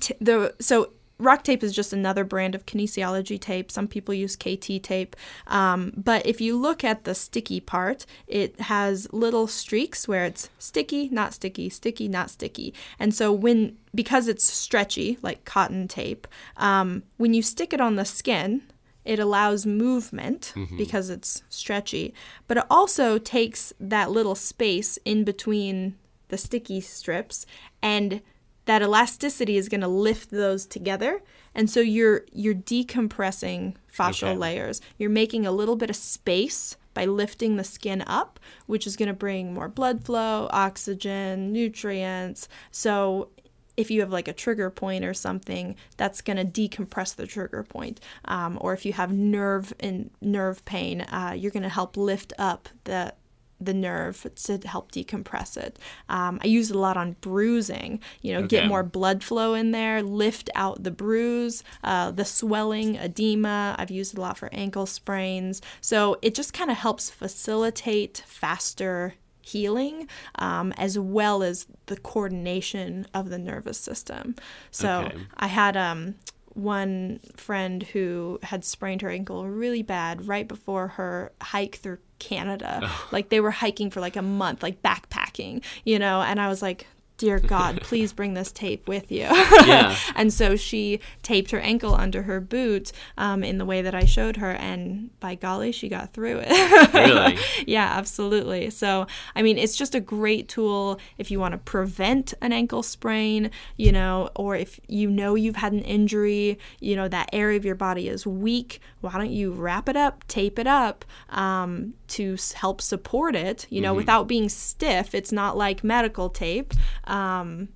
t- 0.00 0.14
the 0.20 0.54
so 0.60 0.90
rock 1.18 1.44
tape 1.44 1.62
is 1.62 1.72
just 1.74 1.92
another 1.92 2.24
brand 2.24 2.54
of 2.54 2.66
kinesiology 2.66 3.40
tape. 3.40 3.70
Some 3.70 3.86
people 3.88 4.14
use 4.14 4.36
kt 4.36 4.82
tape. 4.82 5.16
Um, 5.46 5.92
but 5.96 6.26
if 6.26 6.40
you 6.40 6.58
look 6.58 6.84
at 6.84 7.04
the 7.04 7.14
sticky 7.14 7.60
part 7.60 8.06
it 8.26 8.58
has 8.60 9.06
little 9.12 9.46
streaks 9.46 10.08
where 10.08 10.24
it's 10.24 10.50
sticky 10.58 11.08
not 11.10 11.34
sticky 11.34 11.68
sticky 11.68 12.08
not 12.08 12.30
sticky. 12.30 12.74
And 12.98 13.14
so 13.14 13.32
when 13.32 13.76
because 13.94 14.28
it's 14.28 14.44
stretchy 14.44 15.18
like 15.22 15.44
cotton 15.44 15.88
tape 15.88 16.26
um, 16.56 17.02
when 17.16 17.34
you 17.34 17.42
stick 17.42 17.72
it 17.72 17.80
on 17.80 17.96
the 17.96 18.04
skin 18.04 18.62
it 19.04 19.18
allows 19.18 19.66
movement 19.66 20.54
because 20.78 21.10
it's 21.10 21.42
stretchy. 21.50 22.14
But 22.48 22.56
it 22.56 22.64
also 22.70 23.18
takes 23.18 23.72
that 23.78 24.10
little 24.10 24.34
space 24.34 24.98
in 25.04 25.24
between 25.24 25.96
the 26.28 26.38
sticky 26.38 26.80
strips 26.80 27.44
and 27.82 28.22
that 28.66 28.82
elasticity 28.82 29.56
is 29.56 29.68
going 29.68 29.80
to 29.82 29.88
lift 29.88 30.30
those 30.30 30.66
together. 30.66 31.22
And 31.54 31.68
so 31.70 31.80
you're 31.80 32.24
you're 32.32 32.54
decompressing 32.54 33.76
fascial 33.96 34.28
Okay. 34.28 34.36
layers. 34.36 34.80
You're 34.98 35.10
making 35.10 35.46
a 35.46 35.52
little 35.52 35.76
bit 35.76 35.90
of 35.90 35.96
space 35.96 36.76
by 36.94 37.04
lifting 37.04 37.56
the 37.56 37.64
skin 37.64 38.02
up 38.06 38.38
which 38.66 38.86
is 38.86 38.96
going 38.96 39.08
to 39.08 39.12
bring 39.14 39.52
more 39.52 39.68
blood 39.68 40.04
flow 40.04 40.48
oxygen 40.52 41.52
nutrients. 41.52 42.48
So 42.70 43.30
if 43.76 43.90
you 43.90 44.00
have 44.00 44.10
like 44.12 44.28
a 44.28 44.32
trigger 44.32 44.70
point 44.70 45.04
or 45.04 45.12
something 45.12 45.74
that's 45.96 46.20
going 46.20 46.36
to 46.36 46.44
decompress 46.44 47.16
the 47.16 47.26
trigger 47.26 47.64
point. 47.64 47.98
Um, 48.26 48.56
or 48.60 48.72
if 48.72 48.86
you 48.86 48.92
have 48.92 49.10
nerve 49.12 49.72
and 49.80 50.10
nerve 50.20 50.64
pain 50.64 51.00
uh, 51.02 51.34
you're 51.36 51.50
going 51.50 51.64
to 51.64 51.68
help 51.68 51.96
lift 51.96 52.32
up 52.38 52.68
the 52.84 53.12
the 53.60 53.74
nerve 53.74 54.26
to 54.34 54.58
help 54.66 54.92
decompress 54.92 55.56
it. 55.56 55.78
Um, 56.08 56.38
I 56.42 56.46
use 56.48 56.70
it 56.70 56.76
a 56.76 56.78
lot 56.78 56.96
on 56.96 57.16
bruising. 57.20 58.00
You 58.20 58.34
know, 58.34 58.46
get 58.46 58.66
more 58.66 58.82
blood 58.82 59.22
flow 59.22 59.54
in 59.54 59.70
there, 59.70 60.02
lift 60.02 60.50
out 60.54 60.82
the 60.82 60.90
bruise, 60.90 61.62
uh, 61.82 62.10
the 62.10 62.24
swelling, 62.24 62.96
edema. 62.96 63.74
I've 63.78 63.90
used 63.90 64.14
it 64.14 64.18
a 64.18 64.20
lot 64.20 64.36
for 64.38 64.48
ankle 64.52 64.86
sprains. 64.86 65.62
So 65.80 66.18
it 66.22 66.34
just 66.34 66.52
kind 66.52 66.70
of 66.70 66.76
helps 66.76 67.10
facilitate 67.10 68.22
faster 68.26 69.14
healing 69.40 70.08
um, 70.36 70.72
as 70.78 70.98
well 70.98 71.42
as 71.42 71.66
the 71.86 71.96
coordination 71.98 73.06
of 73.12 73.28
the 73.28 73.38
nervous 73.38 73.78
system. 73.78 74.34
So 74.70 75.02
Okay. 75.04 75.18
I 75.36 75.46
had 75.48 75.76
um, 75.76 76.14
one 76.54 77.20
friend 77.36 77.82
who 77.82 78.38
had 78.42 78.64
sprained 78.64 79.02
her 79.02 79.10
ankle 79.10 79.46
really 79.46 79.82
bad 79.82 80.26
right 80.26 80.48
before 80.48 80.88
her 80.88 81.32
hike 81.42 81.76
through 81.76 81.98
Canada. 82.24 82.90
Like 83.12 83.28
they 83.28 83.40
were 83.40 83.50
hiking 83.50 83.90
for 83.90 84.00
like 84.00 84.16
a 84.16 84.22
month, 84.22 84.62
like 84.62 84.82
backpacking, 84.82 85.62
you 85.84 85.98
know, 85.98 86.22
and 86.22 86.40
I 86.40 86.48
was 86.48 86.62
like, 86.62 86.86
Dear 87.16 87.38
God, 87.38 87.80
please 87.82 88.12
bring 88.12 88.34
this 88.34 88.50
tape 88.50 88.88
with 88.88 89.12
you. 89.12 89.20
Yeah. 89.20 89.96
and 90.16 90.32
so 90.32 90.56
she 90.56 90.98
taped 91.22 91.52
her 91.52 91.60
ankle 91.60 91.94
under 91.94 92.22
her 92.22 92.40
boot 92.40 92.90
um, 93.16 93.44
in 93.44 93.58
the 93.58 93.64
way 93.64 93.82
that 93.82 93.94
I 93.94 94.04
showed 94.04 94.38
her, 94.38 94.50
and 94.50 95.10
by 95.20 95.36
golly, 95.36 95.70
she 95.70 95.88
got 95.88 96.12
through 96.12 96.42
it. 96.42 96.92
Really? 96.92 97.38
yeah, 97.66 97.92
absolutely. 97.96 98.68
So, 98.70 99.06
I 99.36 99.42
mean, 99.42 99.58
it's 99.58 99.76
just 99.76 99.94
a 99.94 100.00
great 100.00 100.48
tool 100.48 100.98
if 101.16 101.30
you 101.30 101.38
want 101.38 101.52
to 101.52 101.58
prevent 101.58 102.34
an 102.40 102.52
ankle 102.52 102.82
sprain, 102.82 103.52
you 103.76 103.92
know, 103.92 104.30
or 104.34 104.56
if 104.56 104.80
you 104.88 105.08
know 105.08 105.36
you've 105.36 105.56
had 105.56 105.72
an 105.72 105.82
injury, 105.82 106.58
you 106.80 106.96
know, 106.96 107.06
that 107.06 107.30
area 107.32 107.56
of 107.56 107.64
your 107.64 107.76
body 107.76 108.08
is 108.08 108.26
weak. 108.26 108.80
Why 109.02 109.12
don't 109.12 109.30
you 109.30 109.52
wrap 109.52 109.88
it 109.88 109.96
up, 109.96 110.26
tape 110.26 110.58
it 110.58 110.66
up 110.66 111.04
um, 111.30 111.94
to 112.08 112.36
help 112.54 112.80
support 112.80 113.34
it, 113.36 113.66
you 113.70 113.80
know, 113.80 113.94
without 113.94 114.26
being 114.28 114.48
stiff? 114.48 115.14
It's 115.14 115.32
not 115.32 115.56
like 115.56 115.82
medical 115.84 116.28
tape. 116.30 116.72
Um, 117.04 117.68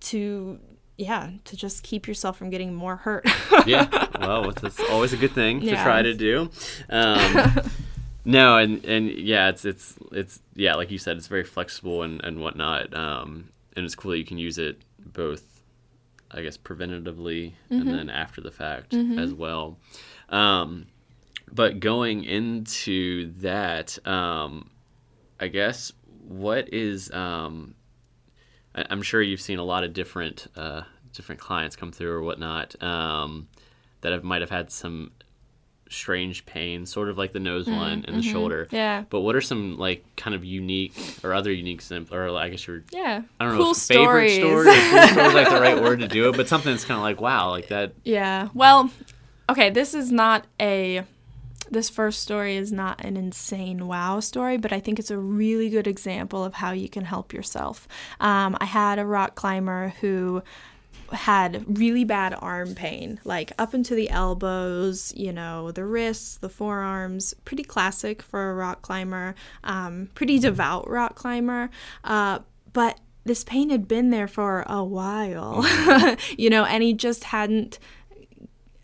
to 0.00 0.58
yeah, 0.96 1.30
to 1.44 1.56
just 1.56 1.82
keep 1.82 2.06
yourself 2.06 2.36
from 2.38 2.50
getting 2.50 2.72
more 2.74 2.96
hurt. 2.96 3.26
yeah. 3.66 3.88
Well, 4.20 4.48
it's 4.50 4.78
always 4.90 5.12
a 5.12 5.16
good 5.16 5.32
thing 5.32 5.60
to 5.60 5.66
Yeah. 5.66 5.82
try 5.82 6.02
to 6.02 6.14
do. 6.14 6.50
Um, 6.88 7.60
no, 8.24 8.58
and 8.58 8.84
and 8.84 9.08
yeah, 9.10 9.48
it's 9.48 9.64
it's 9.64 9.94
it's 10.12 10.40
yeah, 10.54 10.74
like 10.74 10.90
you 10.90 10.98
said, 10.98 11.16
it's 11.16 11.26
very 11.26 11.44
flexible 11.44 12.02
and 12.02 12.22
and 12.24 12.40
whatnot. 12.40 12.94
Um, 12.94 13.48
and 13.76 13.84
it's 13.84 13.94
cool 13.94 14.12
that 14.12 14.18
you 14.18 14.24
can 14.24 14.38
use 14.38 14.56
it 14.58 14.82
both, 15.04 15.42
I 16.30 16.42
guess, 16.42 16.56
preventatively 16.56 17.54
and 17.70 17.88
then 17.88 18.08
after 18.08 18.40
the 18.40 18.52
fact 18.52 18.94
as 18.94 19.34
well. 19.34 19.78
Um, 20.28 20.86
but 21.54 21.80
going 21.80 22.24
into 22.24 23.32
that, 23.40 24.04
um, 24.06 24.70
I 25.38 25.48
guess 25.48 25.92
what 26.26 26.72
is 26.72 27.10
um, 27.12 27.74
I- 28.74 28.86
I'm 28.90 29.02
sure 29.02 29.22
you've 29.22 29.40
seen 29.40 29.58
a 29.58 29.64
lot 29.64 29.84
of 29.84 29.92
different 29.92 30.46
uh, 30.56 30.82
different 31.12 31.40
clients 31.40 31.76
come 31.76 31.92
through 31.92 32.12
or 32.12 32.22
whatnot 32.22 32.80
um, 32.82 33.48
that 34.00 34.12
have 34.12 34.24
might 34.24 34.40
have 34.40 34.50
had 34.50 34.70
some 34.70 35.12
strange 35.90 36.44
pain, 36.44 36.86
sort 36.86 37.08
of 37.08 37.16
like 37.16 37.32
the 37.32 37.38
nose 37.38 37.66
one 37.68 38.04
and 38.06 38.16
the 38.16 38.22
shoulder. 38.22 38.66
Yeah. 38.70 39.04
But 39.10 39.20
what 39.20 39.36
are 39.36 39.40
some 39.40 39.78
like 39.78 40.04
kind 40.16 40.34
of 40.34 40.44
unique 40.44 40.94
or 41.22 41.32
other 41.34 41.52
unique 41.52 41.82
or 42.10 42.36
I 42.36 42.48
guess 42.48 42.66
your 42.66 42.82
yeah. 42.90 43.22
I 43.38 43.44
don't 43.44 43.56
know 43.56 43.70
if 43.70 43.76
favorite 43.78 44.30
stories. 44.30 44.64
cool 45.12 45.24
is 45.26 45.34
like 45.34 45.48
the 45.48 45.60
right 45.60 45.80
word 45.80 46.00
to 46.00 46.08
do 46.08 46.28
it, 46.28 46.36
but 46.36 46.48
something 46.48 46.72
that's 46.72 46.84
kind 46.84 46.98
of 46.98 47.02
like 47.02 47.20
wow, 47.20 47.50
like 47.50 47.68
that. 47.68 47.92
Yeah. 48.04 48.48
Well, 48.54 48.90
okay, 49.48 49.70
this 49.70 49.94
is 49.94 50.10
not 50.10 50.46
a 50.60 51.04
this 51.70 51.88
first 51.88 52.20
story 52.20 52.56
is 52.56 52.72
not 52.72 53.04
an 53.04 53.16
insane 53.16 53.86
wow 53.86 54.20
story, 54.20 54.56
but 54.56 54.72
I 54.72 54.80
think 54.80 54.98
it's 54.98 55.10
a 55.10 55.18
really 55.18 55.70
good 55.70 55.86
example 55.86 56.44
of 56.44 56.54
how 56.54 56.72
you 56.72 56.88
can 56.88 57.04
help 57.04 57.32
yourself. 57.32 57.88
Um, 58.20 58.56
I 58.60 58.66
had 58.66 58.98
a 58.98 59.06
rock 59.06 59.34
climber 59.34 59.94
who 60.00 60.42
had 61.12 61.78
really 61.78 62.04
bad 62.04 62.34
arm 62.38 62.74
pain, 62.74 63.20
like 63.24 63.52
up 63.58 63.74
into 63.74 63.94
the 63.94 64.10
elbows, 64.10 65.12
you 65.16 65.32
know, 65.32 65.70
the 65.70 65.84
wrists, 65.84 66.36
the 66.36 66.48
forearms. 66.48 67.34
Pretty 67.44 67.62
classic 67.62 68.22
for 68.22 68.50
a 68.50 68.54
rock 68.54 68.82
climber, 68.82 69.34
um, 69.62 70.08
pretty 70.14 70.38
devout 70.38 70.88
rock 70.88 71.14
climber. 71.14 71.70
Uh, 72.02 72.40
but 72.72 73.00
this 73.24 73.44
pain 73.44 73.70
had 73.70 73.88
been 73.88 74.10
there 74.10 74.28
for 74.28 74.64
a 74.66 74.84
while, 74.84 75.64
you 76.36 76.50
know, 76.50 76.64
and 76.64 76.82
he 76.82 76.92
just 76.92 77.24
hadn't 77.24 77.78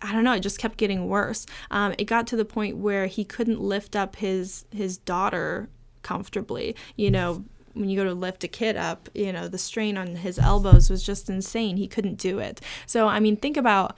I 0.02 0.12
don't 0.12 0.24
know, 0.24 0.32
it 0.32 0.40
just 0.40 0.58
kept 0.58 0.78
getting 0.78 1.08
worse. 1.08 1.46
Um, 1.70 1.94
it 1.98 2.04
got 2.04 2.26
to 2.28 2.36
the 2.36 2.44
point 2.44 2.76
where 2.78 3.06
he 3.06 3.24
couldn't 3.24 3.60
lift 3.60 3.94
up 3.96 4.16
his 4.16 4.64
his 4.70 4.96
daughter 4.98 5.68
comfortably. 6.02 6.74
You 6.96 7.10
know, 7.10 7.44
when 7.74 7.88
you 7.88 7.96
go 7.96 8.04
to 8.04 8.14
lift 8.14 8.42
a 8.44 8.48
kid 8.48 8.76
up, 8.76 9.08
you 9.14 9.32
know, 9.32 9.46
the 9.48 9.58
strain 9.58 9.96
on 9.98 10.16
his 10.16 10.38
elbows 10.38 10.90
was 10.90 11.02
just 11.02 11.28
insane. 11.28 11.76
He 11.76 11.86
couldn't 11.86 12.16
do 12.16 12.38
it. 12.38 12.60
So, 12.86 13.06
I 13.08 13.20
mean, 13.20 13.36
think 13.36 13.56
about 13.56 13.96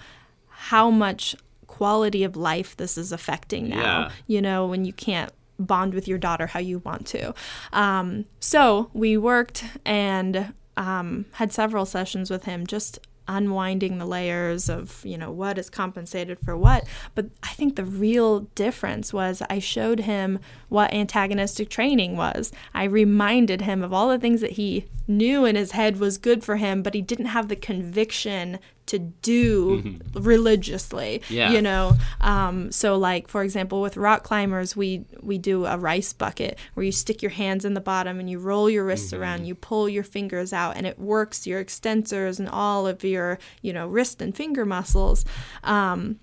how 0.49 0.91
much 0.91 1.35
quality 1.69 2.23
of 2.23 2.37
life 2.37 2.77
this 2.77 2.99
is 2.99 3.13
affecting 3.13 3.69
now, 3.69 3.81
Yeah. 3.83 4.11
you 4.27 4.43
know, 4.43 4.67
when 4.67 4.85
you 4.85 4.93
can't 4.93 5.33
bond 5.59 5.95
with 5.95 6.07
your 6.09 6.19
daughter 6.19 6.49
how 6.49 6.61
you 6.61 6.81
want 6.81 7.07
to. 7.07 7.35
Um, 7.73 8.27
so 8.41 8.91
we 8.93 9.17
worked 9.17 9.65
and 9.87 10.53
um, 10.77 11.27
had 11.35 11.53
several 11.53 11.87
sessions 11.87 12.31
with 12.31 12.45
him 12.45 12.67
just 12.67 12.99
unwinding 13.29 13.99
the 13.99 14.07
layers 14.07 14.69
of 14.69 15.05
you 15.05 15.17
know 15.17 15.31
what 15.31 15.59
is 15.59 15.71
compensated 15.71 16.39
for 16.41 16.57
what. 16.57 16.85
But 17.15 17.27
i 17.43 17.49
think 17.49 17.77
the 17.77 17.85
real 17.85 18.41
difference 18.55 19.13
was 19.13 19.43
i 19.49 19.59
showed 19.59 20.01
him 20.01 20.39
what 20.69 20.93
antagonistic 20.93 21.69
training 21.69 22.17
was. 22.17 22.53
I 22.75 22.85
reminded 22.85 23.63
him 23.63 23.83
of 23.83 23.93
all 23.93 24.09
the 24.09 24.19
things 24.19 24.41
that 24.41 24.53
he 24.53 24.87
knew 25.07 25.45
in 25.45 25.57
his 25.57 25.73
head 25.73 25.99
was 25.99 26.19
good 26.19 26.43
for 26.45 26.57
him 26.57 26.83
but 26.83 26.95
he 26.95 27.03
didn't 27.03 27.27
have 27.27 27.49
the 27.49 27.57
conviction 27.57 28.59
to 28.93 28.99
do 28.99 29.99
religiously 30.15 31.23
Yeah. 31.29 31.51
you 31.51 31.63
know? 31.63 31.97
Um, 32.21 32.71
so 32.73 32.97
like 32.97 33.29
for 33.29 33.43
example 33.43 33.81
with 33.81 33.97
rock 33.97 34.23
climbers 34.23 34.77
we 34.77 35.05
we 35.21 35.39
do 35.39 35.67
a 35.67 35.77
rice 35.77 36.13
bucket 36.13 36.59
where 36.75 36.85
you 36.85 36.93
stick 36.93 37.23
your 37.23 37.31
hands 37.31 37.65
in 37.65 37.75
the 37.75 37.81
bottom 37.81 38.21
and 38.21 38.29
you 38.31 38.39
roll 38.39 38.69
your 38.71 38.85
wrists 38.85 39.13
around 39.13 39.45
you 39.47 39.55
pull 39.55 39.89
your 39.89 40.05
fingers 40.05 40.53
out 40.53 40.77
and 40.77 40.87
it 40.87 40.99
works 40.99 41.47
your 41.47 41.63
extensors 41.65 42.39
and 42.39 42.49
all 42.49 42.87
of 42.87 43.03
your 43.05 43.39
you 43.63 43.73
know 43.73 43.87
wrist 43.87 44.21
and 44.23 44.37
finger 44.37 44.65
muscles. 44.65 45.25
Um, 45.65 46.19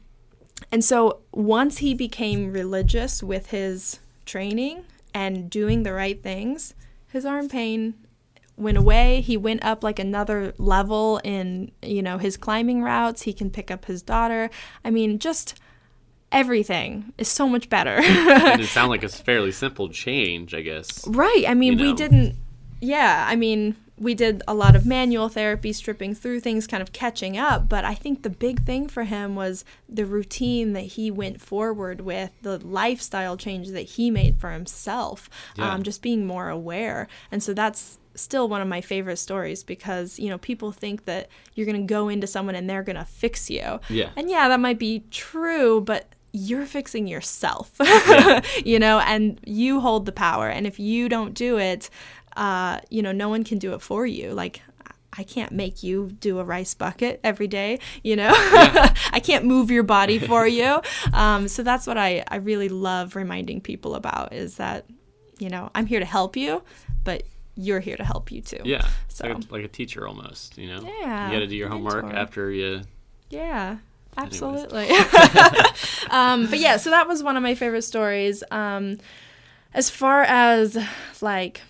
and 0.71 0.83
so 0.83 1.21
once 1.31 1.77
he 1.79 1.93
became 1.93 2.51
religious 2.51 3.23
with 3.23 3.47
his 3.47 3.99
training 4.25 4.83
and 5.13 5.49
doing 5.49 5.83
the 5.83 5.93
right 5.93 6.21
things 6.21 6.73
his 7.07 7.25
arm 7.25 7.49
pain 7.49 7.95
went 8.59 8.77
away. 8.77 9.21
He 9.21 9.37
went 9.37 9.63
up 9.63 9.83
like 9.83 9.99
another 9.99 10.53
level 10.57 11.19
in, 11.23 11.71
you 11.81 12.01
know, 12.01 12.17
his 12.17 12.37
climbing 12.37 12.81
routes. 12.81 13.23
He 13.23 13.33
can 13.33 13.49
pick 13.49 13.71
up 13.71 13.85
his 13.85 14.01
daughter. 14.01 14.49
I 14.83 14.91
mean, 14.91 15.19
just 15.19 15.59
everything 16.31 17.13
is 17.17 17.27
so 17.27 17.47
much 17.47 17.69
better. 17.69 17.95
and 18.03 18.61
it 18.61 18.67
sounded 18.67 18.89
like 18.91 19.03
a 19.03 19.09
fairly 19.09 19.51
simple 19.51 19.89
change, 19.89 20.53
I 20.53 20.61
guess. 20.61 21.07
right. 21.07 21.45
I 21.47 21.53
mean, 21.53 21.79
You 21.79 21.85
we 21.85 21.93
didn't 21.93 22.35
yeah, 22.81 23.25
I 23.27 23.35
mean, 23.35 23.75
we 23.99 24.15
did 24.15 24.41
a 24.47 24.53
lot 24.53 24.75
of 24.75 24.85
manual 24.85 25.27
therapy, 25.29 25.73
stripping 25.73 26.15
through 26.15 26.39
things, 26.39 26.67
kind 26.67 26.81
of 26.81 26.93
catching 26.93 27.37
up. 27.37 27.67
But 27.67 27.83
I 27.85 27.93
think 27.95 28.23
the 28.23 28.29
big 28.29 28.63
thing 28.65 28.87
for 28.87 29.03
him 29.03 29.35
was 29.35 29.65
the 29.89 30.05
routine 30.05 30.73
that 30.73 30.81
he 30.85 31.11
went 31.11 31.41
forward 31.41 32.01
with, 32.01 32.31
the 32.41 32.57
lifestyle 32.65 33.35
change 33.37 33.69
that 33.69 33.81
he 33.81 34.09
made 34.09 34.37
for 34.37 34.51
himself, 34.51 35.29
Yeah. 35.57 35.73
um, 35.73 35.83
just 35.83 36.01
being 36.01 36.25
more 36.25 36.49
aware. 36.49 37.07
And 37.31 37.43
so 37.43 37.53
that's 37.53 37.99
still 38.15 38.49
one 38.49 38.61
of 38.61 38.67
my 38.67 38.81
favorite 38.81 39.17
stories 39.17 39.63
because, 39.63 40.17
you 40.19 40.29
know, 40.29 40.37
people 40.37 40.71
think 40.71 41.05
that 41.05 41.29
you're 41.53 41.65
going 41.65 41.79
to 41.87 41.93
go 41.93 42.09
into 42.09 42.27
someone 42.27 42.55
and 42.55 42.69
they're 42.69 42.83
going 42.83 42.95
to 42.97 43.05
fix 43.05 43.49
you. 43.49 43.79
Yeah. 43.89 44.09
And 44.15 44.29
yeah, 44.29 44.47
that 44.49 44.59
might 44.59 44.79
be 44.79 45.03
true, 45.11 45.81
but 45.81 46.13
you're 46.31 46.65
fixing 46.67 47.07
yourself, 47.07 47.71
you 48.65 48.77
know, 48.77 48.99
and 48.99 49.39
you 49.45 49.79
hold 49.79 50.05
the 50.05 50.11
power. 50.11 50.47
And 50.47 50.67
if 50.67 50.79
you 50.79 51.09
don't 51.09 51.33
do 51.33 51.57
it, 51.57 51.89
uh, 52.35 52.79
you 52.89 53.01
know, 53.01 53.11
no 53.11 53.29
one 53.29 53.43
can 53.43 53.57
do 53.59 53.73
it 53.73 53.81
for 53.81 54.05
you. 54.05 54.31
Like, 54.33 54.61
I 55.17 55.23
can't 55.23 55.51
make 55.51 55.81
you 55.81 56.11
do 56.19 56.39
a 56.39 56.43
rice 56.43 56.73
bucket 56.75 57.19
every 57.23 57.47
day, 57.47 57.79
you 58.03 58.15
know? 58.15 58.31
I 58.33 59.19
can't 59.23 59.43
move 59.45 59.71
your 59.71 59.83
body 59.83 60.19
for 60.19 60.45
you. 60.47 60.81
Um, 61.13 61.47
so 61.47 61.63
that's 61.63 61.87
what 61.87 61.97
I, 61.97 62.23
I 62.27 62.35
really 62.37 62.69
love 62.69 63.15
reminding 63.15 63.61
people 63.61 63.95
about 63.95 64.33
is 64.33 64.55
that, 64.57 64.85
you 65.39 65.49
know, 65.49 65.71
I'm 65.73 65.87
here 65.87 65.99
to 65.99 66.05
help 66.05 66.37
you, 66.37 66.61
but 67.03 67.23
you're 67.55 67.79
here 67.79 67.97
to 67.97 68.03
help 68.03 68.31
you 68.31 68.41
too. 68.41 68.59
Yeah. 68.63 68.87
So- 69.07 69.27
like, 69.27 69.37
a, 69.37 69.53
like 69.53 69.65
a 69.65 69.67
teacher 69.67 70.07
almost, 70.07 70.57
you 70.57 70.67
know? 70.67 70.81
Yeah, 70.83 71.27
You 71.27 71.33
got 71.33 71.39
to 71.39 71.47
do 71.47 71.55
your 71.55 71.69
homework 71.69 72.05
mentor. 72.05 72.19
after 72.19 72.51
you. 72.51 72.81
Yeah, 73.31 73.77
absolutely. 74.15 74.89
um, 76.11 76.47
but 76.47 76.59
yeah, 76.59 76.77
so 76.77 76.91
that 76.91 77.07
was 77.07 77.23
one 77.23 77.35
of 77.35 77.43
my 77.43 77.55
favorite 77.55 77.81
stories. 77.81 78.43
Um, 78.51 78.99
as 79.73 79.89
far 79.89 80.21
as 80.23 80.77
like, 81.21 81.61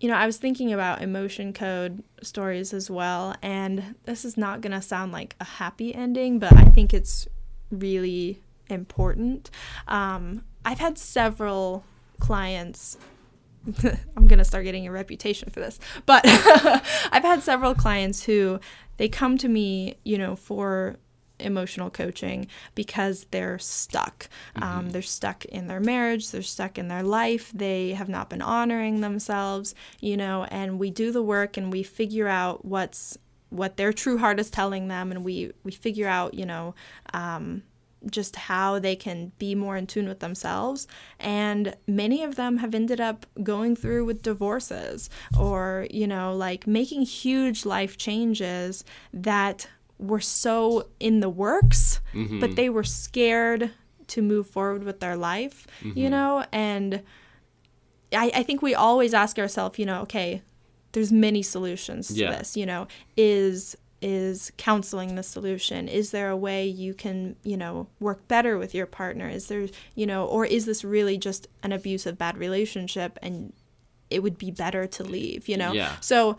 you 0.00 0.08
know, 0.08 0.14
I 0.14 0.26
was 0.26 0.38
thinking 0.38 0.72
about 0.72 1.02
emotion 1.02 1.52
code 1.52 2.02
stories 2.22 2.72
as 2.72 2.90
well, 2.90 3.34
and 3.42 3.94
this 4.04 4.24
is 4.24 4.36
not 4.36 4.60
gonna 4.60 4.82
sound 4.82 5.12
like 5.12 5.36
a 5.40 5.44
happy 5.44 5.94
ending, 5.94 6.38
but 6.38 6.54
I 6.54 6.64
think 6.64 6.94
it's 6.94 7.28
really 7.70 8.40
important. 8.68 9.50
Um, 9.88 10.44
I've 10.64 10.78
had 10.78 10.98
several 10.98 11.84
clients 12.18 12.96
I'm 14.16 14.26
gonna 14.26 14.44
start 14.44 14.64
getting 14.64 14.86
a 14.86 14.92
reputation 14.92 15.50
for 15.50 15.60
this. 15.60 15.78
But 16.06 16.22
I've 16.26 17.22
had 17.22 17.42
several 17.42 17.74
clients 17.74 18.24
who 18.24 18.60
they 18.96 19.08
come 19.08 19.38
to 19.38 19.48
me, 19.48 19.96
you 20.04 20.18
know, 20.18 20.36
for 20.36 20.96
emotional 21.38 21.90
coaching 21.90 22.46
because 22.74 23.26
they're 23.30 23.58
stuck. 23.58 24.28
Um, 24.56 24.90
they're 24.90 25.02
stuck 25.02 25.44
in 25.46 25.66
their 25.66 25.80
marriage. 25.80 26.30
They're 26.30 26.42
stuck 26.42 26.78
in 26.78 26.88
their 26.88 27.02
life. 27.02 27.50
They 27.54 27.90
have 27.90 28.08
not 28.08 28.30
been 28.30 28.42
honoring 28.42 29.00
themselves, 29.00 29.74
you 30.00 30.16
know. 30.16 30.44
And 30.44 30.78
we 30.78 30.90
do 30.90 31.12
the 31.12 31.22
work 31.22 31.56
and 31.56 31.72
we 31.72 31.82
figure 31.82 32.28
out 32.28 32.64
what's 32.64 33.18
what 33.50 33.76
their 33.76 33.92
true 33.92 34.18
heart 34.18 34.40
is 34.40 34.50
telling 34.50 34.88
them, 34.88 35.10
and 35.10 35.24
we 35.24 35.52
we 35.62 35.72
figure 35.72 36.08
out, 36.08 36.34
you 36.34 36.46
know. 36.46 36.74
Um, 37.12 37.62
just 38.10 38.36
how 38.36 38.78
they 38.78 38.94
can 38.94 39.32
be 39.38 39.54
more 39.54 39.78
in 39.78 39.86
tune 39.86 40.06
with 40.06 40.20
themselves. 40.20 40.86
And 41.18 41.74
many 41.86 42.22
of 42.22 42.36
them 42.36 42.58
have 42.58 42.74
ended 42.74 43.00
up 43.00 43.24
going 43.42 43.76
through 43.76 44.04
with 44.04 44.20
divorces 44.20 45.08
or, 45.38 45.86
you 45.90 46.06
know, 46.06 46.34
like 46.36 46.66
making 46.66 47.02
huge 47.02 47.64
life 47.64 47.96
changes 47.96 48.84
that 49.12 49.68
were 50.06 50.20
so 50.20 50.88
in 51.00 51.20
the 51.20 51.28
works, 51.28 52.00
mm-hmm. 52.12 52.40
but 52.40 52.56
they 52.56 52.68
were 52.68 52.84
scared 52.84 53.70
to 54.08 54.22
move 54.22 54.46
forward 54.46 54.84
with 54.84 55.00
their 55.00 55.16
life, 55.16 55.66
you 55.82 55.92
mm-hmm. 55.92 56.10
know? 56.10 56.44
And 56.52 57.02
I, 58.12 58.30
I 58.34 58.42
think 58.42 58.62
we 58.62 58.74
always 58.74 59.14
ask 59.14 59.38
ourselves, 59.38 59.78
you 59.78 59.86
know, 59.86 60.02
okay, 60.02 60.42
there's 60.92 61.10
many 61.12 61.42
solutions 61.42 62.08
to 62.08 62.14
Yeah. 62.14 62.36
this, 62.36 62.56
you 62.56 62.66
know, 62.66 62.86
is 63.16 63.76
is 64.02 64.52
counseling 64.58 65.14
the 65.14 65.22
solution 65.22 65.88
is 65.88 66.10
there 66.10 66.28
a 66.28 66.36
way 66.36 66.66
you 66.66 66.92
can 66.92 67.34
you 67.42 67.56
know 67.56 67.86
work 68.00 68.28
better 68.28 68.58
with 68.58 68.74
your 68.74 68.84
partner 68.84 69.30
is 69.30 69.48
there 69.48 69.66
you 69.94 70.04
know 70.04 70.26
or 70.26 70.44
is 70.44 70.66
this 70.66 70.84
really 70.84 71.16
just 71.16 71.48
an 71.62 71.72
abusive 71.72 72.18
bad 72.18 72.36
relationship 72.36 73.18
and 73.22 73.50
it 74.10 74.22
would 74.22 74.36
be 74.36 74.50
better 74.50 74.86
to 74.86 75.02
leave 75.02 75.48
you 75.48 75.56
know 75.56 75.72
Yeah. 75.72 75.96
so 76.00 76.36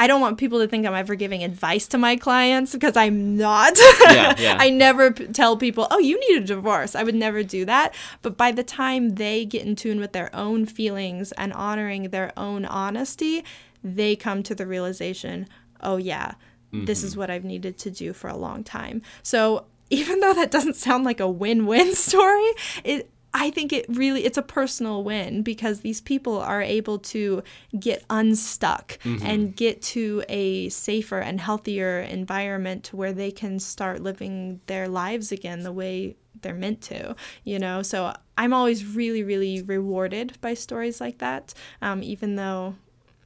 I 0.00 0.06
don't 0.06 0.22
want 0.22 0.38
people 0.38 0.60
to 0.60 0.66
think 0.66 0.86
I'm 0.86 0.94
ever 0.94 1.14
giving 1.14 1.44
advice 1.44 1.86
to 1.88 1.98
my 1.98 2.16
clients 2.16 2.72
because 2.72 2.96
I'm 2.96 3.36
not. 3.36 3.76
Yeah, 4.00 4.34
yeah. 4.38 4.56
I 4.58 4.70
never 4.70 5.12
p- 5.12 5.26
tell 5.26 5.58
people, 5.58 5.86
oh, 5.90 5.98
you 5.98 6.18
need 6.18 6.42
a 6.42 6.46
divorce. 6.46 6.94
I 6.94 7.02
would 7.02 7.14
never 7.14 7.42
do 7.42 7.66
that. 7.66 7.94
But 8.22 8.38
by 8.38 8.50
the 8.50 8.62
time 8.62 9.16
they 9.16 9.44
get 9.44 9.66
in 9.66 9.76
tune 9.76 10.00
with 10.00 10.12
their 10.12 10.34
own 10.34 10.64
feelings 10.64 11.32
and 11.32 11.52
honoring 11.52 12.04
their 12.04 12.32
own 12.34 12.64
honesty, 12.64 13.44
they 13.84 14.16
come 14.16 14.42
to 14.44 14.54
the 14.54 14.66
realization, 14.66 15.46
oh, 15.82 15.98
yeah, 15.98 16.32
this 16.72 17.02
is 17.02 17.10
mm-hmm. 17.10 17.20
what 17.20 17.30
I've 17.30 17.44
needed 17.44 17.76
to 17.80 17.90
do 17.90 18.14
for 18.14 18.28
a 18.28 18.36
long 18.36 18.64
time. 18.64 19.02
So 19.22 19.66
even 19.90 20.20
though 20.20 20.32
that 20.32 20.50
doesn't 20.50 20.76
sound 20.76 21.04
like 21.04 21.20
a 21.20 21.28
win-win 21.28 21.94
story, 22.08 22.52
it 22.84 23.10
I 23.32 23.50
think 23.50 23.72
it 23.72 23.86
really 23.88 24.24
it's 24.24 24.38
a 24.38 24.42
personal 24.42 25.04
win 25.04 25.42
because 25.42 25.80
these 25.80 26.00
people 26.00 26.38
are 26.38 26.62
able 26.62 26.98
to 26.98 27.42
get 27.78 28.04
unstuck 28.10 28.98
and 29.04 29.54
get 29.54 29.80
to 29.82 30.24
a 30.28 30.68
safer 30.70 31.20
and 31.20 31.40
healthier 31.40 32.00
environment 32.00 32.84
to 32.84 32.96
where 32.96 33.12
they 33.12 33.30
can 33.30 33.58
start 33.60 34.00
living 34.02 34.60
their 34.66 34.88
lives 34.88 35.30
again 35.32 35.60
the 35.60 35.72
way 35.72 36.16
they're 36.42 36.54
meant 36.54 36.80
to, 36.82 37.14
you 37.44 37.58
know. 37.58 37.82
So 37.82 38.14
I'm 38.36 38.52
always 38.52 38.84
really, 38.84 39.22
really 39.22 39.62
rewarded 39.62 40.38
by 40.40 40.54
stories 40.54 41.00
like 41.00 41.18
that, 41.18 41.54
um, 41.82 42.02
even 42.02 42.36
though. 42.36 42.74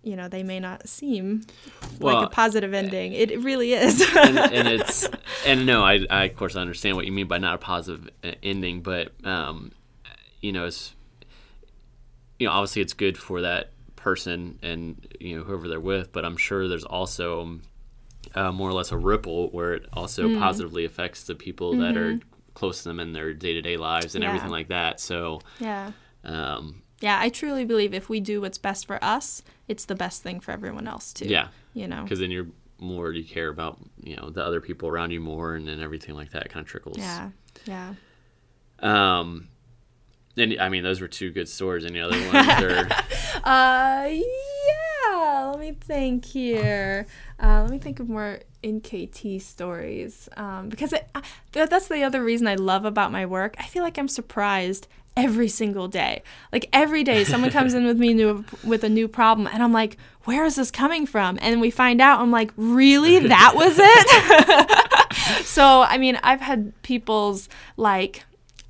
You 0.07 0.17
know, 0.17 0.29
they 0.29 0.43
may 0.43 0.61
not 0.61 0.87
seem 0.87 1.47
Well, 1.99 2.17
like 2.17 2.27
a 2.27 2.29
positive 2.31 2.75
ending. 2.75 3.15
It 3.15 3.43
really 3.43 3.73
is. 3.73 4.03
and, 4.15 4.39
and 4.39 4.69
it's 4.81 5.09
and 5.47 5.65
no, 5.65 5.83
I, 5.83 6.05
I 6.11 6.25
of 6.25 6.37
course 6.37 6.57
i 6.57 6.61
understand 6.61 6.97
what 6.97 7.07
you 7.07 7.13
mean 7.13 7.27
by 7.27 7.39
not 7.39 7.55
a 7.55 7.59
positive 7.59 8.11
ending, 8.43 8.83
but 8.83 9.13
um, 9.25 9.73
you 10.45 10.53
know, 10.53 10.67
it's 10.67 10.95
you 12.39 12.47
know, 12.47 12.53
obviously 12.53 12.83
it's 12.83 12.93
good 12.93 13.17
for 13.17 13.41
that 13.43 13.71
person 13.97 14.59
and 14.63 15.07
you 15.21 15.37
know 15.39 15.45
whoever 15.45 15.69
they're 15.69 15.81
with, 15.81 16.13
but 16.13 16.25
I'm 16.25 16.37
sure 16.37 16.69
there's 16.69 16.85
also 16.85 17.61
uh, 18.35 18.53
more 18.53 18.69
or 18.69 18.73
less 18.73 18.93
a 18.93 18.97
ripple 18.97 19.49
where 19.51 19.73
it 19.75 19.87
also 19.93 20.29
Mm. 20.29 20.39
positively 20.39 20.85
affects 20.85 21.25
the 21.25 21.35
people 21.35 21.77
that 21.79 21.97
are 21.97 22.19
close 22.55 22.83
to 22.83 22.89
them 22.89 23.01
in 23.01 23.13
their 23.13 23.33
day 23.35 23.53
to 23.55 23.63
day 23.63 23.77
lives 23.77 24.15
and 24.15 24.23
Mm-hmm. 24.23 24.23
Yeah. 24.23 24.29
everything 24.37 24.51
like 24.51 24.69
that. 24.69 25.01
So, 25.01 25.41
yeah. 25.61 25.93
um, 26.25 26.83
Yeah, 27.01 27.19
I 27.21 27.29
truly 27.31 27.65
believe 27.65 27.95
if 27.95 28.09
we 28.09 28.21
do 28.21 28.41
what's 28.41 28.59
best 28.59 28.87
for 28.87 29.03
us, 29.03 29.43
it's 29.69 29.85
the 29.87 29.95
best 29.95 30.23
thing 30.23 30.41
for 30.41 30.51
everyone 30.53 30.87
else 30.89 31.13
too. 31.13 31.27
yeah, 31.27 31.49
You 31.75 31.87
know. 31.89 32.03
because 32.03 32.19
then 32.21 32.31
you're 32.31 32.49
more 32.81 33.13
you 33.13 33.25
care 33.25 33.49
about 33.49 33.79
you 34.03 34.17
know 34.17 34.29
the 34.31 34.45
other 34.45 34.61
people 34.61 34.89
around 34.89 35.11
you 35.13 35.21
more 35.21 35.55
and 35.55 35.67
then 35.67 35.81
everything 35.81 36.15
like 36.15 36.31
that 36.33 36.51
kind 36.51 36.65
of 36.65 36.69
trickles. 36.71 36.99
Yeah. 36.99 37.31
Yeah. 37.67 37.95
Um, 38.81 39.49
and 40.37 40.61
I 40.61 40.69
mean, 40.69 40.83
those 40.83 41.01
were 41.01 41.09
two 41.09 41.31
good 41.31 41.49
stories. 41.49 41.85
Any 41.85 42.01
other 42.01 42.19
ones? 42.33 42.63
or, 42.63 42.89
Uh 43.45 44.09
yeah. 44.11 45.51
Let 45.51 45.61
me 45.61 45.73
think 45.73 46.25
here. 46.25 47.07
Uh, 47.43 47.63
let 47.63 47.71
me 47.71 47.79
think 47.79 48.01
of 48.01 48.09
more 48.09 48.41
NKT 48.63 49.41
stories 49.43 50.29
um, 50.37 50.69
because 50.69 50.93
it, 50.93 51.07
uh, 51.15 51.21
th- 51.53 51.69
that's 51.69 51.89
the 51.89 52.03
other 52.03 52.23
reason 52.25 52.47
I 52.47 52.55
love 52.55 52.85
about 52.85 53.13
my 53.13 53.27
work. 53.27 53.55
I 53.59 53.65
feel 53.65 53.83
like 53.83 53.99
I'm 53.99 54.09
surprised 54.09 54.89
every 55.17 55.49
single 55.49 55.87
day. 55.89 56.23
Like 56.53 56.69
every 56.73 57.05
day, 57.05 57.25
someone 57.25 57.51
comes 57.51 57.75
in 57.75 57.85
with 57.85 57.99
me 57.99 58.15
new, 58.15 58.45
with 58.65 58.83
a 58.85 58.89
new 58.89 59.07
problem, 59.09 59.47
and 59.47 59.63
I'm 59.63 59.73
like, 59.73 59.97
"Where 60.25 60.45
is 60.45 60.57
this 60.57 60.71
coming 60.71 61.07
from?" 61.07 61.39
And 61.41 61.61
we 61.61 61.71
find 61.71 62.01
out. 62.01 62.21
I'm 62.21 62.31
like, 62.31 62.53
"Really? 62.57 63.19
That 63.29 63.53
was 63.55 63.77
it?" 63.79 65.45
so 65.45 65.83
I 65.83 65.99
mean, 65.99 66.19
I've 66.23 66.41
had 66.41 66.73
people's 66.83 67.49
like 67.77 68.25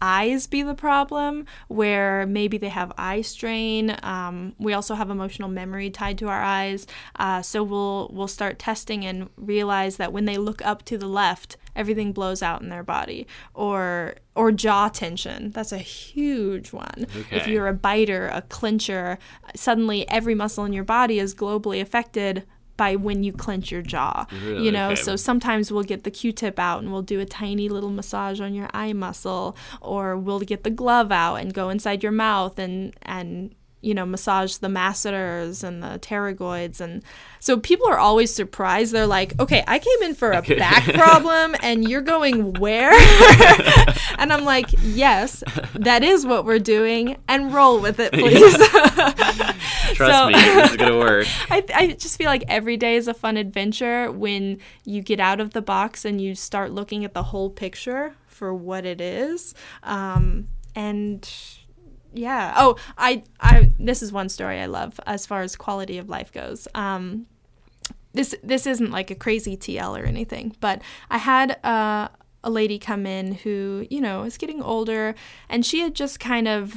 eyes 0.05 0.47
be 0.47 0.63
the 0.63 0.75
problem, 0.75 1.47
where 1.69 2.27
maybe 2.27 2.59
they 2.59 2.69
have 2.69 2.93
eye 2.99 3.23
strain. 3.23 3.97
Um, 4.03 4.55
we 4.59 4.75
also 4.75 4.95
have 4.95 5.11
emotional 5.11 5.49
memory 5.49 5.89
tied 5.91 6.19
to 6.19 6.29
our 6.29 6.43
eyes, 6.43 6.87
uh, 7.17 7.41
so 7.43 7.63
we'll 7.63 8.11
we'll 8.13 8.29
start 8.29 8.59
testing 8.59 9.05
and 9.07 9.31
realize 9.37 9.97
that 9.97 10.13
when 10.13 10.27
they 10.27 10.37
look 10.37 10.61
up 10.65 10.85
to 10.85 10.99
the 10.99 11.09
left, 11.09 11.57
everything 11.75 12.13
blows 12.13 12.43
out 12.43 12.61
in 12.63 12.69
their 12.69 12.83
body, 12.83 13.27
or 13.55 14.17
or 14.35 14.53
jaw 14.53 14.89
tension. 14.89 15.51
That's 15.51 15.73
a 15.73 15.79
huge 15.79 16.73
one. 16.73 17.07
If 17.31 17.47
you're 17.47 17.69
a 17.69 17.73
biter, 17.73 18.29
a 18.29 18.43
clincher, 18.43 19.19
suddenly 19.55 20.09
every 20.09 20.35
muscle 20.35 20.65
in 20.65 20.73
your 20.73 20.85
body 20.85 21.19
is 21.19 21.35
globally 21.35 21.81
affected 21.81 22.45
by 22.77 22.97
when 22.97 23.23
you 23.23 23.33
clench 23.33 23.71
your 23.71 23.83
jaw. 23.83 24.27
Really? 24.45 24.65
You 24.67 24.73
know, 24.73 24.91
Okay. 24.91 25.03
so 25.03 25.17
sometimes 25.17 25.71
we'll 25.71 25.85
get 25.85 26.05
the 26.05 26.11
q-tip 26.11 26.59
out 26.59 26.83
and 26.83 26.91
we'll 26.93 27.03
do 27.03 27.21
a 27.21 27.25
tiny 27.25 27.69
little 27.69 27.91
massage 27.91 28.41
on 28.41 28.55
your 28.55 28.69
eye 28.75 28.93
muscle 28.93 29.57
or 29.81 30.17
we'll 30.17 30.41
get 30.41 30.65
the 30.65 30.71
glove 30.71 31.13
out 31.13 31.37
and 31.37 31.55
go 31.55 31.69
inside 31.71 32.03
your 32.03 32.13
mouth 32.13 32.59
and 32.59 32.95
and 33.03 33.55
you 33.85 33.95
know 33.95 34.07
massage 34.07 34.57
the 34.57 34.69
masseters 34.69 35.63
and 35.63 35.83
the 35.83 35.99
pterygoids. 36.01 36.81
And 36.81 37.03
so 37.41 37.59
people 37.59 37.87
are 37.89 37.99
always 37.99 38.35
surprised. 38.35 38.93
They're 38.93 39.07
like 39.07 39.39
okay 39.41 39.63
i 39.67 39.79
came 39.79 40.03
in 40.03 40.15
for 40.15 40.33
a 40.33 40.43
back 40.43 40.85
problem 40.95 41.55
and 41.63 41.89
you're 41.89 42.01
going 42.01 42.55
where? 42.55 42.93
And 44.17 44.33
i'm 44.33 44.45
like 44.45 44.67
yes 44.81 45.43
that 45.75 46.03
is 46.05 46.25
what 46.25 46.45
we're 46.45 46.59
doing 46.61 47.17
and 47.29 47.53
roll 47.53 47.81
with 47.81 47.99
it 48.01 48.13
please. 48.21 48.57
Trust 49.95 50.13
So- 50.13 50.27
me, 50.29 50.35
this 50.35 50.71
is 50.71 50.77
gonna 50.77 50.99
work. 50.99 51.27
I, 51.51 51.65
I 51.75 51.87
just 51.93 52.17
feel 52.17 52.27
like 52.29 52.45
every 52.49 52.77
day 52.77 52.97
is 52.97 53.09
a 53.09 53.15
fun 53.15 53.37
adventure 53.37 54.11
when 54.11 54.59
you 54.85 55.03
get 55.03 55.21
out 55.21 55.41
of 55.41 55.51
the 55.53 55.63
box 55.63 56.05
and 56.05 56.21
you 56.21 56.35
start 56.35 56.71
looking 56.73 57.05
at 57.05 57.13
the 57.15 57.23
whole 57.25 57.51
picture 57.51 58.15
for 58.27 58.55
what 58.55 58.85
it 58.87 59.01
is. 59.01 59.55
Um, 59.83 60.49
and 60.75 61.29
yeah. 62.15 62.55
Oh, 62.57 62.77
I, 62.97 63.23
I, 63.41 63.73
this 63.79 64.03
is 64.03 64.13
one 64.13 64.29
story 64.29 64.61
I 64.61 64.67
love 64.67 64.99
as 65.07 65.27
far 65.27 65.43
as 65.43 65.57
quality 65.57 65.99
of 65.99 66.09
life 66.09 66.33
goes. 66.33 66.67
Um, 66.75 67.27
this, 68.13 68.35
this 68.43 68.67
isn't 68.67 68.91
like 68.91 69.11
a 69.11 69.15
crazy 69.15 69.57
TL 69.57 70.01
or 70.01 70.05
anything, 70.05 70.57
but 70.61 70.81
I 71.11 71.19
had, 71.19 71.59
uh, 71.65 72.09
a 72.45 72.51
lady 72.51 72.79
come 72.79 73.07
in 73.07 73.33
who, 73.37 73.87
you 73.91 74.01
know, 74.01 74.23
is 74.23 74.37
getting 74.37 74.63
older 74.63 75.15
and 75.49 75.65
she 75.65 75.81
had 75.81 75.95
just 75.95 76.21
kind 76.21 76.47
of, 76.47 76.77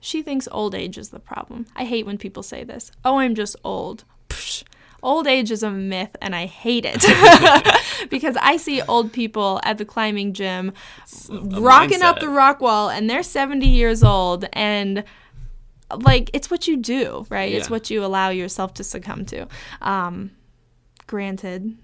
she 0.00 0.22
thinks 0.22 0.48
old 0.52 0.74
age 0.74 0.96
is 0.96 1.10
the 1.10 1.18
problem. 1.18 1.66
I 1.74 1.84
hate 1.84 2.06
when 2.06 2.16
people 2.16 2.44
say 2.44 2.62
this. 2.62 2.92
Oh, 3.04 3.18
I'm 3.18 3.34
just 3.34 3.56
old. 3.64 4.04
Psh, 4.28 4.62
old 5.02 5.26
age 5.26 5.50
is 5.50 5.62
a 5.62 5.70
myth 5.70 6.16
and 6.20 6.34
I 6.34 6.46
hate 6.46 6.84
it. 6.88 7.00
because 8.10 8.36
I 8.40 8.56
see 8.56 8.82
old 8.82 9.12
people 9.12 9.60
at 9.64 9.78
the 9.78 9.84
climbing 9.84 10.32
gym 10.32 10.72
a 11.30 11.60
rocking 11.60 12.02
up 12.02 12.20
the 12.20 12.28
rock 12.28 12.60
wall 12.60 12.88
and 12.90 13.08
they're 13.08 13.22
70 13.22 13.66
years 13.68 14.02
old 14.02 14.44
and 14.52 15.04
like 16.02 16.30
it's 16.32 16.50
what 16.50 16.66
you 16.66 16.76
do, 16.76 17.26
right? 17.30 17.52
It's 17.52 17.70
what 17.70 17.90
you 17.90 18.04
allow 18.04 18.30
yourself 18.30 18.74
to 18.74 18.84
succumb 18.84 19.24
to. 19.26 19.46
Um, 19.80 20.32
granted, 21.06 21.76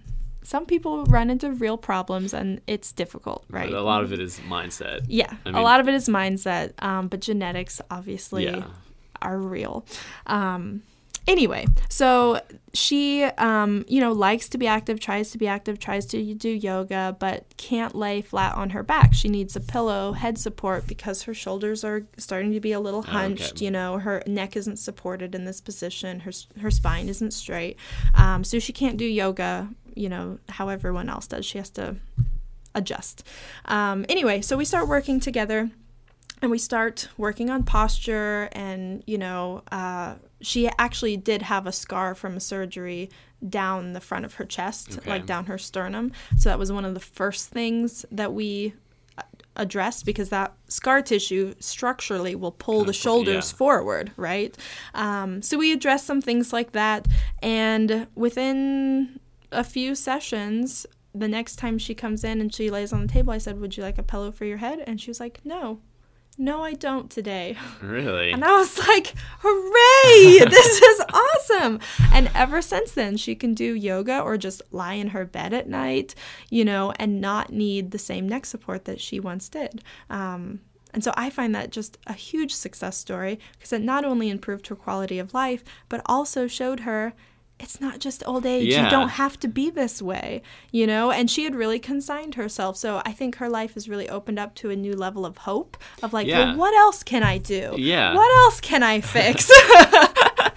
some 0.43 0.67
people 0.67 1.05
run 1.05 1.31
into 1.31 1.53
real 1.53 1.79
problems 1.79 2.35
and 2.35 2.61
it's 2.67 2.91
difficult, 2.91 3.45
right? 3.49 3.71
But 3.71 3.79
a 3.79 3.83
lot 3.83 4.03
of 4.03 4.13
it 4.13 4.19
is 4.19 4.41
mindset. 4.41 5.05
Yeah, 5.07 5.33
I 5.47 5.51
a 5.51 5.53
mean- 5.53 5.63
lot 5.63 5.79
of 5.79 5.87
it 5.89 5.95
is 5.95 6.09
mindset, 6.09 6.73
um, 6.83 7.07
but 7.09 7.21
genetics 7.21 7.81
obviously 7.91 8.47
Yeah. 8.47 8.65
are 9.21 9.39
real. 9.39 9.87
Um, 10.27 10.83
anyway, 11.27 11.66
so 11.89 12.41
she, 12.75 13.25
um, 13.25 13.85
you 13.89 14.01
know, 14.01 14.12
likes 14.12 14.49
to 14.51 14.59
be 14.59 14.66
active, 14.66 14.99
tries 14.99 15.31
to 15.31 15.39
be 15.39 15.47
active, 15.47 15.79
tries 15.79 16.07
to 16.07 16.35
do 16.35 16.49
yoga, 16.49 17.16
but 17.18 17.45
can't 17.57 17.95
lay 17.95 18.23
flat 18.23 18.55
on 18.55 18.70
her 18.70 18.83
back. 18.83 19.12
She 19.14 19.29
needs 19.29 19.55
a 19.57 19.61
pillow, 19.61 20.12
head 20.12 20.39
support 20.39 20.87
because 20.87 21.23
her 21.23 21.35
shoulders 21.35 21.85
are 21.85 22.07
starting 22.16 22.53
to 22.53 22.61
be 22.61 22.73
a 22.73 22.81
little 22.81 23.03
hunched. 23.03 23.57
Okay. 23.57 23.64
You 23.66 23.70
know, 23.70 23.99
her 23.99 24.23
neck 24.27 24.57
isn't 24.57 24.79
supported 24.79 25.35
in 25.35 25.45
this 25.45 25.61
position. 25.61 26.20
Her 26.20 26.33
her 26.61 26.70
spine 26.70 27.09
isn't 27.09 27.33
straight, 27.33 27.77
um, 28.14 28.45
so 28.45 28.59
she 28.59 28.73
can't 28.73 28.97
do 28.97 29.05
yoga. 29.05 29.68
You 29.95 30.09
know, 30.09 30.39
how 30.49 30.68
everyone 30.68 31.11
else 31.11 31.27
does. 31.27 31.45
She 31.45 31.59
has 31.59 31.68
to 31.70 31.97
adjust. 32.75 33.27
Um, 33.66 34.07
anyway, 34.09 34.41
so 34.41 34.57
we 34.57 34.64
start 34.64 34.89
working 34.89 35.20
together 35.20 35.70
and 36.43 36.51
we 36.51 36.59
start 36.59 37.09
working 37.16 37.49
on 37.49 37.62
posture 37.62 38.49
and 38.53 39.03
you 39.07 39.16
know 39.16 39.62
uh, 39.70 40.16
she 40.40 40.68
actually 40.78 41.16
did 41.16 41.40
have 41.43 41.66
a 41.66 41.72
scar 41.72 42.14
from 42.14 42.36
a 42.36 42.40
surgery 42.40 43.09
down 43.49 43.93
the 43.93 44.01
front 44.01 44.24
of 44.24 44.34
her 44.34 44.45
chest 44.45 44.99
Okay. 44.99 45.11
like 45.11 45.26
down 45.26 45.47
her 45.47 45.59
sternum. 45.59 46.12
So 46.36 46.49
that 46.49 46.59
was 46.59 46.70
one 46.70 46.84
of 46.84 46.95
the 46.95 47.01
first 47.01 47.49
things 47.49 48.05
that 48.12 48.32
we 48.32 48.74
uh, 49.18 49.22
addressed 49.57 50.05
because 50.05 50.28
that 50.30 50.53
scar 50.68 51.03
tissue 51.03 51.55
structurally 51.59 52.34
will 52.34 52.53
pull 52.53 52.78
Kinda 52.80 52.86
the 52.88 52.93
shoulders 52.93 53.51
yeah. 53.53 53.57
forward 53.57 54.12
right? 54.16 54.57
Um, 54.95 55.43
so 55.43 55.57
we 55.59 55.72
addressed 55.72 56.07
some 56.07 56.20
things 56.20 56.53
like 56.53 56.72
that. 56.72 57.07
And 57.40 58.07
within 58.14 59.20
a 59.53 59.64
few 59.64 59.95
sessions 59.95 60.86
the 61.14 61.28
next 61.28 61.57
time 61.57 61.78
she 61.78 61.95
comes 61.95 62.24
in 62.24 62.40
and 62.40 62.55
she 62.55 62.70
lays 62.70 62.90
on 62.90 63.03
the 63.03 63.12
table 63.12 63.34
i 63.34 63.36
said 63.36 63.61
would 63.61 63.76
you 63.76 63.82
like 63.82 63.99
a 63.99 64.03
pillow 64.03 64.32
for 64.32 64.45
your 64.45 64.57
head? 64.59 64.82
And 64.86 65.01
she 65.01 65.11
was 65.11 65.20
like 65.20 65.40
no 65.45 65.80
no 66.43 66.62
i 66.62 66.72
don't 66.74 67.11
today. 67.11 67.57
Really? 67.80 68.32
and 68.32 68.45
i 68.45 68.53
was 68.59 68.78
like 68.88 69.14
hooray 69.40 70.45
this 70.51 70.82
is 70.82 71.01
awesome. 71.12 71.80
And 72.12 72.30
ever 72.34 72.61
since 72.61 72.93
then 72.93 73.16
she 73.16 73.34
can 73.34 73.55
do 73.55 73.74
yoga 73.74 74.20
or 74.20 74.36
just 74.36 74.62
lie 74.70 74.95
in 74.95 75.09
her 75.09 75.24
bed 75.24 75.53
at 75.53 75.68
night 75.68 76.14
you 76.51 76.64
know 76.64 76.93
and 76.99 77.20
not 77.20 77.53
need 77.53 77.90
the 77.90 77.99
same 77.99 78.28
neck 78.28 78.47
support 78.47 78.84
that 78.84 79.01
she 79.01 79.20
once 79.20 79.49
did. 79.49 79.82
Um, 80.11 80.61
and 80.93 81.03
so 81.03 81.12
I 81.16 81.30
find 81.30 81.55
that 81.55 81.70
just 81.70 81.97
a 82.07 82.12
huge 82.12 82.53
success 82.53 82.97
story 82.97 83.38
because 83.53 83.72
it 83.72 83.80
not 83.80 84.05
only 84.05 84.28
improved 84.28 84.66
her 84.66 84.76
quality 84.76 85.18
of 85.18 85.32
life, 85.32 85.64
but 85.88 86.03
also 86.07 86.47
showed 86.47 86.80
her 86.80 87.14
it's 87.63 87.81
not 87.81 88.01
just 88.01 88.23
old 88.27 88.45
age. 88.45 88.69
Yeah. 88.69 88.85
You 88.85 88.91
don't 88.91 89.11
have 89.11 89.39
to 89.41 89.49
be 89.49 89.71
this 89.71 90.03
way, 90.03 90.43
you 90.73 90.87
know? 90.87 91.13
And 91.13 91.31
she 91.31 91.45
had 91.45 91.55
really 91.55 91.79
consigned 91.79 92.35
herself. 92.35 92.77
So 92.77 93.01
I 93.07 93.13
think 93.13 93.37
her 93.37 93.49
life 93.49 93.75
has 93.75 93.89
really 93.89 94.09
opened 94.09 94.39
up 94.41 94.55
to 94.57 94.71
a 94.71 94.77
new 94.77 94.95
level 94.95 95.25
of 95.25 95.39
hope 95.39 95.77
of 96.03 96.13
like, 96.13 96.27
Yeah. 96.27 96.49
well, 96.51 96.57
what 96.57 96.75
else 96.75 97.03
can 97.05 97.23
I 97.23 97.39
do? 97.39 97.77
Yeah. 97.79 98.15
What 98.15 98.31
else 98.45 98.61
can 98.61 98.83
I 98.83 99.01
fix? 99.01 99.49
uh, 99.77 100.51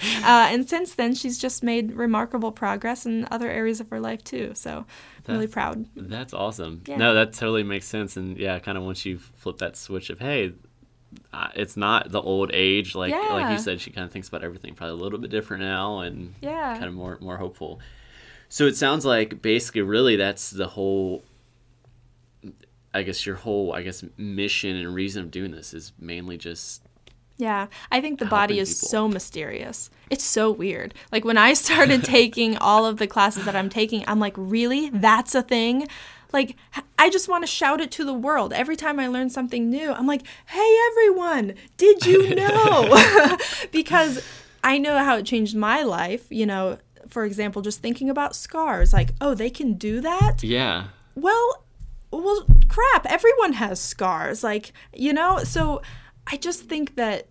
and 0.51 0.68
since 0.68 0.95
then, 0.95 1.14
she's 1.14 1.38
just 1.38 1.64
made 1.64 1.93
remarkable 1.93 2.51
progress 2.51 3.06
in 3.06 3.28
other 3.30 3.49
areas 3.49 3.80
of 3.80 3.89
her 3.91 3.99
life 3.99 4.24
too. 4.24 4.51
So 4.56 4.86
I'm 5.28 5.36
really 5.36 5.47
proud. 5.47 5.86
That's 5.95 6.34
awesome. 6.34 6.82
Yeah. 6.88 6.97
No, 6.97 7.14
that 7.14 7.34
totally 7.34 7.64
makes 7.64 7.86
sense. 7.86 8.18
And 8.18 8.38
yeah, 8.38 8.58
kind 8.60 8.78
of 8.78 8.84
once 8.84 9.06
you 9.06 9.20
flip 9.20 9.60
that 9.60 9.78
switch 9.78 10.10
of 10.10 10.20
hey, 10.20 10.53
it's 11.55 11.76
not 11.78 12.11
the 12.11 12.22
old 12.22 12.51
age 12.53 12.95
like 12.95 13.11
like 13.13 13.51
you 13.51 13.57
said. 13.59 13.80
She 13.82 13.91
kind 13.91 14.05
of 14.05 14.11
thinks 14.11 14.28
about 14.28 14.43
everything 14.43 14.74
probably 14.76 14.99
a 14.99 15.03
little 15.03 15.20
bit 15.20 15.32
different 15.32 15.63
now 15.63 15.99
and 15.99 16.34
Yeah. 16.41 16.74
kind 16.74 16.86
of 16.86 16.93
more 16.93 17.18
more 17.22 17.38
hopeful. 17.38 17.80
So 18.49 18.66
it 18.68 18.76
sounds 18.78 19.05
like 19.05 19.41
basically, 19.41 19.82
really, 19.82 20.16
that's 20.16 20.51
the 20.51 20.68
whole. 20.68 21.24
I 22.93 23.03
guess 23.03 23.26
your 23.26 23.36
whole, 23.36 23.74
I 23.74 23.82
guess, 23.82 24.03
mission 24.18 24.76
and 24.78 24.93
reason 24.95 25.24
of 25.24 25.32
doing 25.32 25.51
this 25.51 25.74
is 25.74 25.91
mainly 25.99 26.38
just 26.38 26.82
Yeah, 27.38 27.68
I 27.91 27.99
think 27.99 28.20
the 28.20 28.26
body 28.26 28.57
is 28.59 28.74
people. 28.76 28.88
so 28.88 29.07
mysterious. 29.09 29.89
It's 30.09 30.24
so 30.24 30.49
weird. 30.51 30.93
Like 31.11 31.26
when 31.26 31.38
I 31.38 31.53
started 31.55 32.03
taking 32.05 32.55
all 32.57 32.86
of 32.86 32.97
the 32.97 33.07
classes 33.07 33.43
that 33.45 33.55
I'm 33.55 33.68
taking, 33.70 34.05
I'm 34.07 34.20
like, 34.22 34.34
really? 34.38 34.89
That's 34.91 35.36
a 35.36 35.41
thing? 35.41 35.88
Like, 36.32 36.55
I 36.97 37.09
just 37.09 37.28
want 37.28 37.43
to 37.43 37.47
shout 37.47 37.82
it 37.82 37.91
to 37.91 38.05
the 38.05 38.13
world. 38.13 38.53
Every 38.53 38.76
time 38.76 38.99
I 38.99 39.07
learn 39.07 39.30
something 39.30 39.69
new, 39.69 39.91
I'm 39.91 40.07
like, 40.07 40.23
hey, 40.47 40.78
everyone, 40.91 41.53
did 41.78 42.05
you 42.05 42.36
know? 42.36 43.38
because 43.71 44.23
I 44.63 44.78
know 44.78 44.97
how 45.03 45.17
it 45.17 45.26
changed 45.26 45.55
my 45.55 45.84
life. 45.84 46.26
You 46.30 46.45
know, 46.45 46.78
for 47.07 47.26
example, 47.26 47.61
just 47.61 47.82
thinking 47.82 48.09
about 48.09 48.36
scars, 48.36 48.93
like, 48.93 49.11
oh, 49.21 49.34
they 49.34 49.49
can 49.49 49.73
do 49.73 50.01
that? 50.01 50.43
yeah, 50.43 50.88
well 51.15 51.63
well 52.11 52.45
crap 52.67 53.05
everyone 53.07 53.53
has 53.53 53.80
scars 53.80 54.43
like 54.43 54.73
you 54.93 55.11
know 55.11 55.39
so 55.39 55.82
i 56.28 56.38
just 56.38 56.63
think 56.63 56.95
that 56.95 57.28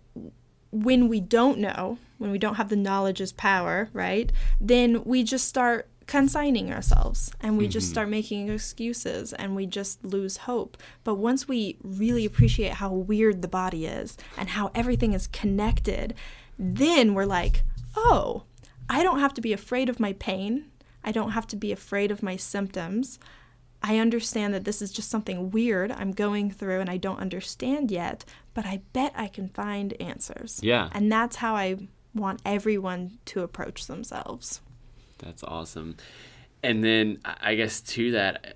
when 0.71 1.07
we 1.07 1.19
don't 1.19 1.59
know 1.59 1.97
when 2.17 2.31
we 2.31 2.37
don't 2.37 2.55
have 2.55 2.69
the 2.69 2.75
knowledge 2.75 3.21
as 3.21 3.31
power 3.31 3.89
right 3.93 4.31
then 4.59 5.03
we 5.03 5.23
just 5.23 5.47
start 5.47 5.87
consigning 6.07 6.71
ourselves 6.71 7.31
and 7.41 7.57
we 7.57 7.67
just 7.67 7.87
mm-hmm. 7.87 7.93
start 7.93 8.09
making 8.09 8.49
excuses 8.49 9.33
and 9.33 9.55
we 9.55 9.65
just 9.65 10.03
lose 10.05 10.37
hope 10.37 10.77
but 11.03 11.15
once 11.15 11.47
we 11.47 11.77
really 11.83 12.25
appreciate 12.25 12.73
how 12.73 12.91
weird 12.91 13.41
the 13.41 13.47
body 13.47 13.87
is 13.87 14.15
and 14.37 14.49
how 14.49 14.69
everything 14.75 15.13
is 15.13 15.27
connected 15.27 16.13
then 16.59 17.13
we're 17.13 17.25
like 17.25 17.63
oh 17.95 18.43
I 18.89 19.03
don't 19.03 19.19
have 19.19 19.33
to 19.35 19.41
be 19.41 19.53
afraid 19.53 19.89
of 19.89 19.99
my 19.99 20.13
pain. 20.13 20.65
I 21.03 21.11
don't 21.11 21.31
have 21.31 21.47
to 21.47 21.55
be 21.55 21.71
afraid 21.71 22.11
of 22.11 22.23
my 22.23 22.35
symptoms. 22.35 23.19
I 23.81 23.99
understand 23.99 24.53
that 24.53 24.63
this 24.63 24.81
is 24.81 24.91
just 24.91 25.09
something 25.09 25.51
weird 25.51 25.91
I'm 25.91 26.11
going 26.11 26.51
through 26.51 26.81
and 26.81 26.89
I 26.89 26.97
don't 26.97 27.19
understand 27.19 27.91
yet, 27.91 28.25
but 28.53 28.65
I 28.65 28.81
bet 28.93 29.13
I 29.15 29.27
can 29.27 29.49
find 29.49 29.99
answers. 30.01 30.59
Yeah. 30.63 30.89
And 30.91 31.11
that's 31.11 31.37
how 31.37 31.55
I 31.55 31.87
want 32.13 32.41
everyone 32.45 33.19
to 33.25 33.41
approach 33.41 33.87
themselves. 33.87 34.61
That's 35.19 35.43
awesome. 35.43 35.97
And 36.63 36.83
then 36.83 37.19
I 37.23 37.55
guess 37.55 37.81
to 37.81 38.11
that, 38.11 38.55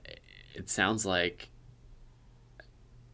it 0.53 0.69
sounds 0.69 1.05
like, 1.05 1.49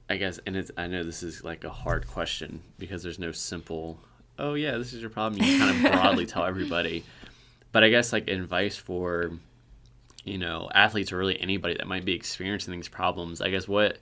I 0.09 0.17
guess, 0.17 0.39
and 0.45 0.55
it's, 0.55 0.71
I 0.77 0.87
know 0.87 1.03
this 1.03 1.23
is 1.23 1.43
like 1.43 1.63
a 1.63 1.69
hard 1.69 2.07
question 2.07 2.61
because 2.77 3.03
there's 3.03 3.19
no 3.19 3.31
simple, 3.31 3.99
oh 4.39 4.53
yeah, 4.53 4.77
this 4.77 4.93
is 4.93 5.01
your 5.01 5.09
problem. 5.09 5.43
You 5.43 5.59
kind 5.59 5.85
of 5.85 5.91
broadly 5.91 6.25
tell 6.25 6.45
everybody. 6.45 7.03
But 7.71 7.83
I 7.83 7.89
guess 7.89 8.13
like 8.13 8.29
advice 8.29 8.77
for, 8.77 9.31
you 10.23 10.37
know, 10.37 10.69
athletes 10.73 11.11
or 11.11 11.17
really 11.17 11.39
anybody 11.39 11.75
that 11.75 11.87
might 11.87 12.05
be 12.05 12.13
experiencing 12.13 12.73
these 12.73 12.87
problems, 12.87 13.41
I 13.41 13.49
guess 13.49 13.67
what, 13.67 13.97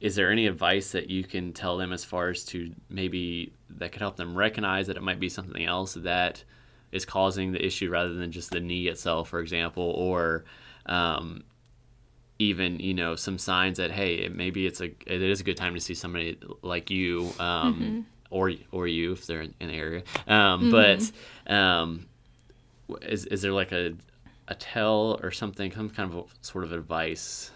is 0.00 0.16
there 0.16 0.30
any 0.30 0.46
advice 0.46 0.92
that 0.92 1.10
you 1.10 1.22
can 1.22 1.52
tell 1.52 1.76
them 1.76 1.92
as 1.92 2.04
far 2.04 2.30
as 2.30 2.44
to 2.46 2.72
maybe 2.88 3.52
that 3.70 3.92
could 3.92 4.00
help 4.00 4.16
them 4.16 4.36
recognize 4.36 4.86
that 4.86 4.96
it 4.96 5.02
might 5.02 5.20
be 5.20 5.28
something 5.28 5.64
else 5.64 5.94
that 5.94 6.44
is 6.94 7.04
causing 7.04 7.52
the 7.52 7.62
issue 7.64 7.90
rather 7.90 8.14
than 8.14 8.30
just 8.32 8.50
the 8.50 8.60
knee 8.60 8.86
itself, 8.88 9.28
for 9.28 9.40
example, 9.40 9.82
or 9.82 10.44
um, 10.86 11.42
even 12.38 12.78
you 12.80 12.94
know 12.94 13.16
some 13.16 13.36
signs 13.36 13.76
that 13.78 13.90
hey, 13.90 14.14
it, 14.14 14.34
maybe 14.34 14.66
it's 14.66 14.80
a 14.80 14.86
it 15.06 15.22
is 15.22 15.40
a 15.40 15.44
good 15.44 15.56
time 15.56 15.74
to 15.74 15.80
see 15.80 15.94
somebody 15.94 16.38
like 16.62 16.90
you, 16.90 17.30
um, 17.38 18.06
or 18.30 18.52
or 18.72 18.86
you 18.86 19.12
if 19.12 19.26
they're 19.26 19.42
in, 19.42 19.54
in 19.60 19.68
the 19.68 19.74
area. 19.74 20.02
Um, 20.26 20.70
But 20.70 21.10
um, 21.52 22.06
is 23.02 23.26
is 23.26 23.42
there 23.42 23.52
like 23.52 23.72
a 23.72 23.94
a 24.48 24.54
tell 24.54 25.18
or 25.22 25.30
something, 25.30 25.72
some 25.72 25.90
kind 25.90 26.12
of 26.12 26.32
sort 26.42 26.64
of 26.64 26.72
advice? 26.72 27.50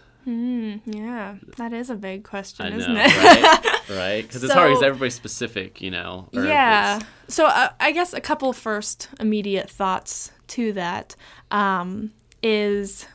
Yeah, 0.85 1.35
that 1.57 1.73
is 1.73 1.89
a 1.89 1.95
big 1.95 2.23
question, 2.23 2.65
I 2.67 2.75
isn't 2.77 2.93
know, 2.93 3.01
it? 3.03 3.63
right? 3.63 3.75
Right? 3.89 4.21
Because 4.21 4.43
it's 4.43 4.53
hard 4.53 4.69
because 4.69 4.83
everybody's 4.83 5.15
specific, 5.15 5.81
you 5.81 5.89
know. 5.89 6.29
yeah. 6.31 6.99
So 7.27 7.47
uh, 7.47 7.69
I 7.79 7.91
guess 7.91 8.13
a 8.13 8.21
couple 8.21 8.53
first 8.53 9.09
immediate 9.19 9.67
thoughts 9.67 10.31
to 10.49 10.73
that 10.73 11.15
um, 11.49 12.11
is, 12.43 13.07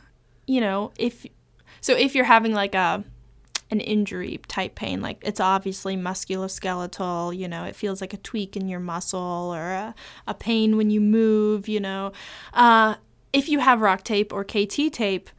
you 0.47 0.59
know, 0.59 0.91
if 0.97 1.25
so 1.79 1.93
if 1.95 2.13
you're 2.13 2.25
having 2.25 2.53
like 2.53 2.75
a 2.75 3.05
an 3.71 3.79
injury 3.79 4.39
type 4.47 4.75
pain, 4.75 5.01
like 5.01 5.17
it's 5.21 5.39
obviously 5.39 5.95
musculoskeletal, 5.95 7.37
you 7.37 7.47
know, 7.47 7.63
it 7.63 7.75
feels 7.75 8.01
like 8.01 8.13
a 8.13 8.17
tweak 8.17 8.55
in 8.57 8.67
your 8.67 8.79
muscle 8.79 9.51
or 9.53 9.71
a, 9.71 9.95
a 10.27 10.33
pain 10.33 10.77
when 10.77 10.89
you 10.89 10.99
move, 11.01 11.67
you 11.67 11.79
know. 11.79 12.11
Uh, 12.53 12.95
if 13.33 13.49
you 13.49 13.59
have 13.59 13.81
rock 13.81 14.03
tape 14.03 14.31
or 14.33 14.43
KT 14.43 14.91
tape, 14.91 15.29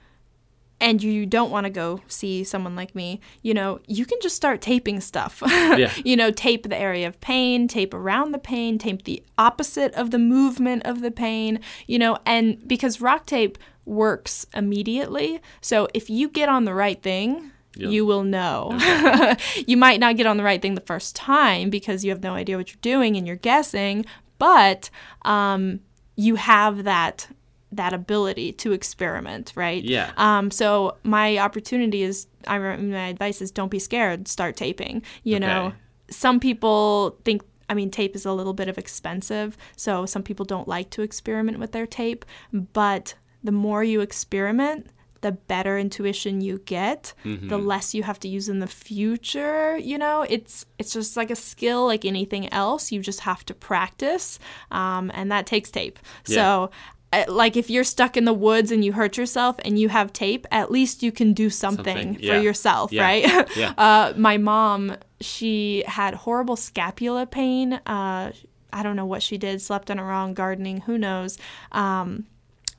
and 0.81 1.03
you 1.03 1.25
don't 1.27 1.51
want 1.51 1.65
to 1.65 1.71
go 1.71 2.01
see 2.07 2.45
someone 2.45 2.77
like 2.77 2.95
me, 2.95 3.21
you 3.43 3.55
know, 3.55 3.81
you 3.87 4.05
can 4.05 4.19
just 4.21 4.37
start 4.37 4.61
taping 4.61 5.01
stuff. 5.01 5.43
Yeah. 5.47 5.93
you 6.05 6.17
know, 6.17 6.31
tape 6.31 6.69
the 6.69 6.77
area 6.77 7.07
of 7.09 7.21
pain, 7.21 7.67
tape 7.69 7.95
around 7.95 8.33
the 8.33 8.39
pain, 8.39 8.79
tape 8.79 9.05
the 9.05 9.23
opposite 9.39 9.93
of 9.95 10.11
the 10.11 10.19
movement 10.19 10.83
of 10.85 11.01
the 11.01 11.11
pain, 11.11 11.61
you 11.87 11.99
know, 11.99 12.19
and 12.27 12.67
because 12.69 13.01
rock 13.01 13.27
tape 13.27 13.57
works 13.85 14.47
immediately. 14.55 15.41
So 15.61 15.89
if 15.95 16.11
you 16.11 16.29
get 16.29 16.49
on 16.49 16.65
the 16.65 16.75
right 16.75 17.03
thing, 17.03 17.53
Yep. 17.79 17.91
you 17.91 18.07
will 18.07 18.23
know. 18.25 18.71
you 19.67 19.77
might 19.77 20.01
not 20.01 20.17
get 20.17 20.25
on 20.25 20.39
the 20.39 20.43
right 20.43 20.63
thing 20.63 20.75
the 20.77 20.81
first 20.81 21.15
time 21.15 21.69
because 21.69 22.05
you 22.07 22.11
have 22.11 22.23
no 22.23 22.33
idea 22.33 22.57
what 22.57 22.71
you're 22.71 22.79
doing 22.81 23.17
and 23.17 23.27
you're 23.27 23.37
guessing, 23.37 24.07
but 24.39 24.89
um, 25.27 25.81
you 26.17 26.37
have 26.37 26.85
that 26.85 27.29
that 27.77 27.93
ability 27.93 28.53
to 28.53 28.73
experiment, 28.73 29.53
right? 29.55 29.83
Yeah. 29.83 30.13
Um, 30.17 30.51
so 30.51 30.97
my 31.03 31.39
opportunity 31.39 32.03
is, 32.03 32.27
I 32.47 32.59
my 32.59 33.09
advice 33.09 33.41
is, 33.41 33.51
don't 33.51 33.71
be 33.71 33.79
scared. 33.79 34.29
Start 34.29 34.57
taping. 34.57 35.03
You 35.23 35.41
know, 35.41 35.73
some 36.11 36.41
people 36.41 37.19
think. 37.25 37.43
I 37.69 37.75
mean, 37.75 37.91
tape 37.91 38.15
is 38.15 38.25
a 38.25 38.33
little 38.33 38.53
bit 38.55 38.69
of 38.69 38.79
expensive, 38.79 39.57
so 39.77 40.07
some 40.07 40.23
people 40.23 40.45
don't 40.45 40.69
like 40.69 40.91
to 40.91 41.03
experiment 41.03 41.59
with 41.59 41.73
their 41.73 41.87
tape. 41.87 42.25
But 42.53 43.15
the 43.43 43.51
more 43.53 43.83
you 43.83 44.01
experiment, 44.03 44.87
the 45.23 45.33
better 45.33 45.77
intuition 45.77 46.41
you 46.41 46.61
get. 46.67 47.13
The 47.49 47.59
less 47.59 47.95
you 47.95 48.05
have 48.05 48.21
to 48.21 48.29
use 48.29 48.49
in 48.49 48.61
the 48.61 48.69
future. 48.69 49.77
You 49.77 49.99
know, 49.99 50.25
it's 50.29 50.65
it's 50.79 50.93
just 50.93 51.17
like 51.17 51.31
a 51.33 51.37
skill, 51.37 51.87
like 51.87 52.05
anything 52.05 52.53
else. 52.53 52.93
You 52.93 53.01
just 53.01 53.21
have 53.21 53.45
to 53.47 53.55
practice, 53.55 54.39
um, 54.71 55.11
and 55.15 55.33
that 55.33 55.47
takes 55.47 55.71
tape. 55.71 55.99
So 56.25 56.43
uh, 56.65 56.69
like 57.29 57.57
if 57.57 57.71
you're 57.71 57.85
stuck 57.85 58.17
in 58.17 58.25
the 58.25 58.33
woods 58.35 58.71
and 58.71 58.85
you 58.85 58.93
hurt 58.93 59.17
yourself 59.17 59.57
and 59.65 59.79
you 59.79 59.89
have 59.89 60.13
tape, 60.13 60.47
at 60.51 60.71
least 60.71 61.03
you 61.03 61.13
can 61.13 61.33
do 61.33 61.49
something, 61.51 61.85
Something, 61.97 62.15
for 62.17 62.21
yeah. 62.23 62.41
yourself, 62.41 62.93
Yeah. 62.93 63.03
right? 63.03 63.57
Yeah. 63.57 63.73
uh, 63.79 64.13
my 64.17 64.37
mom, 64.39 64.97
she 65.21 65.85
had 65.87 66.15
horrible 66.15 66.57
scapula 66.57 67.27
pain. 67.27 67.75
Uh, 67.87 68.33
I 68.73 68.83
don't 68.83 68.97
know 68.97 69.07
what 69.07 69.23
she 69.23 69.39
did, 69.39 69.63
slept 69.63 69.91
on 69.91 69.99
her 69.99 70.11
own, 70.13 70.35
gardening, 70.35 70.83
who 70.83 70.99
knows. 70.99 71.39
Um, 71.73 72.27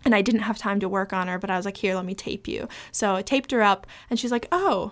and 0.06 0.14
I 0.14 0.22
didn't 0.22 0.42
have 0.42 0.58
time 0.58 0.80
to 0.82 0.90
work 0.90 1.12
on 1.14 1.28
her, 1.28 1.40
but 1.40 1.50
I 1.50 1.58
was 1.58 1.66
like, 1.66 1.78
here, 1.78 1.96
let 1.96 2.06
me 2.06 2.14
tape 2.14 2.48
you. 2.48 2.68
So 2.92 3.16
I 3.16 3.22
taped 3.24 3.52
her 3.52 3.64
up, 3.64 3.88
and 4.10 4.20
she's 4.20 4.32
like, 4.32 4.48
oh, 4.52 4.92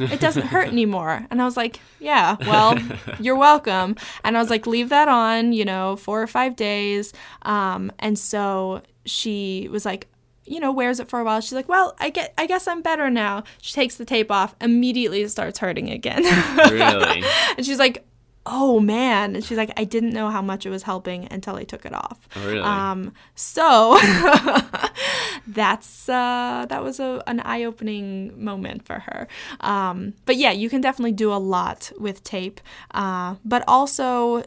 it 0.00 0.20
doesn't 0.20 0.46
hurt 0.46 0.68
anymore. 0.72 1.26
And 1.30 1.40
I 1.40 1.44
was 1.44 1.56
like, 1.56 1.80
yeah, 1.98 2.36
well, 2.40 2.78
you're 3.20 3.36
welcome. 3.36 3.96
And 4.24 4.36
I 4.36 4.40
was 4.40 4.50
like, 4.50 4.66
leave 4.66 4.88
that 4.90 5.08
on, 5.08 5.52
you 5.52 5.64
know, 5.64 5.96
four 5.96 6.22
or 6.22 6.26
five 6.26 6.56
days. 6.56 7.12
Um, 7.42 7.92
and 7.98 8.18
so 8.18 8.82
she 9.04 9.68
was 9.70 9.84
like, 9.84 10.08
you 10.44 10.58
know, 10.58 10.72
wears 10.72 10.98
it 10.98 11.08
for 11.08 11.20
a 11.20 11.24
while. 11.24 11.40
She's 11.40 11.52
like, 11.52 11.68
well, 11.68 11.94
I 12.00 12.10
get, 12.10 12.34
I 12.36 12.46
guess 12.46 12.66
I'm 12.66 12.82
better 12.82 13.08
now. 13.08 13.44
She 13.62 13.72
takes 13.72 13.94
the 13.94 14.04
tape 14.04 14.32
off. 14.32 14.56
Immediately, 14.60 15.22
it 15.22 15.30
starts 15.30 15.60
hurting 15.60 15.90
again. 15.90 16.24
Really? 16.70 17.22
and 17.56 17.64
she's 17.64 17.78
like, 17.78 18.04
oh 18.50 18.80
man. 18.80 19.36
And 19.36 19.44
she's 19.44 19.56
like, 19.56 19.72
I 19.76 19.84
didn't 19.84 20.10
know 20.10 20.28
how 20.28 20.42
much 20.42 20.66
it 20.66 20.70
was 20.70 20.82
helping 20.82 21.28
until 21.30 21.54
I 21.54 21.64
took 21.64 21.86
it 21.86 21.94
off. 21.94 22.28
Oh, 22.36 22.46
really? 22.46 22.60
Um, 22.60 23.12
so 23.36 23.96
that's 25.46 26.08
uh, 26.08 26.66
that 26.68 26.82
was 26.82 26.98
a, 26.98 27.22
an 27.26 27.40
eye-opening 27.40 28.42
moment 28.42 28.84
for 28.84 28.98
her. 28.98 29.28
Um, 29.60 30.14
but 30.26 30.36
yeah, 30.36 30.50
you 30.50 30.68
can 30.68 30.80
definitely 30.80 31.12
do 31.12 31.32
a 31.32 31.38
lot 31.38 31.92
with 31.98 32.24
tape. 32.24 32.60
Uh, 32.90 33.36
but 33.44 33.62
also, 33.68 34.42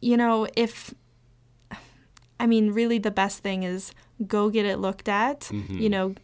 you 0.00 0.16
know, 0.16 0.48
if 0.56 0.94
I 2.40 2.46
mean, 2.46 2.72
really, 2.72 2.98
the 2.98 3.10
best 3.10 3.40
thing 3.40 3.62
is 3.62 3.92
go 4.26 4.48
get 4.48 4.64
it 4.64 4.78
looked 4.78 5.08
at. 5.08 5.50
You 5.80 5.90
know, 5.90 6.14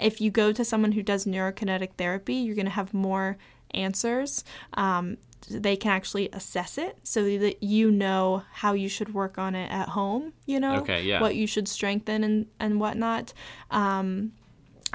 if 0.00 0.20
you 0.20 0.30
go 0.30 0.52
to 0.52 0.64
someone 0.64 0.92
who 0.92 1.02
does 1.02 1.24
neurokinetic 1.24 1.92
therapy, 1.96 2.34
you're 2.34 2.56
going 2.56 2.66
to 2.66 2.72
have 2.72 2.92
more 2.92 3.38
answers. 3.74 4.44
Um, 4.74 5.18
they 5.50 5.76
can 5.76 5.90
actually 5.90 6.28
assess 6.32 6.78
it 6.78 6.98
so 7.02 7.22
that 7.38 7.62
you 7.62 7.90
know 7.90 8.42
how 8.52 8.72
you 8.72 8.88
should 8.88 9.12
work 9.14 9.38
on 9.38 9.54
it 9.54 9.70
at 9.70 9.88
home, 9.88 10.32
you 10.46 10.60
know, 10.60 10.76
Okay, 10.76 11.02
yeah. 11.02 11.20
what 11.20 11.34
you 11.34 11.46
should 11.46 11.68
strengthen 11.68 12.24
and, 12.24 12.46
and 12.60 12.80
whatnot. 12.80 13.32
Um, 13.70 14.32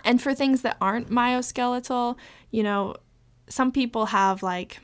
and 0.04 0.22
for 0.22 0.34
things 0.34 0.62
that 0.62 0.78
aren't 0.80 1.10
myoskeletal, 1.10 2.18
you 2.52 2.64
know, 2.64 2.96
some 3.50 3.72
people 3.72 4.08
have 4.08 4.44
like 4.44 4.80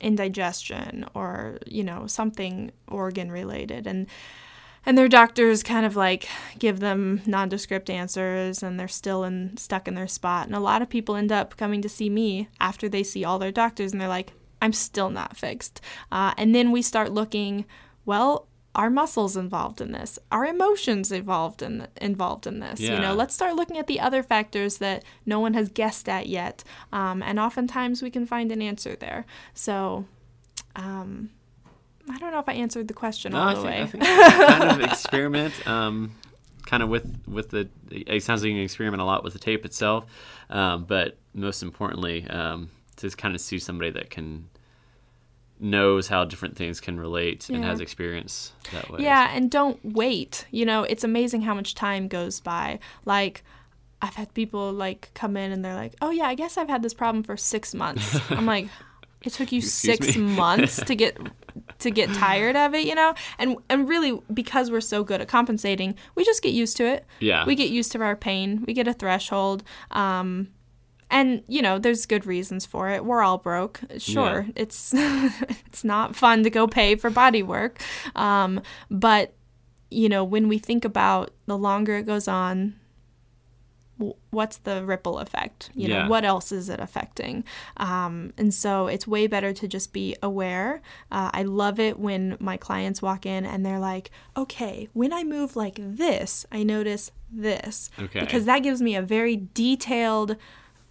indigestion 0.00 1.04
or, 1.14 1.58
you 1.66 1.84
know, 1.84 2.06
something 2.06 2.72
organ 2.88 3.30
related. 3.30 3.86
And 3.86 4.06
and 4.86 4.96
their 4.96 5.08
doctors 5.08 5.62
kind 5.62 5.84
of 5.84 5.96
like 5.96 6.28
give 6.58 6.80
them 6.80 7.20
nondescript 7.26 7.90
answers 7.90 8.62
and 8.62 8.78
they're 8.78 8.88
still 8.88 9.24
in 9.24 9.56
stuck 9.56 9.86
in 9.86 9.94
their 9.94 10.06
spot 10.06 10.46
and 10.46 10.54
a 10.54 10.60
lot 10.60 10.80
of 10.80 10.88
people 10.88 11.14
end 11.14 11.30
up 11.30 11.56
coming 11.58 11.82
to 11.82 11.88
see 11.88 12.08
me 12.08 12.48
after 12.58 12.88
they 12.88 13.02
see 13.02 13.22
all 13.22 13.38
their 13.38 13.52
doctors 13.52 13.92
and 13.92 14.00
they're 14.00 14.08
like 14.08 14.32
i'm 14.62 14.72
still 14.72 15.10
not 15.10 15.36
fixed 15.36 15.80
uh, 16.12 16.32
and 16.36 16.54
then 16.54 16.70
we 16.70 16.82
start 16.82 17.12
looking 17.12 17.64
well 18.04 18.46
are 18.74 18.90
muscles 18.90 19.36
involved 19.36 19.80
in 19.80 19.92
this 19.92 20.18
are 20.30 20.46
emotions 20.46 21.10
involved 21.10 21.62
in 21.62 21.86
involved 22.00 22.46
in 22.46 22.60
this 22.60 22.78
you 22.80 22.98
know 22.98 23.12
let's 23.14 23.34
start 23.34 23.54
looking 23.56 23.78
at 23.78 23.86
the 23.86 23.98
other 23.98 24.22
factors 24.22 24.78
that 24.78 25.02
no 25.26 25.40
one 25.40 25.54
has 25.54 25.68
guessed 25.68 26.08
at 26.08 26.26
yet 26.28 26.62
um, 26.92 27.22
and 27.22 27.40
oftentimes 27.40 28.02
we 28.02 28.10
can 28.10 28.24
find 28.26 28.52
an 28.52 28.62
answer 28.62 28.94
there 28.96 29.24
so 29.54 30.04
um, 30.76 31.30
I 32.10 32.18
don't 32.18 32.32
know 32.32 32.38
if 32.38 32.48
I 32.48 32.54
answered 32.54 32.88
the 32.88 32.94
question 32.94 33.32
No, 33.32 33.38
all 33.38 33.48
I 33.48 33.54
the 33.54 33.60
think, 33.62 33.70
way. 33.70 33.82
I 33.82 33.86
think 33.86 34.04
kind 34.58 34.82
of 34.82 34.90
experiment, 34.90 35.68
um, 35.68 36.12
kind 36.66 36.82
of 36.82 36.88
with 36.88 37.06
with 37.26 37.50
the. 37.50 37.68
It 37.90 38.22
sounds 38.22 38.42
like 38.42 38.50
you 38.50 38.56
can 38.56 38.64
experiment 38.64 39.00
a 39.02 39.04
lot 39.04 39.24
with 39.24 39.32
the 39.32 39.38
tape 39.38 39.64
itself, 39.64 40.06
um, 40.50 40.84
but 40.84 41.18
most 41.34 41.62
importantly, 41.62 42.26
um, 42.28 42.70
to 42.98 43.10
kind 43.10 43.34
of 43.34 43.40
see 43.40 43.58
somebody 43.58 43.90
that 43.90 44.10
can 44.10 44.48
knows 45.60 46.06
how 46.06 46.24
different 46.24 46.56
things 46.56 46.80
can 46.80 47.00
relate 47.00 47.48
and 47.48 47.64
has 47.64 47.80
experience 47.80 48.52
that 48.72 48.88
way. 48.90 49.02
Yeah, 49.02 49.30
and 49.34 49.50
don't 49.50 49.80
wait. 49.84 50.46
You 50.50 50.64
know, 50.64 50.84
it's 50.84 51.02
amazing 51.02 51.42
how 51.42 51.54
much 51.54 51.74
time 51.74 52.06
goes 52.06 52.38
by. 52.38 52.78
Like, 53.04 53.42
I've 54.00 54.14
had 54.14 54.32
people 54.34 54.72
like 54.72 55.10
come 55.14 55.36
in 55.36 55.50
and 55.50 55.64
they're 55.64 55.74
like, 55.74 55.94
"Oh 56.00 56.10
yeah, 56.10 56.26
I 56.26 56.34
guess 56.34 56.56
I've 56.56 56.68
had 56.68 56.82
this 56.82 56.94
problem 56.94 57.24
for 57.24 57.36
six 57.36 57.74
months." 57.74 58.18
I'm 58.30 58.46
like, 58.46 58.68
it 59.22 59.32
took 59.32 59.50
you 59.50 59.58
Excuse 59.58 59.72
six 59.72 60.16
months 60.16 60.76
to 60.84 60.94
get 60.94 61.18
to 61.80 61.90
get 61.90 62.12
tired 62.14 62.56
of 62.56 62.74
it, 62.74 62.86
you 62.86 62.94
know? 62.94 63.14
And 63.38 63.56
and 63.68 63.88
really 63.88 64.20
because 64.32 64.70
we're 64.70 64.80
so 64.80 65.02
good 65.02 65.20
at 65.20 65.28
compensating, 65.28 65.96
we 66.14 66.24
just 66.24 66.42
get 66.42 66.52
used 66.52 66.76
to 66.78 66.86
it. 66.86 67.04
Yeah. 67.20 67.44
We 67.44 67.54
get 67.54 67.70
used 67.70 67.92
to 67.92 68.02
our 68.02 68.16
pain. 68.16 68.64
We 68.66 68.74
get 68.74 68.86
a 68.86 68.92
threshold. 68.92 69.64
Um 69.90 70.48
and 71.10 71.42
you 71.48 71.62
know, 71.62 71.78
there's 71.78 72.06
good 72.06 72.26
reasons 72.26 72.66
for 72.66 72.90
it. 72.90 73.04
We're 73.04 73.22
all 73.22 73.38
broke. 73.38 73.80
Sure, 73.98 74.44
Yeah. 74.46 74.52
it's 74.56 74.92
it's 75.66 75.84
not 75.84 76.14
fun 76.16 76.42
to 76.44 76.50
go 76.50 76.66
pay 76.66 76.96
for 76.96 77.10
body 77.10 77.42
work. 77.42 77.80
Um 78.16 78.60
but 78.90 79.34
you 79.90 80.08
know, 80.08 80.22
when 80.22 80.48
we 80.48 80.58
think 80.58 80.84
about 80.84 81.30
the 81.46 81.56
longer 81.56 81.96
it 81.96 82.04
goes 82.06 82.28
on, 82.28 82.74
what's 84.30 84.58
the 84.58 84.84
ripple 84.84 85.18
effect? 85.18 85.70
You 85.74 85.88
Yeah. 85.88 86.02
know, 86.04 86.08
what 86.10 86.24
else 86.24 86.52
is 86.52 86.68
it 86.68 86.78
affecting? 86.78 87.42
Um, 87.78 88.32
and 88.38 88.54
so 88.54 88.86
it's 88.86 89.08
way 89.08 89.26
better 89.26 89.52
to 89.54 89.66
just 89.66 89.92
be 89.92 90.14
aware. 90.22 90.82
Uh, 91.10 91.30
I 91.32 91.42
love 91.42 91.80
it 91.80 91.98
when 91.98 92.36
my 92.38 92.56
clients 92.56 93.02
walk 93.02 93.26
in 93.26 93.44
and 93.44 93.66
they're 93.66 93.80
like, 93.80 94.12
okay, 94.36 94.88
when 94.92 95.12
I 95.12 95.24
move 95.24 95.56
like 95.56 95.78
this, 95.80 96.46
I 96.52 96.62
notice 96.62 97.10
this. 97.28 97.90
Okay. 97.98 98.20
Because 98.20 98.44
that 98.44 98.60
gives 98.62 98.80
me 98.80 98.94
a 98.94 99.02
very 99.02 99.48
detailed 99.52 100.36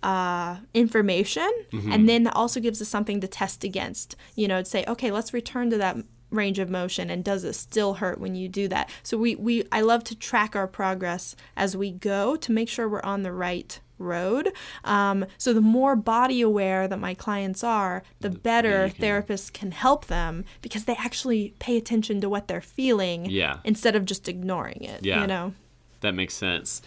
uh, 0.07 0.55
information 0.73 1.51
and 1.93 2.07
then 2.09 2.23
that 2.23 2.35
also 2.35 2.59
gives 2.59 2.81
us 2.81 2.87
something 2.87 3.19
to 3.21 3.27
test 3.27 3.63
against 3.63 4.15
you 4.35 4.47
know 4.47 4.59
to 4.61 4.69
say 4.73 4.81
okay 4.87 5.11
let's 5.11 5.33
return 5.33 5.69
to 5.69 5.77
that 5.77 5.97
range 6.31 6.59
of 6.59 6.69
motion 6.69 7.09
and 7.09 7.23
does 7.23 7.43
it 7.43 7.53
still 7.53 7.93
hurt 7.95 8.17
when 8.23 8.33
you 8.35 8.47
do 8.61 8.65
that 8.67 8.89
so 9.03 9.17
we, 9.17 9.35
we 9.35 9.53
i 9.71 9.81
love 9.81 10.03
to 10.03 10.15
track 10.15 10.55
our 10.55 10.67
progress 10.67 11.35
as 11.55 11.75
we 11.75 11.89
go 11.91 12.35
to 12.35 12.51
make 12.51 12.69
sure 12.69 12.87
we're 12.87 13.01
on 13.13 13.23
the 13.23 13.31
right 13.33 13.79
road 13.99 14.45
um, 14.83 15.25
so 15.37 15.53
the 15.53 15.61
more 15.77 15.95
body 15.95 16.39
aware 16.41 16.87
that 16.87 16.99
my 16.99 17.13
clients 17.13 17.63
are 17.63 18.03
the 18.19 18.29
better 18.29 18.89
therapists 18.89 19.51
can 19.51 19.71
help 19.71 20.05
them 20.07 20.45
because 20.61 20.85
they 20.85 20.95
actually 20.95 21.53
pay 21.59 21.75
attention 21.77 22.21
to 22.21 22.29
what 22.29 22.47
they're 22.47 22.61
feeling 22.61 23.25
Yeah. 23.25 23.57
instead 23.63 23.95
of 23.95 24.05
just 24.05 24.29
ignoring 24.29 24.81
it 24.83 25.03
Yeah. 25.03 25.21
you 25.21 25.27
know 25.27 25.53
That 26.01 26.13
makes 26.13 26.35
sense. 26.35 26.81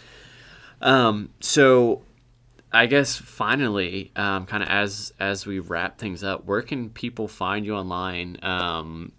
Um, 0.81 1.31
so 1.41 2.03
I 2.73 2.87
guess 2.87 3.17
finally, 3.17 4.13
um, 4.15 4.47
kind 4.47 4.63
of 4.63 4.69
as 4.69 5.13
as 5.19 5.45
we 5.45 5.59
wrap 5.59 5.99
things 5.99 6.23
up, 6.23 6.45
where 6.45 6.63
can 6.63 6.91
people 6.91 7.27
find 7.27 7.67
you 7.67 7.75
online? 7.75 8.39
Um, 8.43 9.13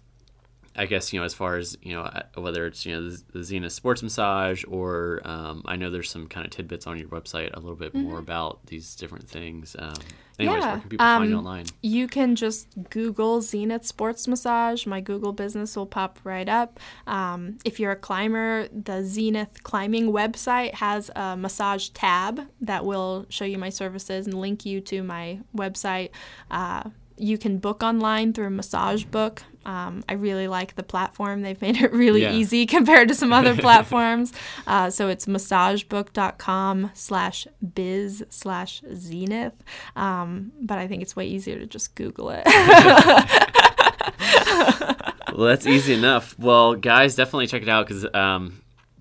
I 0.74 0.86
guess 0.86 1.12
you 1.12 1.20
know 1.20 1.26
as 1.26 1.34
far 1.34 1.56
as 1.56 1.76
you 1.82 1.92
know 1.92 2.02
uh, 2.02 2.22
whether 2.36 2.66
it's 2.66 2.86
you 2.86 2.94
know 2.94 3.10
the, 3.32 3.44
Zenith 3.44 3.72
Sports 3.72 4.02
Massage 4.02 4.64
or 4.66 5.20
um, 5.24 5.62
I 5.66 5.76
know 5.76 5.90
there's 5.90 6.10
some 6.10 6.26
kind 6.26 6.46
of 6.46 6.52
tidbits 6.52 6.86
on 6.86 6.98
your 6.98 7.08
website 7.08 7.52
a 7.52 7.60
little 7.60 7.76
bit 7.76 7.94
more 7.94 8.18
about 8.18 8.66
these 8.66 8.94
different 8.96 9.28
things. 9.28 9.76
Um, 9.78 9.94
anyways, 10.38 10.60
where 10.60 10.68
Yeah, 10.68 10.80
can 10.80 10.88
people 10.88 11.06
find 11.06 11.30
you 11.30 11.36
um, 11.36 11.46
online? 11.46 11.66
You 11.82 12.08
can 12.08 12.36
just 12.36 12.68
Google 12.88 13.42
Zenith 13.42 13.84
Sports 13.84 14.26
Massage. 14.26 14.86
My 14.86 15.00
Google 15.00 15.32
business 15.32 15.76
will 15.76 15.86
pop 15.86 16.18
right 16.24 16.48
up. 16.48 16.80
Um, 17.06 17.58
if 17.64 17.78
you're 17.78 17.92
a 17.92 17.96
climber, 17.96 18.68
the 18.68 19.04
Zenith 19.04 19.62
Climbing 19.62 20.10
website 20.12 20.74
has 20.74 21.10
a 21.14 21.36
massage 21.36 21.90
tab 21.90 22.48
that 22.62 22.84
will 22.84 23.26
show 23.28 23.44
you 23.44 23.58
my 23.58 23.68
services 23.68 24.26
and 24.26 24.40
link 24.40 24.64
you 24.64 24.80
to 24.82 25.02
my 25.02 25.40
website. 25.54 26.10
Uh, 26.50 26.84
you 27.16 27.38
can 27.38 27.58
book 27.58 27.82
online 27.82 28.32
through 28.32 28.50
Massage 28.50 29.04
Book. 29.04 29.42
Um, 29.64 30.02
I 30.08 30.14
really 30.14 30.48
like 30.48 30.74
the 30.74 30.82
platform. 30.82 31.42
They've 31.42 31.60
made 31.60 31.76
it 31.80 31.92
really 31.92 32.22
Yeah. 32.22 32.32
easy 32.32 32.66
compared 32.76 33.08
to 33.08 33.14
some 33.14 33.32
other 33.32 33.54
platforms. 33.66 34.32
Uh, 34.66 34.90
so 34.90 35.08
it's 35.08 35.26
massagebook.com 35.26 36.90
slash 36.94 37.46
biz 37.74 38.24
slash 38.30 38.82
zenith. 38.94 39.54
Um, 39.96 40.52
but 40.60 40.78
I 40.78 40.86
think 40.88 41.02
it's 41.02 41.14
way 41.16 41.26
easier 41.26 41.58
to 41.58 41.66
just 41.66 41.94
Google 41.94 42.30
it. 42.30 42.44
well, 45.34 45.46
that's 45.48 45.66
easy 45.66 45.94
enough. 45.94 46.38
Well, 46.38 46.74
guys, 46.74 47.14
definitely 47.14 47.46
check 47.46 47.62
it 47.62 47.68
out 47.68 47.86
because, 47.86 48.06
um, 48.14 48.60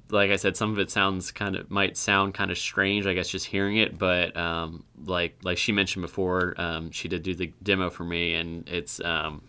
like 0.09 0.32
I 0.32 0.36
said, 0.36 0.57
some 0.57 0.72
of 0.72 0.80
it 0.80 0.91
sounds 0.91 1.32
kind 1.32 1.55
of 1.55 1.70
might 1.72 1.95
sound 1.97 2.34
kind 2.34 2.51
of 2.51 2.57
strange. 2.57 3.05
I 3.07 3.14
guess 3.14 3.30
just 3.30 3.45
hearing 3.45 3.78
it, 3.78 3.97
but 3.97 4.36
um, 4.36 4.84
like 5.05 5.38
like 5.43 5.57
she 5.57 5.72
mentioned 5.72 6.01
before, 6.01 6.53
um, 6.57 6.91
she 6.91 7.07
did 7.07 7.24
do 7.24 7.34
the 7.34 7.53
demo 7.64 7.89
for 7.89 8.03
me, 8.03 8.34
and 8.34 8.68
it's 8.68 8.99
um, 9.01 9.41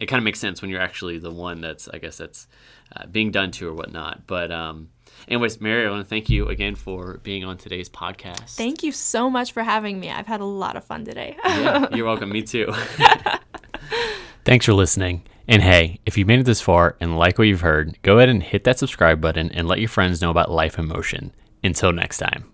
it 0.00 0.06
kind 0.06 0.18
of 0.18 0.24
makes 0.24 0.40
sense 0.40 0.62
when 0.62 0.70
you're 0.70 0.80
actually 0.80 1.18
the 1.18 1.30
one 1.30 1.60
that's 1.60 1.88
I 1.88 1.98
guess 1.98 2.16
that's 2.16 2.48
uh, 2.96 3.06
being 3.06 3.30
done 3.30 3.50
to 3.52 3.68
or 3.68 3.74
whatnot. 3.74 4.26
But 4.26 4.50
um, 4.50 4.88
anyways, 5.28 5.60
Mary, 5.60 5.86
I 5.86 5.90
want 5.90 6.04
to 6.04 6.08
thank 6.08 6.28
you 6.28 6.48
again 6.48 6.74
for 6.74 7.20
being 7.22 7.44
on 7.44 7.56
today's 7.58 7.88
podcast. 7.88 8.56
Thank 8.56 8.82
you 8.82 8.92
so 8.92 9.30
much 9.30 9.52
for 9.52 9.62
having 9.62 10.00
me. 10.00 10.10
I've 10.10 10.26
had 10.26 10.40
a 10.40 10.44
lot 10.46 10.76
of 10.76 10.84
fun 10.84 11.04
today. 11.04 11.36
Yeah, 11.44 11.86
you're 11.94 12.06
welcome. 12.12 12.30
Me 12.30 12.42
too. 12.42 12.72
Thanks 14.44 14.66
for 14.66 14.72
listening. 14.72 15.22
And 15.46 15.62
hey, 15.62 16.00
if 16.06 16.16
you 16.16 16.24
made 16.24 16.40
it 16.40 16.46
this 16.46 16.60
far 16.60 16.96
and 17.00 17.18
like 17.18 17.38
what 17.38 17.48
you've 17.48 17.60
heard, 17.60 18.00
go 18.02 18.18
ahead 18.18 18.28
and 18.28 18.42
hit 18.42 18.64
that 18.64 18.78
subscribe 18.78 19.20
button 19.20 19.50
and 19.52 19.68
let 19.68 19.80
your 19.80 19.88
friends 19.88 20.22
know 20.22 20.30
about 20.30 20.50
Life 20.50 20.78
in 20.78 20.86
Motion. 20.86 21.34
Until 21.62 21.92
next 21.92 22.18
time. 22.18 22.50